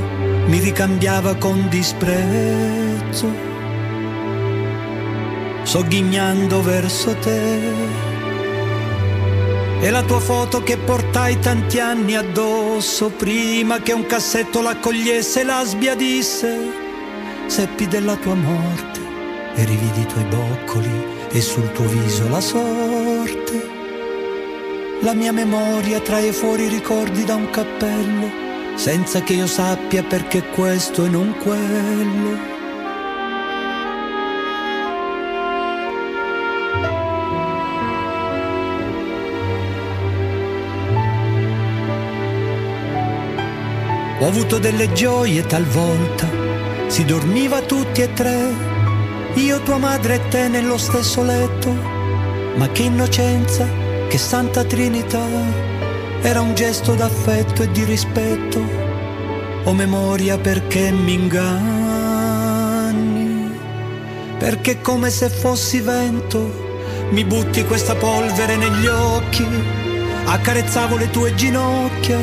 [0.46, 3.28] mi ricambiava con disprezzo,
[5.64, 8.08] sogghignando verso te.
[9.82, 15.64] E la tua foto che portai tanti anni addosso, prima che un cassetto l'accogliesse la
[15.66, 16.58] sbiadisse,
[17.48, 18.99] seppi della tua morte
[19.60, 23.78] e rividi i tuoi boccoli e sul tuo viso la sorte.
[25.02, 28.32] La mia memoria trae fuori i ricordi da un cappello,
[28.76, 32.58] senza che io sappia perché questo e non quello.
[44.22, 46.30] Ho avuto delle gioie talvolta,
[46.88, 48.79] si dormiva tutti e tre,
[49.36, 51.72] io, tua madre e te nello stesso letto,
[52.56, 53.68] ma che innocenza,
[54.08, 55.26] che santa trinità,
[56.22, 58.60] era un gesto d'affetto e di rispetto,
[59.64, 61.60] ho memoria perché mi inganni,
[64.38, 66.68] perché come se fossi vento,
[67.12, 69.46] mi butti questa polvere negli occhi,
[70.26, 72.20] accarezzavo le tue ginocchia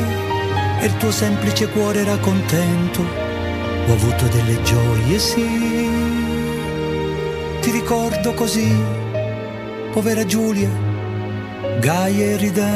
[0.79, 3.01] e il tuo semplice cuore era contento.
[3.87, 5.86] Ho avuto delle gioie, sì.
[7.67, 8.73] Ti ricordo così,
[9.91, 10.69] povera Giulia,
[11.81, 12.69] gaia e ridente.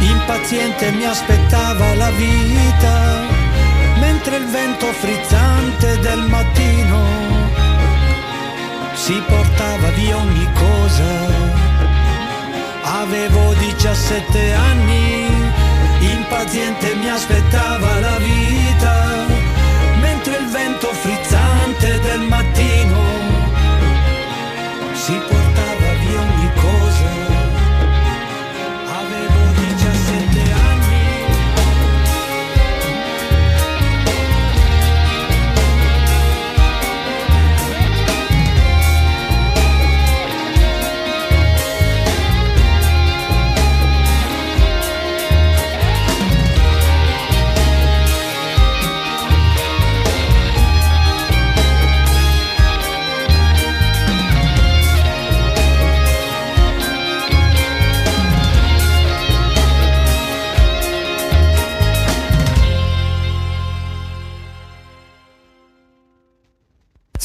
[0.00, 3.20] Impaziente mi aspettava la vita,
[4.00, 6.98] mentre il vento frizzante del mattino
[8.94, 11.04] si portava via ogni cosa.
[12.82, 15.28] Avevo 17 anni,
[16.00, 19.41] impaziente mi aspettava la vita,
[20.82, 23.00] vento frizzante del mattino.
[24.94, 25.71] Si portava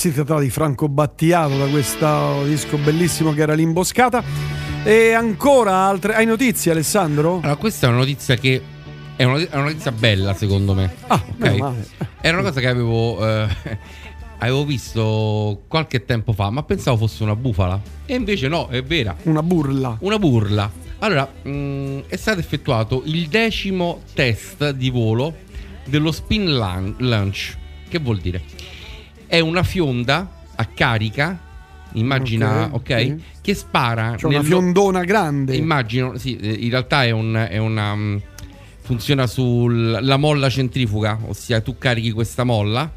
[0.08, 4.24] Si trattava di Franco Battiato da questo disco bellissimo che era l'Imboscata.
[4.86, 6.16] E ancora altre.
[6.16, 7.40] Hai notizie, Alessandro?
[7.40, 8.62] Allora, questa è una notizia che.
[9.18, 10.94] È una, è una notizia bella, secondo me.
[11.08, 11.74] Ah, ok.
[12.22, 13.28] Era una cosa che avevo.
[13.28, 13.48] eh,
[14.40, 17.80] avevo visto qualche tempo fa, ma pensavo fosse una bufala.
[18.06, 19.14] E invece no, è vera.
[19.24, 19.98] Una burla.
[20.00, 20.72] Una burla.
[21.00, 25.36] Allora, mh, è stato effettuato il decimo test di volo
[25.86, 27.58] dello spin launch.
[27.90, 28.42] Che vuol dire?
[29.28, 31.40] È una fionda a carica.
[31.94, 32.74] Immagina, ok?
[32.74, 33.22] Ok, sì.
[33.42, 34.14] Che spara.
[34.18, 35.56] C'è una nello- fiondona grande.
[35.56, 37.96] Immagino, sì, eh, in realtà è, un- è una.
[37.96, 38.18] mm,
[38.82, 42.90] funziona sulla molla centrifuga, ossia tu carichi questa molla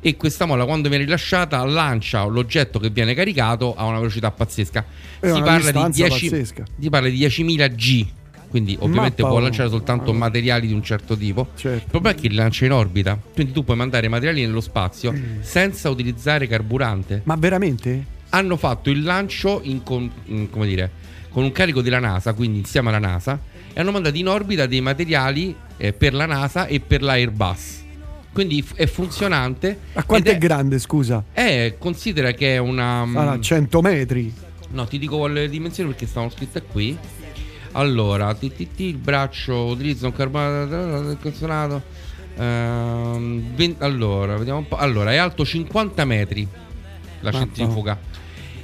[0.00, 4.84] e questa molla quando viene rilasciata lancia l'oggetto che viene caricato a una velocità pazzesca.
[5.20, 6.64] Si una parla, di distanza 10, pazzesca.
[6.80, 8.06] si parla di 10.000 G.
[8.48, 11.48] Quindi ovviamente Ma può lanciare soltanto materiali di un certo tipo.
[11.62, 13.18] Il problema è che li lancia in orbita.
[13.34, 17.20] Quindi tu puoi mandare materiali nello spazio senza utilizzare carburante.
[17.24, 18.16] Ma veramente?
[18.30, 20.90] Hanno fatto il lancio in con, in- come dire,
[21.30, 23.38] con un carico della NASA, quindi insieme alla NASA,
[23.72, 27.84] e hanno mandato in orbita dei materiali eh, per la NASA e per l'Airbus.
[28.32, 29.78] Quindi è funzionante.
[29.94, 31.24] A quanto ed è grande, scusa?
[31.32, 33.06] Eh, considera che è una.
[33.12, 34.32] Sarà 100 metri.
[34.70, 36.96] No, ti dico le dimensioni perché stavano scritte qui.
[37.78, 41.82] Allora, ti, il braccio utilizza un carbonato incazzonato.
[42.36, 44.76] Ehm, allora, vediamo un po'.
[44.76, 46.46] Allora, è alto 50 metri
[47.20, 47.98] la centrifuga.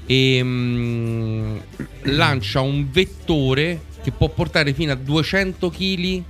[0.05, 1.57] E mm,
[2.03, 6.23] lancia un vettore che può portare fino a 200 kg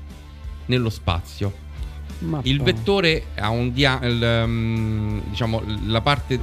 [0.67, 1.63] nello spazio.
[2.19, 2.47] Mappa.
[2.49, 6.39] Il vettore ha un dia- il, um, diciamo la parte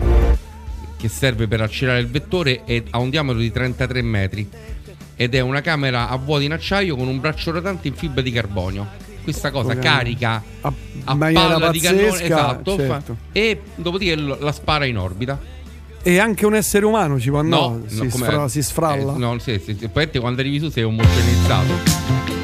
[0.98, 4.48] che serve per accelerare il vettore è- ha un diametro di 33 metri
[5.22, 8.32] ed è una camera a vuoto in acciaio con un braccio rotante in fibra di
[8.32, 8.88] carbonio.
[9.24, 9.98] Questa cosa Programma.
[9.98, 13.17] carica A- a palla di cannone pazzesca, esatto, fa- certo.
[13.32, 15.40] e dopodiché la spara in orbita.
[16.01, 17.90] E anche un essere umano ci può No, andare?
[17.90, 18.24] si, no, com'è?
[18.25, 19.14] sfra- si sfralla.
[19.14, 19.88] Eh, no, sì, sì, sì.
[20.19, 22.41] Quando arrivi su sei omogenizzato.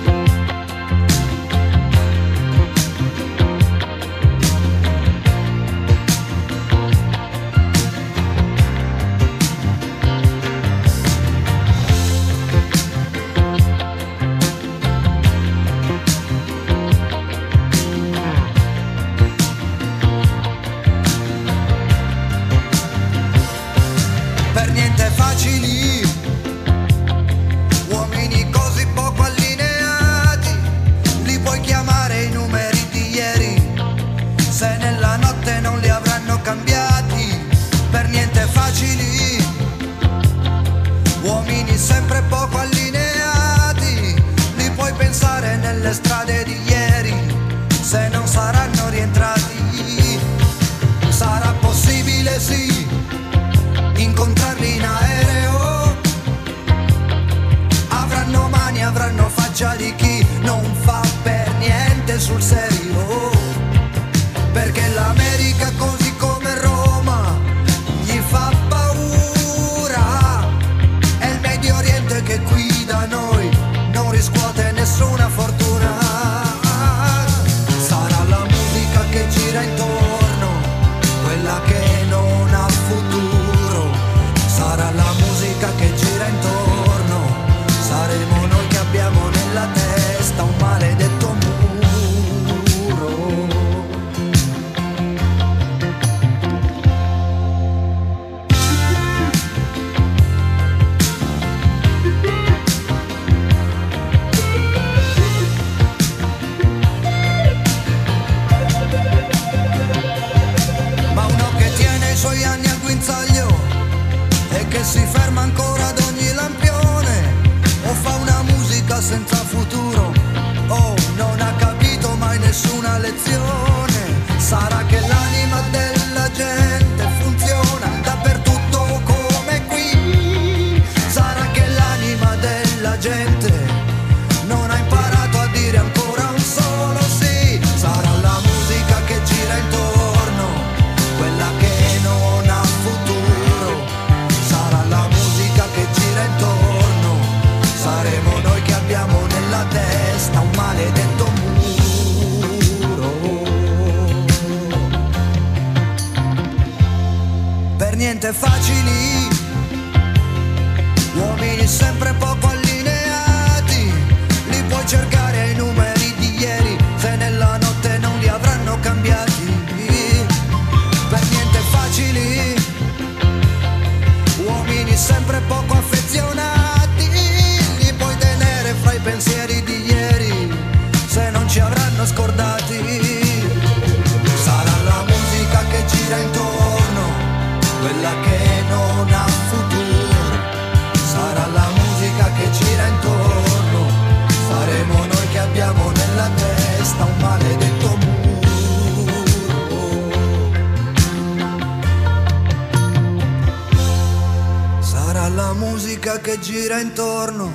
[205.57, 207.51] Musica che gira intorno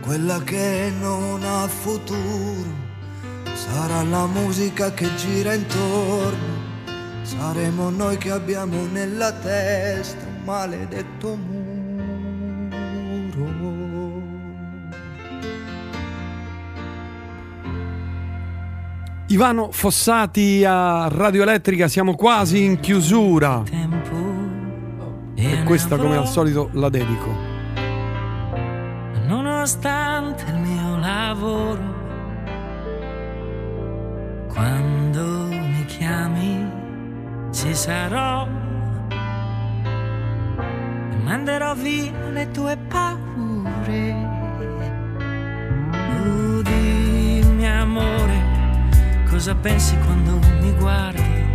[0.00, 2.86] quella che non ha futuro
[3.54, 6.58] sarà la musica che gira intorno
[7.28, 11.76] Saremo noi che abbiamo nella testa un maledetto muro.
[19.26, 23.62] Ivano Fossati a Radio Elettrica, siamo quasi in chiusura.
[25.40, 27.32] E questa, come al solito, la dedico.
[29.26, 31.96] nonostante il mio lavoro.
[34.48, 36.68] Quando mi chiami
[37.52, 38.48] ci sarò
[41.10, 44.26] e manderò via le tue paure.
[46.20, 48.42] Oh, dimmi amore,
[49.30, 51.46] cosa pensi quando mi guardi?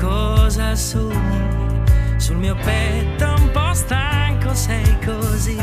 [0.00, 1.61] Cosa sogni?
[2.22, 5.60] Sul mio petto un po' stanco sei così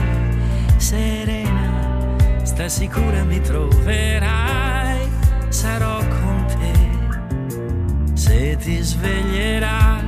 [0.75, 5.09] serena, sta sicura mi troverai,
[5.47, 10.03] sarò con te se ti sveglierai.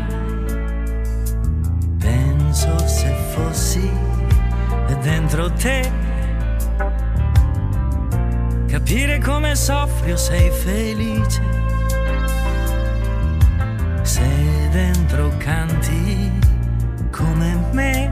[2.00, 3.90] Penso se fossi
[5.00, 5.90] dentro te,
[8.68, 11.61] capire come soffri o sei felice.
[14.72, 16.32] Dentro canti
[17.12, 18.10] come me.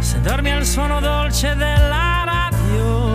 [0.00, 3.11] Se dormi al suono dolce della radio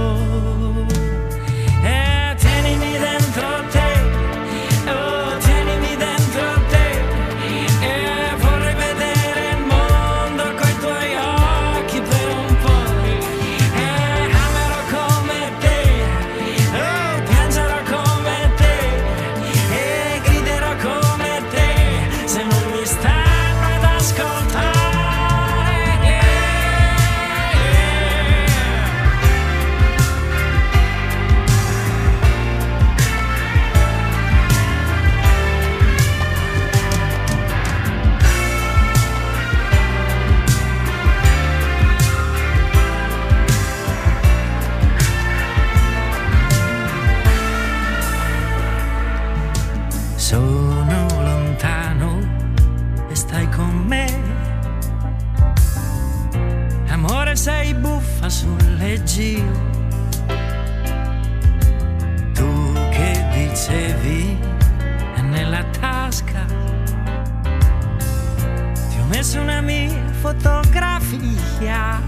[71.58, 72.02] fotografia.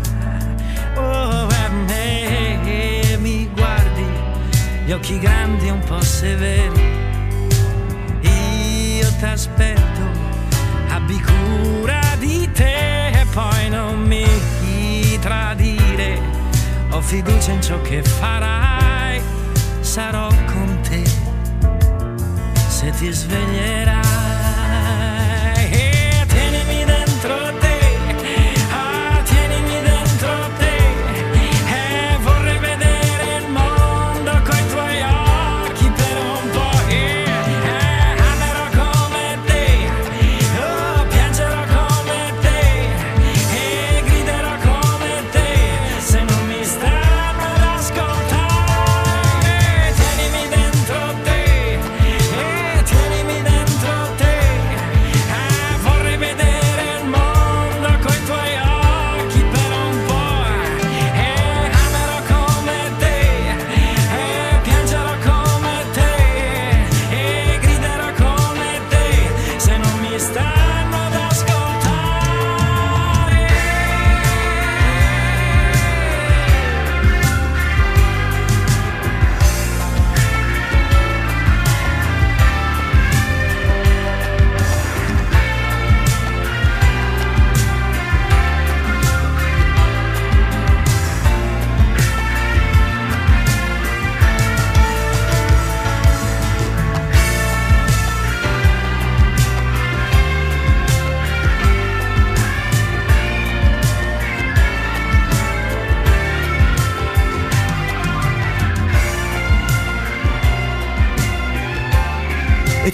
[0.95, 4.05] Oh, a me mi guardi,
[4.85, 6.97] gli occhi grandi un po' severi
[8.21, 10.01] io t'aspetto,
[10.89, 14.25] abbi cura di te e poi non mi
[15.19, 16.37] tradire.
[16.91, 19.21] Ho fiducia in ciò che farai,
[19.79, 21.03] sarò con te
[22.67, 24.08] se ti sveglierai.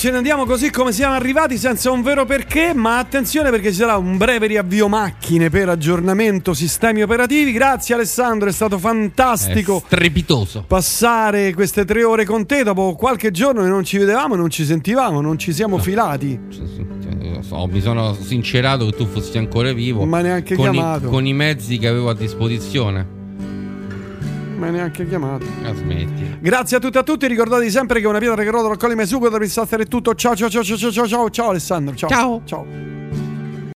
[0.05, 3.77] Ce ne andiamo così come siamo arrivati senza un vero perché, ma attenzione perché ci
[3.77, 7.51] sarà un breve riavvio macchine per aggiornamento sistemi operativi.
[7.51, 9.81] Grazie Alessandro, è stato fantastico.
[9.83, 10.63] strepitoso.
[10.67, 14.63] Passare queste tre ore con te dopo qualche giorno che non ci vedevamo, non ci
[14.63, 16.39] sentivamo, non ci siamo filati.
[17.33, 20.05] Lo so, mi sono sincerato che tu fossi ancora vivo.
[20.05, 21.07] Ma neanche con chiamato.
[21.07, 23.14] I, con i mezzi che avevo a disposizione.
[24.55, 25.45] Mi hai neanche chiamato.
[25.61, 26.37] La smetti.
[26.39, 27.27] Grazie a tutti e a tutti.
[27.27, 29.29] Ricordatevi sempre che una pietra che rotola raccoglie sugo.
[29.29, 30.15] Da Pistastero è tutto.
[30.15, 31.95] Ciao, ciao, ciao, ciao, ciao, ciao, ciao, Alessandro.
[31.95, 32.09] Ciao.
[32.09, 32.41] Ciao.
[32.45, 33.24] Ciao.